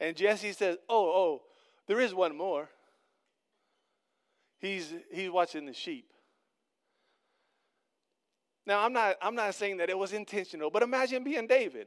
And 0.00 0.16
Jesse 0.16 0.52
says, 0.52 0.76
Oh, 0.88 1.06
oh, 1.06 1.42
there 1.86 2.00
is 2.00 2.14
one 2.14 2.36
more. 2.36 2.68
He's, 4.58 4.92
he's 5.12 5.30
watching 5.30 5.66
the 5.66 5.72
sheep. 5.72 6.10
Now, 8.66 8.84
I'm 8.84 8.92
not, 8.92 9.16
I'm 9.22 9.34
not 9.34 9.54
saying 9.54 9.76
that 9.76 9.90
it 9.90 9.96
was 9.96 10.12
intentional, 10.12 10.70
but 10.70 10.82
imagine 10.82 11.22
being 11.22 11.46
David. 11.46 11.86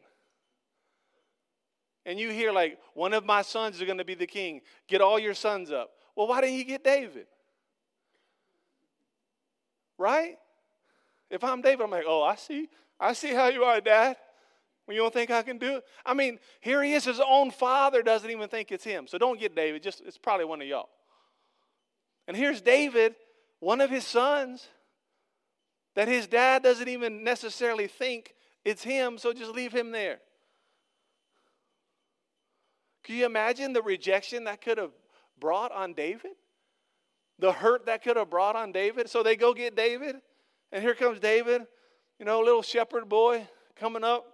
And 2.06 2.18
you 2.18 2.30
hear, 2.30 2.52
like, 2.52 2.80
one 2.94 3.14
of 3.14 3.26
my 3.26 3.42
sons 3.42 3.76
is 3.76 3.84
going 3.84 3.98
to 3.98 4.06
be 4.06 4.16
the 4.16 4.26
king. 4.26 4.62
Get 4.88 5.02
all 5.02 5.20
your 5.20 5.34
sons 5.34 5.72
up. 5.72 5.92
Well, 6.16 6.28
why 6.28 6.42
didn't 6.42 6.56
he 6.56 6.64
get 6.64 6.84
David? 6.84 7.28
Right? 9.98 10.38
If 11.30 11.44
I'm 11.44 11.62
David, 11.62 11.84
I'm 11.84 11.92
like, 11.92 12.06
oh, 12.08 12.24
I 12.24 12.36
see. 12.36 12.70
I 13.00 13.14
see 13.14 13.34
how 13.34 13.48
you 13.48 13.64
are, 13.64 13.82
Dad. 13.82 14.16
You 14.90 14.98
don't 14.98 15.14
think 15.14 15.30
I 15.30 15.44
can 15.44 15.58
do 15.58 15.78
it? 15.78 15.84
I 16.06 16.14
mean, 16.14 16.40
here 16.62 16.82
he 16.82 16.94
is. 16.94 17.06
His 17.06 17.20
own 17.20 17.52
father 17.52 18.02
doesn't 18.02 18.30
even 18.30 18.50
think 18.50 18.72
it's 18.72 18.84
him. 18.84 19.08
So 19.08 19.18
don't 19.18 19.40
get 19.40 19.56
David. 19.56 19.84
Just 19.84 20.02
it's 20.06 20.18
probably 20.18 20.46
one 20.46 20.62
of 20.62 20.68
y'all. 20.68 20.90
And 22.28 22.36
here's 22.36 22.62
David, 22.62 23.16
one 23.60 23.82
of 23.82 23.90
his 23.90 24.06
sons, 24.06 24.68
that 25.96 26.08
his 26.08 26.28
dad 26.28 26.64
doesn't 26.64 26.88
even 26.88 27.24
necessarily 27.24 27.88
think 27.88 28.36
it's 28.64 28.84
him, 28.84 29.18
so 29.18 29.34
just 29.34 29.52
leave 29.52 29.74
him 29.74 29.92
there. 29.92 30.20
Can 33.04 33.16
you 33.16 33.26
imagine 33.26 33.74
the 33.74 33.82
rejection 33.82 34.44
that 34.44 34.62
could 34.62 34.78
have 34.78 34.92
brought 35.40 35.72
on 35.72 35.94
David? 35.94 36.32
The 37.40 37.52
hurt 37.52 37.88
that 37.88 38.04
could 38.04 38.18
have 38.18 38.30
brought 38.30 38.56
on 38.56 38.72
David? 38.72 39.10
So 39.10 39.24
they 39.24 39.36
go 39.36 39.54
get 39.54 39.76
David, 39.76 40.18
and 40.72 40.84
here 40.84 40.94
comes 40.94 41.20
David, 41.20 41.64
you 42.20 42.26
know, 42.26 42.42
little 42.42 42.62
shepherd 42.62 43.10
boy 43.10 43.48
coming 43.76 44.04
up, 44.04 44.26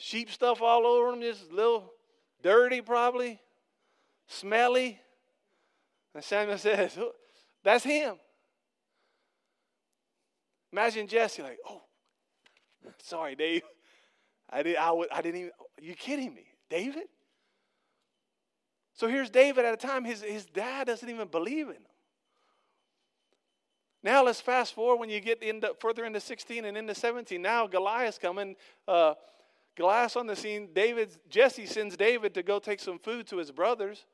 sheep 0.00 0.30
stuff 0.30 0.62
all 0.62 0.86
over 0.86 1.12
him, 1.12 1.20
just 1.20 1.50
a 1.50 1.54
little 1.54 1.92
dirty 2.42 2.80
probably, 2.80 3.40
smelly. 4.26 4.98
And 6.14 6.24
Samuel 6.24 6.58
says, 6.58 6.98
That's 7.62 7.84
him. 7.84 8.16
Imagine 10.72 11.06
Jesse 11.06 11.42
like, 11.42 11.58
oh, 11.68 11.82
sorry, 13.02 13.34
Dave. 13.34 13.62
I, 14.48 14.62
did, 14.62 14.76
I, 14.76 14.92
I 15.12 15.20
didn't 15.20 15.40
even, 15.40 15.50
you 15.80 15.94
kidding 15.94 16.32
me? 16.32 16.44
David? 16.68 17.08
So 18.94 19.08
here's 19.08 19.30
David 19.30 19.64
at 19.64 19.74
a 19.74 19.76
time 19.76 20.04
his, 20.04 20.22
his 20.22 20.46
dad 20.46 20.86
doesn't 20.86 21.08
even 21.08 21.28
believe 21.28 21.68
in 21.68 21.74
him. 21.74 21.82
Now 24.02 24.24
let's 24.24 24.40
fast 24.40 24.74
forward 24.74 25.00
when 25.00 25.10
you 25.10 25.20
get 25.20 25.42
into, 25.42 25.74
further 25.80 26.04
into 26.04 26.20
16 26.20 26.64
and 26.64 26.76
into 26.76 26.94
17. 26.94 27.42
Now 27.42 27.66
Goliath's 27.66 28.18
coming. 28.18 28.56
Uh, 28.86 29.14
Goliath's 29.76 30.16
on 30.16 30.26
the 30.26 30.36
scene. 30.36 30.68
David, 30.74 31.16
Jesse 31.28 31.66
sends 31.66 31.96
David 31.96 32.34
to 32.34 32.42
go 32.42 32.58
take 32.58 32.80
some 32.80 32.98
food 32.98 33.26
to 33.28 33.36
his 33.36 33.50
brothers. 33.50 34.04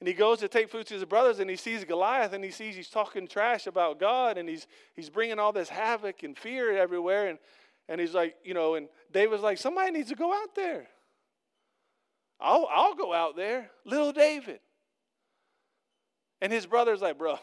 And 0.00 0.08
he 0.08 0.14
goes 0.14 0.38
to 0.38 0.48
take 0.48 0.70
food 0.70 0.86
to 0.86 0.94
his 0.94 1.04
brothers 1.04 1.40
and 1.40 1.50
he 1.50 1.56
sees 1.56 1.84
Goliath 1.84 2.32
and 2.32 2.42
he 2.42 2.50
sees 2.50 2.74
he's 2.74 2.88
talking 2.88 3.28
trash 3.28 3.66
about 3.66 4.00
God 4.00 4.38
and 4.38 4.48
he's, 4.48 4.66
he's 4.94 5.10
bringing 5.10 5.38
all 5.38 5.52
this 5.52 5.68
havoc 5.68 6.22
and 6.22 6.36
fear 6.36 6.76
everywhere. 6.76 7.28
And, 7.28 7.38
and 7.86 8.00
he's 8.00 8.14
like, 8.14 8.36
you 8.42 8.54
know, 8.54 8.76
and 8.76 8.88
David's 9.12 9.42
like, 9.42 9.58
somebody 9.58 9.90
needs 9.90 10.08
to 10.08 10.14
go 10.14 10.32
out 10.32 10.54
there. 10.54 10.86
I'll, 12.40 12.66
I'll 12.72 12.94
go 12.94 13.12
out 13.12 13.36
there. 13.36 13.70
Little 13.84 14.12
David. 14.12 14.60
And 16.40 16.50
his 16.50 16.64
brother's 16.64 17.02
like, 17.02 17.18
bro, 17.18 17.38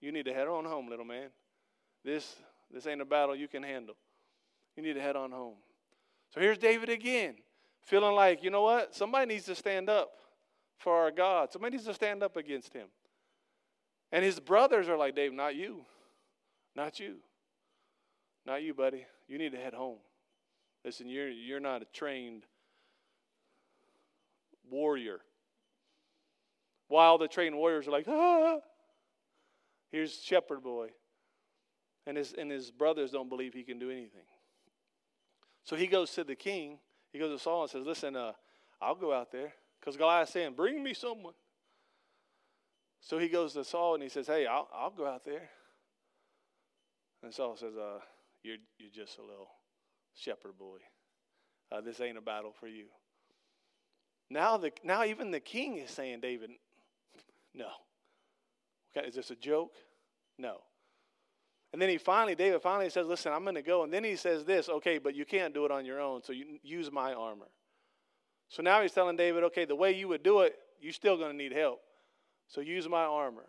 you 0.00 0.10
need 0.10 0.24
to 0.24 0.34
head 0.34 0.48
on 0.48 0.64
home, 0.64 0.88
little 0.88 1.04
man. 1.04 1.28
This, 2.04 2.34
this 2.72 2.88
ain't 2.88 3.00
a 3.00 3.04
battle 3.04 3.36
you 3.36 3.46
can 3.46 3.62
handle. 3.62 3.94
You 4.76 4.82
need 4.82 4.94
to 4.94 5.00
head 5.00 5.14
on 5.14 5.30
home. 5.30 5.54
So 6.34 6.40
here's 6.40 6.58
David 6.58 6.88
again, 6.88 7.34
feeling 7.82 8.14
like, 8.14 8.42
you 8.42 8.50
know 8.50 8.62
what? 8.62 8.94
Somebody 8.94 9.34
needs 9.34 9.44
to 9.46 9.54
stand 9.54 9.90
up 9.90 10.12
for 10.78 10.94
our 10.94 11.10
God. 11.10 11.52
Somebody 11.52 11.76
needs 11.76 11.86
to 11.86 11.94
stand 11.94 12.22
up 12.22 12.36
against 12.36 12.72
him. 12.72 12.88
And 14.10 14.24
his 14.24 14.40
brothers 14.40 14.88
are 14.88 14.96
like, 14.96 15.14
Dave, 15.14 15.32
not 15.32 15.54
you. 15.54 15.84
Not 16.74 16.98
you. 16.98 17.16
Not 18.46 18.62
you, 18.62 18.72
buddy. 18.74 19.06
You 19.28 19.38
need 19.38 19.52
to 19.52 19.58
head 19.58 19.74
home. 19.74 19.98
Listen, 20.84 21.08
you're, 21.08 21.30
you're 21.30 21.60
not 21.60 21.82
a 21.82 21.86
trained 21.92 22.44
warrior. 24.70 25.20
While 26.88 27.18
the 27.18 27.28
trained 27.28 27.56
warriors 27.56 27.86
are 27.86 27.92
like, 27.92 28.08
ah. 28.08 28.58
Here's 29.90 30.22
shepherd 30.22 30.62
boy. 30.62 30.88
And 32.06 32.16
his, 32.16 32.32
and 32.32 32.50
his 32.50 32.70
brothers 32.70 33.10
don't 33.10 33.28
believe 33.28 33.52
he 33.52 33.62
can 33.62 33.78
do 33.78 33.90
anything. 33.90 34.22
So 35.64 35.76
he 35.76 35.86
goes 35.86 36.10
to 36.12 36.24
the 36.24 36.34
king. 36.34 36.78
He 37.12 37.18
goes 37.18 37.38
to 37.38 37.42
Saul 37.42 37.62
and 37.62 37.70
says, 37.70 37.86
Listen, 37.86 38.16
uh, 38.16 38.32
I'll 38.80 38.94
go 38.94 39.12
out 39.12 39.30
there. 39.30 39.52
Because 39.80 39.96
Goliath's 39.96 40.32
saying, 40.32 40.54
Bring 40.54 40.82
me 40.82 40.94
someone. 40.94 41.34
So 43.00 43.18
he 43.18 43.28
goes 43.28 43.52
to 43.54 43.64
Saul 43.64 43.94
and 43.94 44.02
he 44.02 44.08
says, 44.08 44.26
Hey, 44.26 44.46
I'll, 44.46 44.68
I'll 44.74 44.90
go 44.90 45.06
out 45.06 45.24
there. 45.24 45.48
And 47.22 47.32
Saul 47.32 47.56
says, 47.56 47.76
uh, 47.76 48.00
you're, 48.42 48.56
you're 48.78 48.90
just 48.90 49.18
a 49.18 49.22
little 49.22 49.48
shepherd 50.14 50.58
boy. 50.58 50.78
Uh, 51.70 51.80
this 51.80 52.00
ain't 52.00 52.18
a 52.18 52.22
battle 52.22 52.52
for 52.58 52.66
you. 52.66 52.86
Now, 54.28 54.56
the, 54.56 54.72
now 54.82 55.04
even 55.04 55.30
the 55.30 55.40
king 55.40 55.76
is 55.76 55.90
saying, 55.90 56.20
David, 56.20 56.50
no. 57.54 57.68
Okay, 58.96 59.06
is 59.06 59.14
this 59.14 59.30
a 59.30 59.36
joke? 59.36 59.74
No. 60.38 60.58
And 61.72 61.80
then 61.80 61.88
he 61.88 61.96
finally, 61.96 62.34
David 62.34 62.60
finally 62.60 62.90
says, 62.90 63.06
Listen, 63.06 63.32
I'm 63.32 63.44
going 63.44 63.54
to 63.54 63.62
go. 63.62 63.84
And 63.84 63.92
then 63.92 64.04
he 64.04 64.16
says 64.16 64.44
this, 64.44 64.68
okay, 64.68 64.98
but 64.98 65.14
you 65.14 65.24
can't 65.24 65.54
do 65.54 65.64
it 65.64 65.70
on 65.70 65.86
your 65.86 66.00
own, 66.00 66.22
so 66.22 66.32
you 66.32 66.58
use 66.62 66.92
my 66.92 67.14
armor. 67.14 67.48
So 68.48 68.62
now 68.62 68.82
he's 68.82 68.92
telling 68.92 69.16
David, 69.16 69.44
okay, 69.44 69.64
the 69.64 69.74
way 69.74 69.92
you 69.92 70.08
would 70.08 70.22
do 70.22 70.40
it, 70.40 70.56
you're 70.80 70.92
still 70.92 71.16
going 71.16 71.30
to 71.30 71.36
need 71.36 71.52
help. 71.52 71.80
So 72.48 72.60
use 72.60 72.86
my 72.88 73.04
armor. 73.04 73.46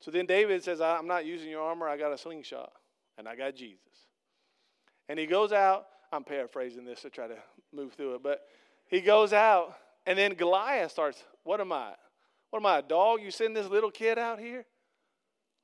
So 0.00 0.10
then 0.10 0.26
David 0.26 0.62
says, 0.62 0.80
I'm 0.80 1.06
not 1.06 1.24
using 1.24 1.48
your 1.48 1.62
armor, 1.62 1.88
I 1.88 1.96
got 1.96 2.12
a 2.12 2.18
slingshot, 2.18 2.72
and 3.16 3.26
I 3.26 3.36
got 3.36 3.54
Jesus. 3.54 3.78
And 5.08 5.18
he 5.18 5.26
goes 5.26 5.52
out, 5.52 5.86
I'm 6.12 6.24
paraphrasing 6.24 6.84
this 6.84 7.02
to 7.02 7.10
try 7.10 7.28
to 7.28 7.36
move 7.72 7.94
through 7.94 8.16
it, 8.16 8.22
but 8.22 8.42
he 8.88 9.00
goes 9.00 9.32
out, 9.32 9.74
and 10.06 10.18
then 10.18 10.34
Goliath 10.34 10.90
starts, 10.90 11.22
What 11.44 11.60
am 11.60 11.72
I? 11.72 11.92
What 12.50 12.60
am 12.60 12.66
I, 12.66 12.78
a 12.78 12.82
dog? 12.82 13.22
You 13.22 13.30
send 13.30 13.56
this 13.56 13.68
little 13.68 13.90
kid 13.90 14.18
out 14.18 14.40
here? 14.40 14.66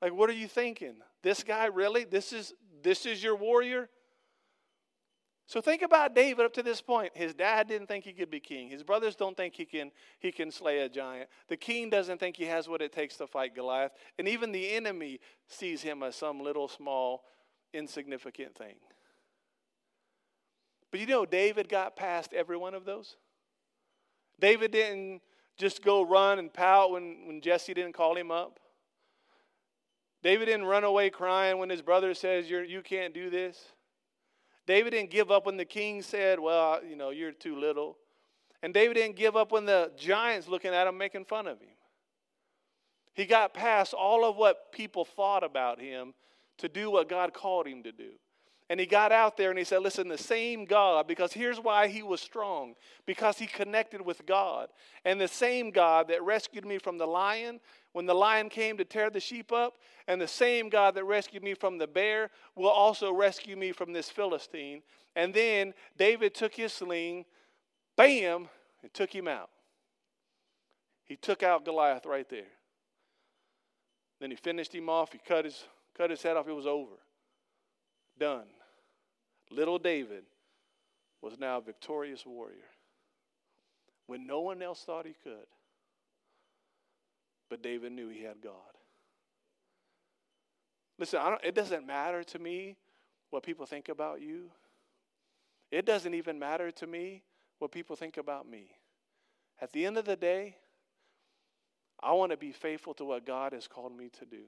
Like, 0.01 0.13
what 0.13 0.29
are 0.29 0.35
you 0.35 0.49
thinking? 0.49 0.97
This 1.23 1.43
guy 1.43 1.67
really? 1.67 2.05
This 2.05 2.33
is 2.33 2.55
this 2.83 3.07
is 3.07 3.23
your 3.23 3.37
warrior? 3.37 3.89
So 5.49 5.61
think 5.61 5.83
about 5.83 6.15
David 6.15 6.45
up 6.45 6.53
to 6.55 6.63
this 6.63 6.81
point. 6.81 7.13
His 7.17 7.33
dad 7.33 7.69
didn't 7.69 7.87
think 7.87 8.05
he 8.05 8.13
could 8.13 8.31
be 8.31 8.41
king. 8.41 8.69
His 8.69 8.83
brothers 8.83 9.15
don't 9.15 9.37
think 9.37 9.55
he 9.55 9.65
can 9.65 9.93
he 10.19 10.33
can 10.33 10.51
slay 10.51 10.81
a 10.81 10.89
giant. 10.89 11.31
The 11.49 11.57
king 11.57 11.89
doesn't 11.89 12.19
think 12.19 12.37
he 12.37 12.47
has 12.47 12.69
what 12.69 12.83
it 12.83 12.93
takes 12.93 13.17
to 13.19 13.29
fight 13.29 13.55
Goliath. 13.55 13.93
And 14.19 14.27
even 14.27 14.51
the 14.51 14.71
enemy 14.71 15.21
sees 15.47 15.83
him 15.83 16.03
as 16.03 16.17
some 16.17 16.41
little 16.41 16.67
small 16.67 17.23
insignificant 17.73 18.57
thing. 18.57 18.75
But 20.91 21.01
you 21.01 21.07
know 21.07 21.25
David 21.25 21.69
got 21.69 21.95
past 21.95 22.33
every 22.33 22.57
one 22.57 22.75
of 22.75 22.85
those. 22.85 23.17
David 24.41 24.73
didn't 24.73 25.23
just 25.57 25.83
go 25.83 26.03
run 26.05 26.39
and 26.39 26.53
pout 26.53 26.91
when, 26.91 27.27
when 27.27 27.41
Jesse 27.41 27.73
didn't 27.73 27.95
call 27.95 28.17
him 28.17 28.31
up. 28.31 28.59
David 30.23 30.47
didn't 30.47 30.67
run 30.67 30.85
away 30.85 31.11
crying 31.11 31.59
when 31.59 31.71
his 31.71 31.83
brother 31.83 32.15
says 32.15 32.49
You're, 32.51 32.65
you 32.65 32.83
can't 32.83 33.15
do 33.15 33.31
this. 33.31 33.59
David 34.67 34.91
didn't 34.91 35.11
give 35.11 35.31
up 35.31 35.47
when 35.47 35.57
the 35.57 35.65
king 35.65 36.03
said, 36.03 36.41
Well, 36.41 36.81
you 36.89 36.97
know, 36.97 37.11
you're 37.11 37.33
too 37.33 37.57
little. 37.59 37.97
And 38.63 38.75
David 38.75 38.95
didn't 38.95 39.17
give 39.17 39.37
up 39.37 39.53
when 39.53 39.67
the 39.67 39.93
giants 39.97 40.49
looking 40.49 40.73
at 40.73 40.87
him 40.87 40.99
making 40.99 41.27
fun 41.27 41.47
of 41.47 41.61
him. 41.61 41.69
He 43.15 43.25
got 43.25 43.55
past 43.55 43.95
all 43.95 44.29
of 44.29 44.37
what 44.37 44.73
people 44.73 45.05
thought 45.05 45.45
about 45.45 45.81
him 45.81 46.15
to 46.59 46.69
do 46.69 46.91
what 46.91 47.09
God 47.09 47.33
called 47.33 47.67
him 47.67 47.83
to 47.85 47.93
do. 47.93 48.11
And 48.69 48.81
he 48.81 48.87
got 48.87 49.13
out 49.13 49.37
there 49.37 49.51
and 49.51 49.59
he 49.59 49.65
said, 49.65 49.83
Listen, 49.83 50.09
the 50.09 50.19
same 50.19 50.65
God, 50.65 51.07
because 51.07 51.33
here's 51.33 51.61
why 51.61 51.87
he 51.87 52.03
was 52.03 52.21
strong 52.21 52.75
because 53.07 53.39
he 53.39 53.47
connected 53.47 54.01
with 54.01 54.27
God. 54.27 54.69
And 55.05 55.21
the 55.21 55.29
same 55.29 55.71
God 55.71 56.09
that 56.09 56.23
rescued 56.23 56.67
me 56.67 56.79
from 56.79 56.99
the 56.99 57.07
lion 57.07 57.61
when 57.93 58.07
the 58.07 58.15
lion 58.15 58.49
came 58.49 58.77
to 58.77 58.85
tear 58.85 59.09
the 59.09 59.21
sheep 59.21 59.53
up, 59.53 59.79
and 60.07 60.21
the 60.21 60.29
same 60.29 60.69
God 60.69 60.95
that 60.97 61.05
rescued 61.05 61.43
me 61.43 61.55
from 61.55 61.79
the 61.79 61.87
bear 61.87 62.29
will 62.55 62.69
also 62.69 63.11
rescue 63.11 63.57
me 63.57 63.73
from 63.73 63.93
this 63.93 64.11
Philistine. 64.11 64.83
And 65.15 65.33
then 65.33 65.73
David 65.97 66.35
took 66.35 66.55
his 66.55 66.75
sling, 66.75 67.25
bam, 67.97 68.49
and 68.83 68.93
took 68.93 69.15
him 69.15 69.27
out. 69.27 69.49
He 71.05 71.17
took 71.17 71.43
out 71.43 71.65
Goliath 71.65 72.05
right 72.05 72.29
there. 72.29 72.53
Then 74.21 74.31
he 74.31 74.37
finished 74.37 74.75
him 74.75 74.89
off. 74.89 75.13
He 75.13 75.19
cut 75.19 75.45
his, 75.45 75.65
cut 75.97 76.11
his 76.11 76.23
head 76.23 76.37
off. 76.37 76.49
It 76.49 76.53
was 76.53 76.67
over. 76.67 76.97
Done. 78.19 78.47
Little 79.51 79.79
David 79.79 80.25
was 81.23 81.39
now 81.39 81.59
a 81.59 81.61
victorious 81.61 82.25
warrior 82.27 82.57
when 84.07 84.27
no 84.27 84.41
one 84.41 84.63
else 84.63 84.83
thought 84.83 85.07
he 85.07 85.15
could. 85.23 85.47
But 87.49 87.63
David 87.63 87.93
knew 87.93 88.09
he 88.09 88.23
had 88.23 88.41
God. 88.43 88.53
Listen, 90.99 91.21
it 91.45 91.55
doesn't 91.55 91.87
matter 91.87 92.25
to 92.25 92.39
me 92.39 92.77
what 93.31 93.43
people 93.43 93.67
think 93.67 93.89
about 93.89 94.21
you. 94.21 94.51
It 95.71 95.85
doesn't 95.85 96.15
even 96.15 96.39
matter 96.39 96.71
to 96.71 96.87
me 96.87 97.23
what 97.59 97.71
people 97.71 97.97
think 97.97 98.17
about 98.17 98.49
me. 98.49 98.71
At 99.61 99.73
the 99.73 99.87
end 99.87 99.97
of 99.97 100.05
the 100.05 100.17
day, 100.17 100.57
I 102.01 102.13
want 102.13 102.31
to 102.33 102.37
be 102.37 102.53
faithful 102.53 102.95
to 102.95 103.05
what 103.05 103.27
God 103.27 103.53
has 103.53 103.67
called 103.67 103.97
me 103.97 104.11
to 104.19 104.25
do. 104.25 104.45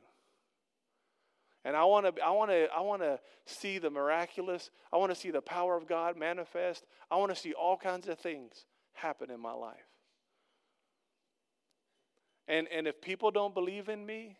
And 1.64 1.76
I 1.76 1.84
want 1.84 2.16
to 2.16 2.22
I 2.22 2.30
want 2.30 2.50
to 2.50 2.68
I 2.74 2.80
want 2.80 3.02
to 3.02 3.18
see 3.46 3.78
the 3.78 3.90
miraculous. 3.90 4.70
I 4.92 4.96
want 4.96 5.12
to 5.12 5.18
see 5.18 5.30
the 5.30 5.42
power 5.42 5.76
of 5.76 5.86
God 5.86 6.16
manifest. 6.16 6.84
I 7.10 7.16
want 7.16 7.34
to 7.34 7.40
see 7.40 7.52
all 7.52 7.76
kinds 7.76 8.08
of 8.08 8.18
things 8.18 8.66
happen 8.92 9.30
in 9.30 9.40
my 9.40 9.52
life. 9.52 9.76
And 12.46 12.68
and 12.68 12.86
if 12.86 13.00
people 13.00 13.30
don't 13.30 13.54
believe 13.54 13.88
in 13.88 14.04
me 14.04 14.36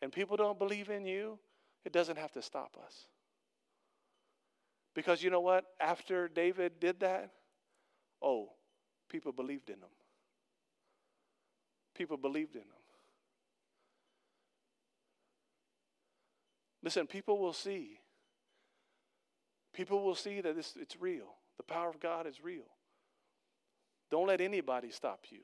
and 0.00 0.10
people 0.10 0.36
don't 0.36 0.58
believe 0.58 0.88
in 0.88 1.04
you, 1.04 1.38
it 1.84 1.92
doesn't 1.92 2.18
have 2.18 2.32
to 2.32 2.42
stop 2.42 2.76
us. 2.84 3.06
Because 4.94 5.22
you 5.22 5.30
know 5.30 5.40
what? 5.40 5.64
After 5.80 6.28
David 6.28 6.80
did 6.80 7.00
that, 7.00 7.30
oh, 8.20 8.50
people 9.08 9.32
believed 9.32 9.70
in 9.70 9.76
him. 9.76 9.90
People 11.94 12.16
believed 12.16 12.54
in 12.56 12.62
him. 12.62 12.81
Listen, 16.82 17.06
people 17.06 17.38
will 17.38 17.52
see. 17.52 18.00
People 19.72 20.02
will 20.02 20.14
see 20.14 20.40
that 20.40 20.56
this, 20.56 20.74
it's 20.78 20.96
real. 21.00 21.26
The 21.56 21.62
power 21.62 21.88
of 21.88 22.00
God 22.00 22.26
is 22.26 22.42
real. 22.42 22.66
Don't 24.10 24.26
let 24.26 24.40
anybody 24.40 24.90
stop 24.90 25.20
you. 25.30 25.38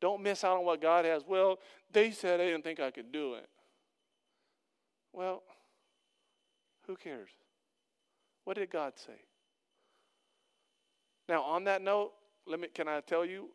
Don't 0.00 0.22
miss 0.22 0.44
out 0.44 0.58
on 0.58 0.64
what 0.64 0.80
God 0.80 1.04
has. 1.04 1.22
Well, 1.26 1.58
they 1.92 2.10
said 2.10 2.40
they 2.40 2.46
didn't 2.46 2.64
think 2.64 2.80
I 2.80 2.90
could 2.90 3.12
do 3.12 3.34
it. 3.34 3.48
Well, 5.12 5.42
who 6.86 6.96
cares? 6.96 7.30
What 8.44 8.56
did 8.56 8.70
God 8.70 8.92
say? 8.96 9.20
Now, 11.28 11.42
on 11.42 11.64
that 11.64 11.82
note, 11.82 12.12
let 12.46 12.60
me 12.60 12.68
can 12.68 12.88
I 12.88 13.00
tell 13.00 13.24
you 13.24 13.48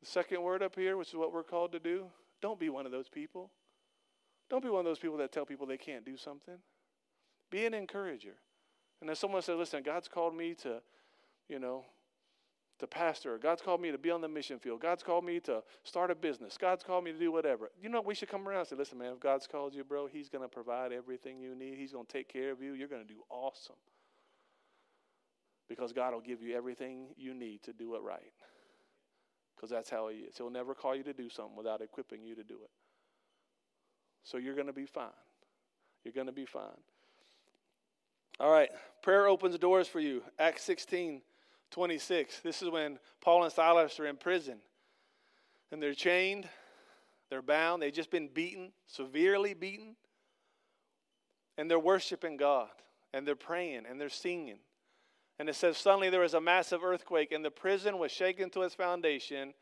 the 0.00 0.06
second 0.06 0.42
word 0.42 0.62
up 0.62 0.74
here, 0.74 0.96
which 0.96 1.08
is 1.08 1.14
what 1.14 1.32
we're 1.32 1.42
called 1.42 1.72
to 1.72 1.78
do? 1.78 2.06
Don't 2.40 2.58
be 2.58 2.68
one 2.68 2.86
of 2.86 2.92
those 2.92 3.08
people. 3.08 3.50
Don't 4.48 4.62
be 4.62 4.68
one 4.68 4.80
of 4.80 4.84
those 4.84 4.98
people 4.98 5.16
that 5.18 5.32
tell 5.32 5.44
people 5.44 5.66
they 5.66 5.76
can't 5.76 6.04
do 6.04 6.16
something. 6.16 6.56
Be 7.50 7.66
an 7.66 7.74
encourager. 7.74 8.34
And 9.00 9.10
if 9.10 9.18
someone 9.18 9.42
says, 9.42 9.56
listen, 9.56 9.82
God's 9.82 10.08
called 10.08 10.34
me 10.34 10.54
to, 10.62 10.80
you 11.48 11.58
know, 11.58 11.84
to 12.78 12.86
pastor. 12.86 13.38
God's 13.38 13.62
called 13.62 13.80
me 13.80 13.90
to 13.90 13.98
be 13.98 14.10
on 14.10 14.20
the 14.20 14.28
mission 14.28 14.58
field. 14.58 14.80
God's 14.80 15.02
called 15.02 15.24
me 15.24 15.40
to 15.40 15.62
start 15.82 16.10
a 16.10 16.14
business. 16.14 16.58
God's 16.58 16.84
called 16.84 17.04
me 17.04 17.12
to 17.12 17.18
do 17.18 17.32
whatever. 17.32 17.70
You 17.80 17.88
know, 17.88 18.00
we 18.00 18.14
should 18.14 18.28
come 18.28 18.46
around 18.46 18.60
and 18.60 18.68
say, 18.68 18.76
listen, 18.76 18.98
man, 18.98 19.12
if 19.12 19.20
God's 19.20 19.46
called 19.46 19.74
you, 19.74 19.82
bro, 19.82 20.06
He's 20.06 20.28
going 20.28 20.44
to 20.44 20.48
provide 20.48 20.92
everything 20.92 21.40
you 21.40 21.54
need. 21.54 21.78
He's 21.78 21.92
going 21.92 22.06
to 22.06 22.12
take 22.12 22.28
care 22.28 22.52
of 22.52 22.60
you. 22.60 22.74
You're 22.74 22.88
going 22.88 23.06
to 23.06 23.08
do 23.08 23.22
awesome. 23.30 23.76
Because 25.68 25.92
God 25.92 26.12
will 26.12 26.20
give 26.20 26.42
you 26.42 26.54
everything 26.54 27.08
you 27.16 27.34
need 27.34 27.62
to 27.64 27.72
do 27.72 27.94
it 27.96 28.02
right. 28.02 28.32
Because 29.56 29.70
that's 29.70 29.88
how 29.88 30.08
He 30.08 30.18
is. 30.18 30.36
He'll 30.36 30.50
never 30.50 30.74
call 30.74 30.94
you 30.94 31.02
to 31.04 31.14
do 31.14 31.30
something 31.30 31.56
without 31.56 31.80
equipping 31.80 32.22
you 32.22 32.34
to 32.34 32.44
do 32.44 32.58
it. 32.62 32.70
So 34.26 34.38
you're 34.38 34.54
going 34.54 34.66
to 34.66 34.72
be 34.72 34.86
fine. 34.86 35.06
You're 36.04 36.12
going 36.12 36.26
to 36.26 36.32
be 36.32 36.46
fine. 36.46 36.82
All 38.40 38.50
right, 38.50 38.68
prayer 39.00 39.28
opens 39.28 39.56
doors 39.56 39.86
for 39.86 40.00
you. 40.00 40.22
Acts 40.38 40.62
16, 40.64 41.22
26. 41.70 42.40
This 42.40 42.60
is 42.60 42.68
when 42.68 42.98
Paul 43.20 43.44
and 43.44 43.52
Silas 43.52 43.98
are 44.00 44.06
in 44.06 44.16
prison. 44.16 44.56
And 45.70 45.80
they're 45.80 45.94
chained, 45.94 46.48
they're 47.30 47.40
bound, 47.40 47.80
they've 47.80 47.92
just 47.92 48.10
been 48.10 48.28
beaten, 48.28 48.72
severely 48.86 49.54
beaten. 49.54 49.94
And 51.56 51.70
they're 51.70 51.78
worshiping 51.78 52.36
God, 52.36 52.68
and 53.14 53.26
they're 53.26 53.36
praying, 53.36 53.84
and 53.88 54.00
they're 54.00 54.08
singing. 54.08 54.58
And 55.38 55.48
it 55.48 55.54
says, 55.54 55.78
Suddenly 55.78 56.10
there 56.10 56.20
was 56.20 56.34
a 56.34 56.40
massive 56.40 56.84
earthquake, 56.84 57.32
and 57.32 57.44
the 57.44 57.50
prison 57.50 57.96
was 57.98 58.10
shaken 58.10 58.50
to 58.50 58.62
its 58.62 58.74
foundation, 58.74 59.54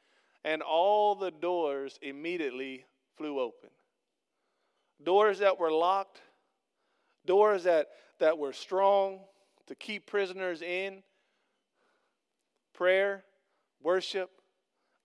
and 0.42 0.62
all 0.62 1.14
the 1.14 1.30
doors 1.30 1.98
immediately 2.02 2.86
flew 3.16 3.38
open 3.38 3.70
doors 5.04 5.38
that 5.38 5.58
were 5.58 5.70
locked, 5.70 6.20
doors 7.26 7.64
that, 7.64 7.88
that 8.18 8.38
were 8.38 8.52
strong 8.52 9.20
to 9.66 9.74
keep 9.74 10.06
prisoners 10.06 10.62
in. 10.62 11.02
Prayer, 12.72 13.24
worship, 13.82 14.30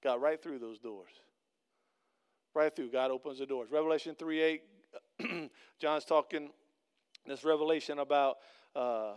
got 0.04 0.20
right 0.22 0.42
through 0.42 0.60
those 0.60 0.80
doors. 0.80 1.12
Right 2.56 2.76
through. 2.76 2.92
God 2.92 3.12
opens 3.12 3.40
the 3.40 3.46
doors. 3.46 3.70
Revelation 3.72 4.16
3 4.18 4.42
8, 5.20 5.52
John's 5.80 6.06
talking 6.06 6.50
this 7.28 7.44
revelation 7.44 8.00
about 8.00 8.38
uh, 8.76 9.14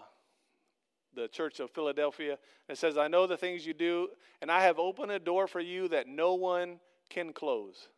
the 1.14 1.28
church 1.28 1.60
of 1.60 1.70
Philadelphia. 1.70 2.38
It 2.68 2.76
says, 2.76 2.98
I 2.98 3.08
know 3.08 3.26
the 3.26 3.38
things 3.38 3.66
you 3.66 3.72
do, 3.72 4.08
and 4.42 4.50
I 4.50 4.62
have 4.62 4.78
opened 4.78 5.12
a 5.12 5.18
door 5.18 5.46
for 5.46 5.60
you 5.60 5.88
that 5.88 6.06
no 6.08 6.34
one 6.34 6.78
can 7.08 7.32
close 7.32 7.88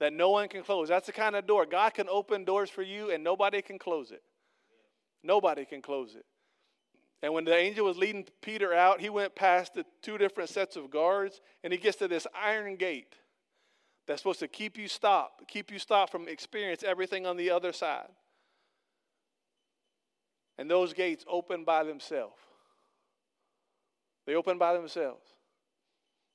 that 0.00 0.12
no 0.12 0.30
one 0.30 0.48
can 0.48 0.62
close. 0.62 0.88
That's 0.88 1.06
the 1.06 1.12
kind 1.12 1.34
of 1.36 1.46
door. 1.46 1.66
God 1.66 1.94
can 1.94 2.08
open 2.08 2.44
doors 2.44 2.70
for 2.70 2.82
you 2.82 3.10
and 3.10 3.24
nobody 3.24 3.62
can 3.62 3.78
close 3.78 4.10
it. 4.10 4.22
Nobody 5.22 5.64
can 5.64 5.82
close 5.82 6.14
it. 6.14 6.24
And 7.22 7.34
when 7.34 7.44
the 7.44 7.54
angel 7.54 7.86
was 7.86 7.96
leading 7.96 8.26
Peter 8.42 8.72
out, 8.72 9.00
he 9.00 9.10
went 9.10 9.34
past 9.34 9.74
the 9.74 9.84
two 10.02 10.18
different 10.18 10.50
sets 10.50 10.76
of 10.76 10.90
guards 10.90 11.40
and 11.64 11.72
he 11.72 11.78
gets 11.78 11.96
to 11.98 12.06
this 12.06 12.26
iron 12.32 12.76
gate 12.76 13.16
that's 14.06 14.22
supposed 14.22 14.40
to 14.40 14.48
keep 14.48 14.78
you 14.78 14.86
stopped, 14.86 15.46
keep 15.48 15.70
you 15.70 15.78
stopped 15.78 16.12
from 16.12 16.28
experience 16.28 16.82
everything 16.84 17.26
on 17.26 17.36
the 17.36 17.50
other 17.50 17.72
side. 17.72 18.08
And 20.56 20.70
those 20.70 20.92
gates 20.92 21.24
open 21.28 21.64
by 21.64 21.84
themselves. 21.84 22.36
They 24.26 24.34
open 24.34 24.58
by 24.58 24.74
themselves. 24.74 25.24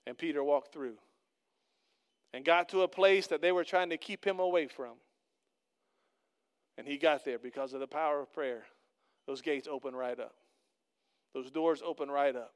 And 0.06 0.18
Peter 0.18 0.44
walked 0.44 0.74
through 0.74 0.98
and 2.34 2.44
got 2.44 2.70
to 2.70 2.82
a 2.82 2.88
place 2.88 3.28
that 3.28 3.42
they 3.42 3.52
were 3.52 3.64
trying 3.64 3.90
to 3.90 3.98
keep 3.98 4.26
him 4.26 4.40
away 4.40 4.68
from. 4.68 4.94
And 6.78 6.88
he 6.88 6.98
got 6.98 7.24
there 7.24 7.38
because 7.38 7.74
of 7.74 7.80
the 7.80 7.88
power 7.88 8.20
of 8.20 8.34
prayer. 8.34 8.64
Those 9.28 9.42
gates 9.42 9.68
open 9.72 9.96
right 9.96 10.20
up, 10.20 10.36
those 11.34 11.52
doors 11.52 11.82
open 11.86 12.10
right 12.10 12.36
up. 12.36 12.54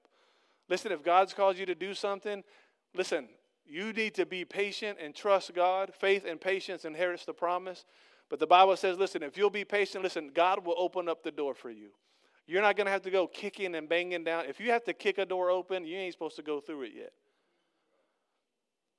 Listen, 0.70 0.92
if 0.92 1.02
God's 1.02 1.34
called 1.34 1.58
you 1.58 1.66
to 1.66 1.76
do 1.76 1.94
something, 1.94 2.44
listen, 2.94 3.30
you 3.66 3.94
need 3.94 4.16
to 4.16 4.26
be 4.26 4.44
patient 4.44 4.98
and 5.02 5.16
trust 5.16 5.54
God. 5.54 5.94
Faith 5.94 6.26
and 6.28 6.42
patience 6.42 6.84
inherits 6.84 7.26
the 7.26 7.34
promise. 7.34 7.86
But 8.30 8.40
the 8.40 8.48
Bible 8.48 8.76
says, 8.76 8.98
listen, 8.98 9.24
if 9.24 9.38
you'll 9.38 9.50
be 9.50 9.64
patient, 9.64 10.04
listen, 10.04 10.32
God 10.34 10.66
will 10.66 10.76
open 10.78 11.08
up 11.08 11.24
the 11.24 11.32
door 11.32 11.54
for 11.54 11.70
you. 11.70 11.92
You're 12.46 12.62
not 12.62 12.76
going 12.76 12.86
to 12.86 12.92
have 12.92 13.02
to 13.04 13.12
go 13.12 13.28
kicking 13.28 13.76
and 13.76 13.88
banging 13.88 14.24
down. 14.24 14.46
If 14.46 14.60
you 14.60 14.72
have 14.72 14.84
to 14.86 14.94
kick 14.94 15.18
a 15.18 15.26
door 15.26 15.50
open, 15.50 15.86
you 15.86 15.98
ain't 15.98 16.14
supposed 16.14 16.36
to 16.38 16.42
go 16.42 16.60
through 16.60 16.84
it 16.84 16.92
yet. 16.96 17.14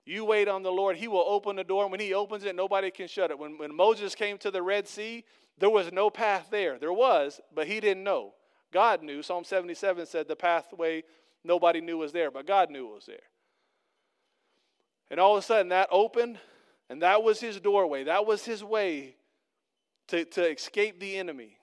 You 0.08 0.24
wait 0.24 0.48
on 0.48 0.62
the 0.62 0.72
Lord, 0.72 0.96
He 0.96 1.06
will 1.06 1.24
open 1.26 1.56
the 1.56 1.64
door. 1.64 1.82
And 1.82 1.90
when 1.90 2.00
He 2.00 2.14
opens 2.14 2.44
it, 2.44 2.56
nobody 2.56 2.90
can 2.90 3.08
shut 3.08 3.30
it. 3.30 3.38
When, 3.38 3.58
when 3.58 3.74
Moses 3.74 4.14
came 4.14 4.38
to 4.38 4.50
the 4.50 4.62
Red 4.62 4.88
Sea, 4.88 5.24
there 5.58 5.68
was 5.68 5.92
no 5.92 6.08
path 6.08 6.48
there. 6.50 6.78
There 6.78 6.92
was, 6.92 7.40
but 7.54 7.66
he 7.66 7.80
didn't 7.80 8.04
know. 8.04 8.32
God 8.72 9.02
knew. 9.02 9.22
Psalm 9.22 9.44
77 9.44 10.06
said 10.06 10.28
the 10.28 10.36
pathway 10.36 11.02
nobody 11.44 11.80
knew 11.80 11.98
was 11.98 12.12
there, 12.12 12.30
but 12.30 12.46
God 12.46 12.70
knew 12.70 12.88
it 12.88 12.94
was 12.94 13.06
there. 13.06 13.16
And 15.10 15.20
all 15.20 15.36
of 15.36 15.42
a 15.42 15.46
sudden 15.46 15.68
that 15.70 15.88
opened, 15.90 16.38
and 16.88 17.02
that 17.02 17.22
was 17.22 17.40
his 17.40 17.60
doorway. 17.60 18.04
That 18.04 18.24
was 18.24 18.44
his 18.44 18.64
way 18.64 19.16
to, 20.08 20.24
to 20.24 20.50
escape 20.50 21.00
the 21.00 21.16
enemy. 21.16 21.58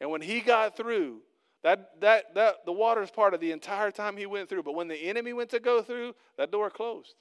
And 0.00 0.10
when 0.10 0.20
he 0.20 0.40
got 0.40 0.76
through, 0.76 1.22
that, 1.62 2.00
that, 2.00 2.34
that 2.34 2.64
the 2.64 2.72
water 2.72 3.02
is 3.02 3.10
part 3.10 3.34
of 3.34 3.40
the 3.40 3.50
entire 3.50 3.90
time 3.90 4.16
he 4.16 4.26
went 4.26 4.48
through. 4.48 4.62
But 4.62 4.74
when 4.74 4.88
the 4.88 5.08
enemy 5.08 5.32
went 5.32 5.50
to 5.50 5.58
go 5.58 5.82
through, 5.82 6.14
that 6.36 6.52
door 6.52 6.70
closed. 6.70 7.14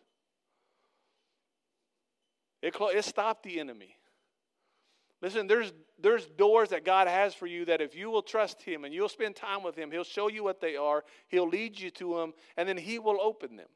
It, 2.65 2.75
it 2.79 3.05
stopped 3.05 3.43
the 3.43 3.59
enemy. 3.59 3.95
Listen, 5.21 5.45
there's, 5.45 5.71
there's 5.99 6.25
doors 6.25 6.69
that 6.69 6.83
God 6.83 7.07
has 7.07 7.35
for 7.35 7.45
you 7.45 7.63
that 7.65 7.79
if 7.79 7.95
you 7.95 8.09
will 8.09 8.23
trust 8.23 8.63
Him 8.63 8.85
and 8.85 8.93
you'll 8.93 9.07
spend 9.07 9.35
time 9.35 9.61
with 9.61 9.75
Him, 9.75 9.91
He'll 9.91 10.03
show 10.03 10.29
you 10.29 10.43
what 10.43 10.59
they 10.59 10.75
are, 10.75 11.03
He'll 11.27 11.47
lead 11.47 11.79
you 11.79 11.91
to 11.91 12.15
them, 12.15 12.33
and 12.57 12.67
then 12.67 12.75
He 12.75 12.97
will 12.97 13.21
open 13.21 13.55
them. 13.55 13.67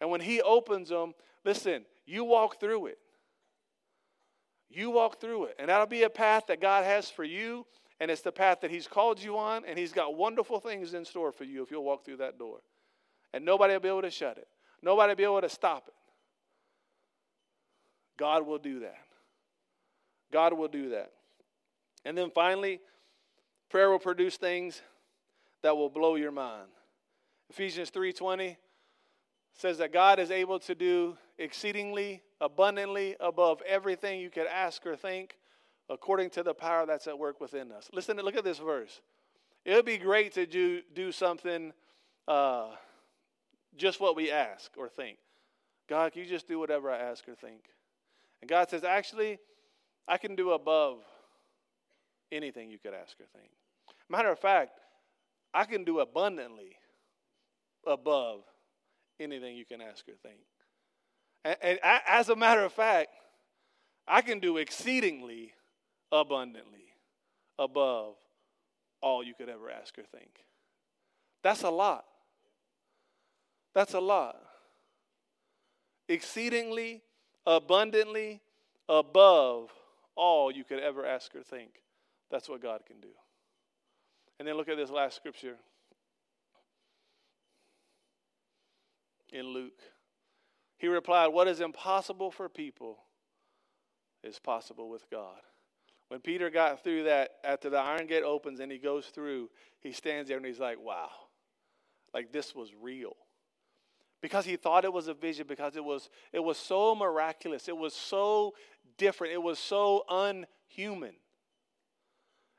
And 0.00 0.08
when 0.08 0.20
He 0.20 0.40
opens 0.40 0.88
them, 0.88 1.14
listen, 1.44 1.84
you 2.06 2.22
walk 2.22 2.60
through 2.60 2.86
it. 2.86 2.98
You 4.70 4.90
walk 4.90 5.20
through 5.20 5.46
it. 5.46 5.56
And 5.58 5.68
that'll 5.68 5.86
be 5.86 6.04
a 6.04 6.10
path 6.10 6.44
that 6.46 6.60
God 6.60 6.84
has 6.84 7.10
for 7.10 7.24
you, 7.24 7.66
and 7.98 8.08
it's 8.08 8.22
the 8.22 8.30
path 8.30 8.60
that 8.60 8.70
He's 8.70 8.86
called 8.86 9.20
you 9.20 9.36
on, 9.36 9.64
and 9.66 9.76
He's 9.76 9.92
got 9.92 10.14
wonderful 10.14 10.60
things 10.60 10.94
in 10.94 11.04
store 11.04 11.32
for 11.32 11.42
you 11.42 11.64
if 11.64 11.72
you'll 11.72 11.82
walk 11.82 12.04
through 12.04 12.18
that 12.18 12.38
door. 12.38 12.60
And 13.34 13.44
nobody 13.44 13.72
will 13.72 13.80
be 13.80 13.88
able 13.88 14.02
to 14.02 14.10
shut 14.12 14.38
it, 14.38 14.46
nobody 14.80 15.10
will 15.10 15.16
be 15.16 15.24
able 15.24 15.40
to 15.40 15.48
stop 15.48 15.88
it. 15.88 15.94
God 18.16 18.46
will 18.46 18.58
do 18.58 18.80
that. 18.80 18.98
God 20.32 20.52
will 20.52 20.68
do 20.68 20.90
that. 20.90 21.12
And 22.04 22.16
then 22.16 22.30
finally, 22.30 22.80
prayer 23.68 23.90
will 23.90 23.98
produce 23.98 24.36
things 24.36 24.80
that 25.62 25.76
will 25.76 25.90
blow 25.90 26.14
your 26.14 26.32
mind. 26.32 26.68
Ephesians 27.50 27.90
3:20 27.90 28.56
says 29.52 29.78
that 29.78 29.92
God 29.92 30.18
is 30.18 30.30
able 30.30 30.58
to 30.60 30.74
do 30.74 31.16
exceedingly 31.38 32.22
abundantly 32.40 33.16
above 33.20 33.62
everything 33.62 34.20
you 34.20 34.30
could 34.30 34.46
ask 34.46 34.84
or 34.86 34.96
think 34.96 35.38
according 35.88 36.30
to 36.30 36.42
the 36.42 36.54
power 36.54 36.86
that's 36.86 37.06
at 37.06 37.18
work 37.18 37.40
within 37.40 37.72
us. 37.72 37.88
Listen, 37.92 38.16
look 38.16 38.36
at 38.36 38.44
this 38.44 38.58
verse. 38.58 39.00
It 39.64 39.74
would 39.74 39.84
be 39.84 39.98
great 39.98 40.32
to 40.34 40.46
do, 40.46 40.82
do 40.94 41.12
something 41.12 41.72
uh, 42.28 42.70
just 43.76 44.00
what 44.00 44.16
we 44.16 44.30
ask 44.30 44.72
or 44.76 44.88
think. 44.88 45.18
God, 45.88 46.12
can 46.12 46.22
you 46.22 46.28
just 46.28 46.48
do 46.48 46.58
whatever 46.58 46.90
I 46.90 46.98
ask 46.98 47.28
or 47.28 47.34
think? 47.34 47.62
And 48.40 48.48
God 48.48 48.68
says, 48.70 48.84
actually, 48.84 49.38
I 50.06 50.18
can 50.18 50.36
do 50.36 50.52
above 50.52 50.98
anything 52.30 52.70
you 52.70 52.78
could 52.78 52.94
ask 52.94 53.18
or 53.20 53.26
think. 53.34 53.50
Matter 54.08 54.30
of 54.30 54.38
fact, 54.38 54.78
I 55.52 55.64
can 55.64 55.84
do 55.84 56.00
abundantly 56.00 56.76
above 57.86 58.40
anything 59.18 59.56
you 59.56 59.64
can 59.64 59.80
ask 59.80 60.06
or 60.08 60.14
think. 60.22 60.40
And, 61.44 61.56
and 61.62 61.78
I, 61.82 62.00
as 62.06 62.28
a 62.28 62.36
matter 62.36 62.64
of 62.64 62.72
fact, 62.72 63.10
I 64.06 64.20
can 64.20 64.38
do 64.38 64.58
exceedingly 64.58 65.52
abundantly 66.12 66.84
above 67.58 68.14
all 69.00 69.22
you 69.22 69.34
could 69.34 69.48
ever 69.48 69.70
ask 69.70 69.98
or 69.98 70.04
think. 70.04 70.30
That's 71.42 71.62
a 71.62 71.70
lot. 71.70 72.04
That's 73.74 73.94
a 73.94 74.00
lot. 74.00 74.36
Exceedingly 76.08 77.02
abundantly 77.46 78.40
above 78.88 79.70
all 80.16 80.50
you 80.50 80.64
could 80.64 80.80
ever 80.80 81.06
ask 81.06 81.34
or 81.34 81.42
think. 81.42 81.82
That's 82.30 82.48
what 82.48 82.62
God 82.62 82.80
can 82.86 83.00
do. 83.00 83.08
And 84.38 84.46
then 84.46 84.56
look 84.56 84.68
at 84.68 84.76
this 84.76 84.90
last 84.90 85.16
scripture 85.16 85.56
in 89.32 89.46
Luke. 89.46 89.80
He 90.78 90.88
replied, 90.88 91.28
What 91.28 91.48
is 91.48 91.60
impossible 91.60 92.30
for 92.30 92.48
people 92.48 92.98
is 94.22 94.38
possible 94.38 94.90
with 94.90 95.08
God. 95.10 95.40
When 96.08 96.20
Peter 96.20 96.50
got 96.50 96.84
through 96.84 97.04
that, 97.04 97.30
after 97.44 97.70
the 97.70 97.78
iron 97.78 98.06
gate 98.06 98.22
opens 98.22 98.60
and 98.60 98.70
he 98.70 98.78
goes 98.78 99.06
through, 99.06 99.50
he 99.80 99.92
stands 99.92 100.28
there 100.28 100.36
and 100.36 100.46
he's 100.46 100.60
like, 100.60 100.78
Wow, 100.80 101.10
like 102.12 102.32
this 102.32 102.54
was 102.54 102.70
real 102.80 103.16
because 104.26 104.44
he 104.44 104.56
thought 104.56 104.84
it 104.84 104.92
was 104.92 105.06
a 105.06 105.14
vision 105.14 105.46
because 105.48 105.76
it 105.76 105.84
was 105.84 106.10
it 106.32 106.42
was 106.42 106.58
so 106.58 106.96
miraculous 106.96 107.68
it 107.68 107.76
was 107.76 107.94
so 107.94 108.54
different 108.98 109.32
it 109.32 109.40
was 109.40 109.56
so 109.56 110.02
unhuman. 110.10 111.14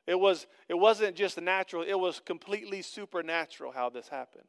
It 0.06 0.18
was 0.18 0.48
it 0.70 0.76
wasn't 0.76 1.18
just 1.18 1.42
natural 1.42 1.84
it 1.84 2.00
was 2.00 2.22
completely 2.22 2.82
supernatural 2.82 3.74
how 3.74 3.90
this 3.90 4.08
happened. 4.08 4.46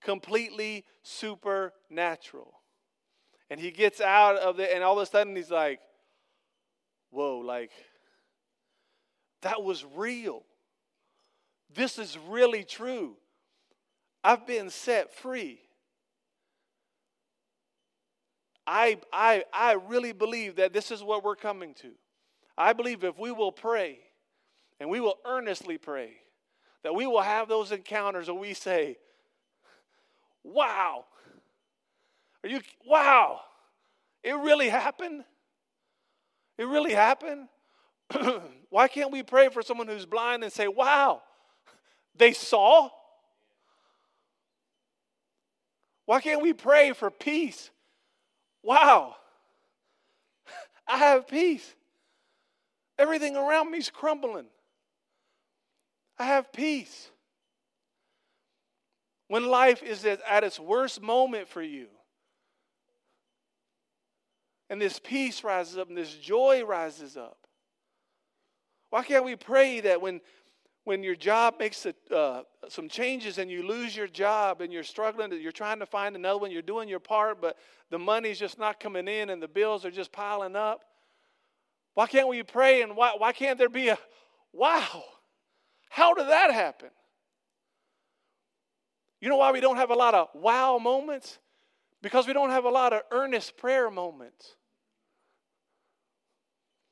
Completely 0.00 0.86
supernatural. 1.02 2.54
And 3.50 3.60
he 3.60 3.70
gets 3.70 4.00
out 4.00 4.36
of 4.38 4.58
it 4.58 4.70
and 4.72 4.82
all 4.82 4.98
of 4.98 5.02
a 5.02 5.10
sudden 5.10 5.36
he's 5.36 5.50
like 5.50 5.80
whoa 7.10 7.40
like 7.40 7.72
that 9.42 9.62
was 9.62 9.84
real. 9.94 10.44
This 11.74 11.98
is 11.98 12.16
really 12.30 12.64
true. 12.64 13.18
I've 14.24 14.46
been 14.46 14.70
set 14.70 15.12
free 15.12 15.60
I, 18.72 18.98
I, 19.12 19.42
I 19.52 19.72
really 19.72 20.12
believe 20.12 20.56
that 20.56 20.72
this 20.72 20.92
is 20.92 21.02
what 21.02 21.24
we're 21.24 21.34
coming 21.34 21.74
to. 21.82 21.90
I 22.56 22.72
believe 22.72 23.02
if 23.02 23.18
we 23.18 23.32
will 23.32 23.50
pray 23.50 23.98
and 24.78 24.88
we 24.88 25.00
will 25.00 25.18
earnestly 25.26 25.76
pray, 25.76 26.12
that 26.84 26.94
we 26.94 27.04
will 27.04 27.20
have 27.20 27.48
those 27.48 27.72
encounters 27.72 28.28
where 28.28 28.38
we 28.38 28.54
say, 28.54 28.96
Wow, 30.44 31.04
are 32.44 32.48
you, 32.48 32.60
wow, 32.86 33.40
it 34.22 34.34
really 34.34 34.68
happened? 34.68 35.24
It 36.56 36.64
really 36.64 36.94
happened? 36.94 37.48
Why 38.70 38.86
can't 38.86 39.10
we 39.10 39.24
pray 39.24 39.48
for 39.48 39.62
someone 39.62 39.88
who's 39.88 40.06
blind 40.06 40.44
and 40.44 40.52
say, 40.52 40.68
Wow, 40.68 41.22
they 42.14 42.32
saw? 42.34 42.88
Why 46.06 46.20
can't 46.20 46.40
we 46.40 46.52
pray 46.52 46.92
for 46.92 47.10
peace 47.10 47.70
wow, 48.62 49.16
I 50.86 50.98
have 50.98 51.28
peace. 51.28 51.74
Everything 52.98 53.36
around 53.36 53.70
me 53.70 53.78
is 53.78 53.90
crumbling. 53.90 54.46
I 56.18 56.24
have 56.24 56.52
peace. 56.52 57.10
When 59.28 59.46
life 59.46 59.82
is 59.82 60.04
at 60.04 60.44
its 60.44 60.58
worst 60.58 61.00
moment 61.00 61.48
for 61.48 61.62
you, 61.62 61.86
and 64.68 64.80
this 64.80 65.00
peace 65.02 65.42
rises 65.42 65.78
up 65.78 65.88
and 65.88 65.96
this 65.96 66.14
joy 66.14 66.64
rises 66.64 67.16
up. 67.16 67.38
Why 68.90 69.02
can't 69.02 69.24
we 69.24 69.36
pray 69.36 69.80
that 69.80 70.00
when 70.02 70.20
when 70.90 71.04
your 71.04 71.14
job 71.14 71.54
makes 71.60 71.86
a, 71.86 71.94
uh, 72.12 72.42
some 72.68 72.88
changes 72.88 73.38
and 73.38 73.48
you 73.48 73.64
lose 73.64 73.94
your 73.94 74.08
job 74.08 74.60
and 74.60 74.72
you're 74.72 74.82
struggling, 74.82 75.30
you're 75.40 75.52
trying 75.52 75.78
to 75.78 75.86
find 75.86 76.16
another 76.16 76.40
one, 76.40 76.50
you're 76.50 76.62
doing 76.62 76.88
your 76.88 76.98
part, 76.98 77.40
but 77.40 77.56
the 77.90 77.98
money's 78.00 78.40
just 78.40 78.58
not 78.58 78.80
coming 78.80 79.06
in 79.06 79.30
and 79.30 79.40
the 79.40 79.46
bills 79.46 79.84
are 79.84 79.90
just 79.92 80.10
piling 80.10 80.56
up. 80.56 80.80
Why 81.94 82.08
can't 82.08 82.26
we 82.26 82.42
pray 82.42 82.82
and 82.82 82.96
why, 82.96 83.12
why 83.16 83.30
can't 83.30 83.56
there 83.56 83.68
be 83.68 83.86
a 83.90 83.98
wow? 84.52 85.04
How 85.90 86.12
did 86.12 86.26
that 86.26 86.52
happen? 86.52 86.90
You 89.20 89.28
know 89.28 89.36
why 89.36 89.52
we 89.52 89.60
don't 89.60 89.76
have 89.76 89.90
a 89.90 89.94
lot 89.94 90.14
of 90.14 90.26
wow 90.34 90.78
moments? 90.78 91.38
Because 92.02 92.26
we 92.26 92.32
don't 92.32 92.50
have 92.50 92.64
a 92.64 92.68
lot 92.68 92.92
of 92.92 93.02
earnest 93.12 93.56
prayer 93.56 93.92
moments. 93.92 94.56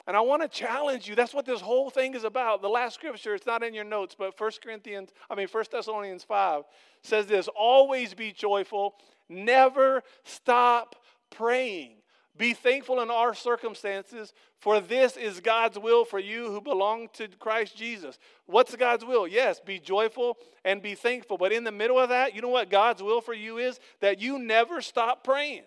And 0.08 0.16
I 0.16 0.20
want 0.20 0.40
to 0.40 0.48
challenge 0.48 1.06
you. 1.06 1.14
That's 1.14 1.34
what 1.34 1.44
this 1.44 1.60
whole 1.60 1.90
thing 1.90 2.14
is 2.14 2.24
about. 2.24 2.62
The 2.62 2.68
last 2.68 2.94
scripture, 2.94 3.34
it's 3.34 3.44
not 3.44 3.62
in 3.62 3.74
your 3.74 3.84
notes, 3.84 4.16
but 4.18 4.40
1 4.40 4.50
Corinthians, 4.64 5.10
I 5.28 5.34
mean 5.34 5.48
1 5.48 5.64
Thessalonians 5.70 6.24
5 6.24 6.62
says 7.02 7.26
this, 7.26 7.46
always 7.48 8.14
be 8.14 8.32
joyful, 8.32 8.94
never 9.28 10.02
stop 10.24 10.96
praying. 11.28 11.96
Be 12.38 12.54
thankful 12.54 13.02
in 13.02 13.10
our 13.10 13.34
circumstances, 13.34 14.32
for 14.60 14.80
this 14.80 15.18
is 15.18 15.40
God's 15.40 15.78
will 15.78 16.06
for 16.06 16.18
you 16.18 16.50
who 16.52 16.62
belong 16.62 17.08
to 17.14 17.28
Christ 17.28 17.76
Jesus. 17.76 18.18
What's 18.46 18.74
God's 18.76 19.04
will? 19.04 19.28
Yes, 19.28 19.60
be 19.60 19.78
joyful 19.78 20.38
and 20.64 20.80
be 20.80 20.94
thankful. 20.94 21.36
But 21.36 21.52
in 21.52 21.64
the 21.64 21.72
middle 21.72 21.98
of 21.98 22.08
that, 22.08 22.34
you 22.34 22.40
know 22.40 22.48
what 22.48 22.70
God's 22.70 23.02
will 23.02 23.20
for 23.20 23.34
you 23.34 23.58
is? 23.58 23.78
That 24.00 24.22
you 24.22 24.38
never 24.38 24.80
stop 24.80 25.22
praying. 25.22 25.64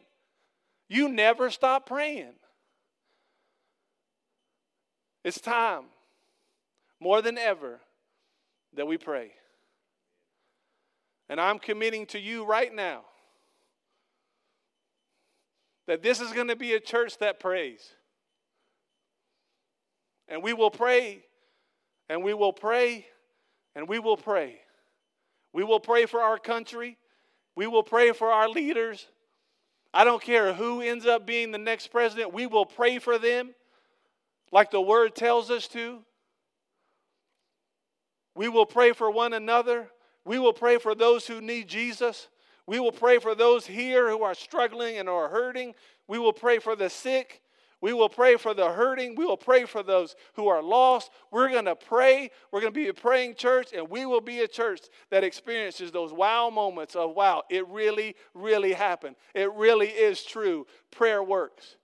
You 0.89 1.10
never 1.10 1.52
stop 1.52 1.86
praying. 1.86 2.34
It's 5.24 5.40
time, 5.40 5.84
more 7.00 7.22
than 7.22 7.38
ever, 7.38 7.80
that 8.76 8.88
we 8.88 8.98
pray. 8.98 9.32
And 11.30 11.40
I'm 11.40 11.60
committing 11.60 12.06
to 12.08 12.20
you 12.20 12.44
right 12.44 12.74
now 12.74 13.02
that 15.88 16.02
this 16.02 16.22
is 16.22 16.32
going 16.32 16.48
to 16.48 16.56
be 16.56 16.74
a 16.74 16.80
church 16.80 17.18
that 17.20 17.40
prays. 17.40 17.82
And 20.28 20.42
we 20.42 20.54
will 20.54 20.72
pray, 20.72 21.24
and 22.10 22.24
we 22.24 22.34
will 22.34 22.54
pray, 22.54 23.06
and 23.76 23.88
we 23.88 24.00
will 24.00 24.18
pray. 24.18 24.60
We 25.54 25.64
will 25.64 25.80
pray 25.80 26.06
for 26.06 26.22
our 26.22 26.38
country. 26.38 26.98
We 27.56 27.68
will 27.68 27.84
pray 27.84 28.14
for 28.14 28.32
our 28.32 28.48
leaders. 28.48 29.08
I 29.94 30.04
don't 30.04 30.22
care 30.22 30.54
who 30.54 30.82
ends 30.82 31.06
up 31.06 31.28
being 31.28 31.52
the 31.52 31.58
next 31.58 31.88
president, 31.88 32.34
we 32.34 32.48
will 32.48 32.66
pray 32.66 32.98
for 32.98 33.18
them 33.18 33.54
like 34.52 34.72
the 34.72 34.82
word 34.82 35.16
tells 35.16 35.49
us 35.49 35.68
to. 35.70 35.99
We 38.36 38.47
will 38.47 38.66
pray 38.66 38.93
for 38.93 39.12
one 39.12 39.34
another. 39.34 39.89
We 40.26 40.39
will 40.39 40.54
pray 40.54 40.78
for 40.78 40.95
those 40.95 41.28
who 41.28 41.41
need 41.41 41.68
Jesus. 41.68 42.28
We 42.68 42.80
will 42.80 42.91
pray 42.91 43.20
for 43.20 43.36
those 43.36 43.66
here 43.66 44.10
who 44.10 44.24
are 44.24 44.36
struggling 44.36 44.97
and 44.97 45.10
are 45.10 45.30
hurting. 45.30 45.74
We 46.08 46.20
will 46.20 46.34
pray 46.34 46.60
for 46.60 46.76
the 46.76 46.89
sick. 46.89 47.41
We 47.82 47.93
will 47.93 48.10
pray 48.10 48.38
for 48.38 48.54
the 48.54 48.70
hurting. 48.72 49.16
We 49.16 49.26
will 49.26 49.38
pray 49.38 49.66
for 49.66 49.82
those 49.82 50.16
who 50.36 50.47
are 50.47 50.62
lost. 50.62 51.10
We're 51.32 51.49
going 51.49 51.66
to 51.66 51.76
pray. 51.76 52.30
We're 52.52 52.62
going 52.62 52.72
to 52.72 52.80
be 52.80 52.89
a 52.89 52.93
praying 52.93 53.36
church, 53.36 53.74
and 53.76 53.89
we 53.89 54.06
will 54.06 54.22
be 54.22 54.41
a 54.41 54.47
church 54.47 54.82
that 55.10 55.24
experiences 55.24 55.91
those 55.91 56.14
wow 56.14 56.52
moments 56.52 56.95
of, 56.95 57.16
wow, 57.16 57.41
it 57.49 57.68
really, 57.68 58.16
really 58.36 58.74
happened. 58.74 59.16
It 59.34 59.52
really 59.54 59.88
is 59.88 60.24
true. 60.24 60.68
Prayer 60.91 61.24
works. 61.24 61.76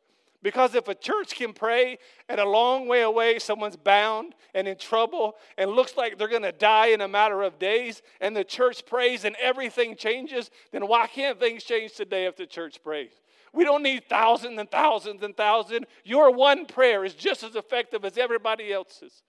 Because 0.44 0.76
if 0.76 0.88
a 0.88 0.96
church 0.96 1.36
can 1.36 1.52
pray 1.52 1.98
and 2.30 2.40
a 2.40 2.48
long 2.48 2.88
way 2.88 3.02
away 3.02 3.40
someone's 3.40 3.76
bound 3.76 4.36
and 4.54 4.68
in 4.68 4.78
trouble 4.78 5.36
and 5.58 5.72
looks 5.72 5.98
like 5.98 6.18
they're 6.18 6.28
going 6.28 6.44
to 6.44 6.52
die 6.52 6.88
in 6.88 7.02
a 7.02 7.08
matter 7.08 7.42
of 7.42 7.58
days, 7.58 8.02
and 8.22 8.36
the 8.36 8.44
church 8.44 8.86
prays 8.86 9.26
and 9.26 9.36
everything 9.42 9.96
changes, 9.96 10.52
then 10.72 10.88
why 10.88 11.08
can't 11.08 11.40
things 11.40 11.64
change 11.64 11.94
today 11.94 12.26
if 12.26 12.36
the 12.36 12.46
church 12.46 12.84
prays? 12.84 13.12
We 13.52 13.64
don't 13.64 13.82
need 13.82 14.08
thousands 14.08 14.60
and 14.60 14.70
thousands 14.70 15.24
and 15.24 15.36
thousands. 15.36 15.86
Your 16.04 16.32
one 16.32 16.66
prayer 16.68 17.04
is 17.04 17.16
just 17.16 17.44
as 17.44 17.56
effective 17.56 18.06
as 18.06 18.18
everybody 18.18 18.72
else's. 18.72 19.24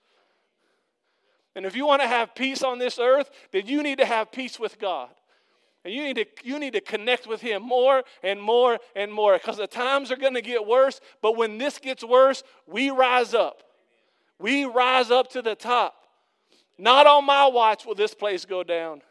And 1.55 1.65
if 1.65 1.75
you 1.75 1.87
want 1.87 2.03
to 2.03 2.09
have 2.09 2.35
peace 2.35 2.63
on 2.63 2.79
this 2.79 2.99
earth, 2.99 3.31
then 3.53 3.67
you 3.67 3.83
need 3.83 3.99
to 3.99 4.05
have 4.05 4.31
peace 4.31 4.61
with 4.61 4.79
God. 4.79 5.09
And 5.85 5.95
you 5.95 6.03
need 6.03 6.17
to, 6.17 6.27
you 6.43 6.59
need 6.59 6.73
to 6.73 6.81
connect 6.81 7.27
with 7.27 7.41
Him 7.41 7.63
more 7.63 8.03
and 8.23 8.41
more 8.41 8.79
and 8.97 9.13
more 9.13 9.35
because 9.35 9.57
the 9.57 9.67
times 9.67 10.11
are 10.11 10.17
going 10.17 10.35
to 10.35 10.43
get 10.43 10.67
worse. 10.67 11.01
But 11.23 11.37
when 11.37 11.59
this 11.59 11.79
gets 11.79 12.05
worse, 12.05 12.43
we 12.67 12.91
rise 12.91 13.35
up. 13.35 13.63
We 14.39 14.65
rise 14.65 15.11
up 15.11 15.31
to 15.33 15.43
the 15.43 15.55
top. 15.55 15.95
Not 16.79 17.07
on 17.07 17.25
my 17.25 17.47
watch 17.47 17.87
will 17.87 17.95
this 17.95 18.15
place 18.15 18.45
go 18.45 18.63
down. 18.63 19.03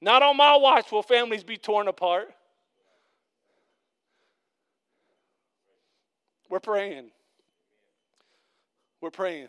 Not 0.00 0.22
on 0.22 0.36
my 0.36 0.56
watch 0.56 0.90
will 0.90 1.02
families 1.02 1.44
be 1.44 1.58
torn 1.58 1.88
apart. 1.88 2.32
We're 6.48 6.60
praying. 6.60 7.10
We're 9.00 9.10
praying. 9.10 9.48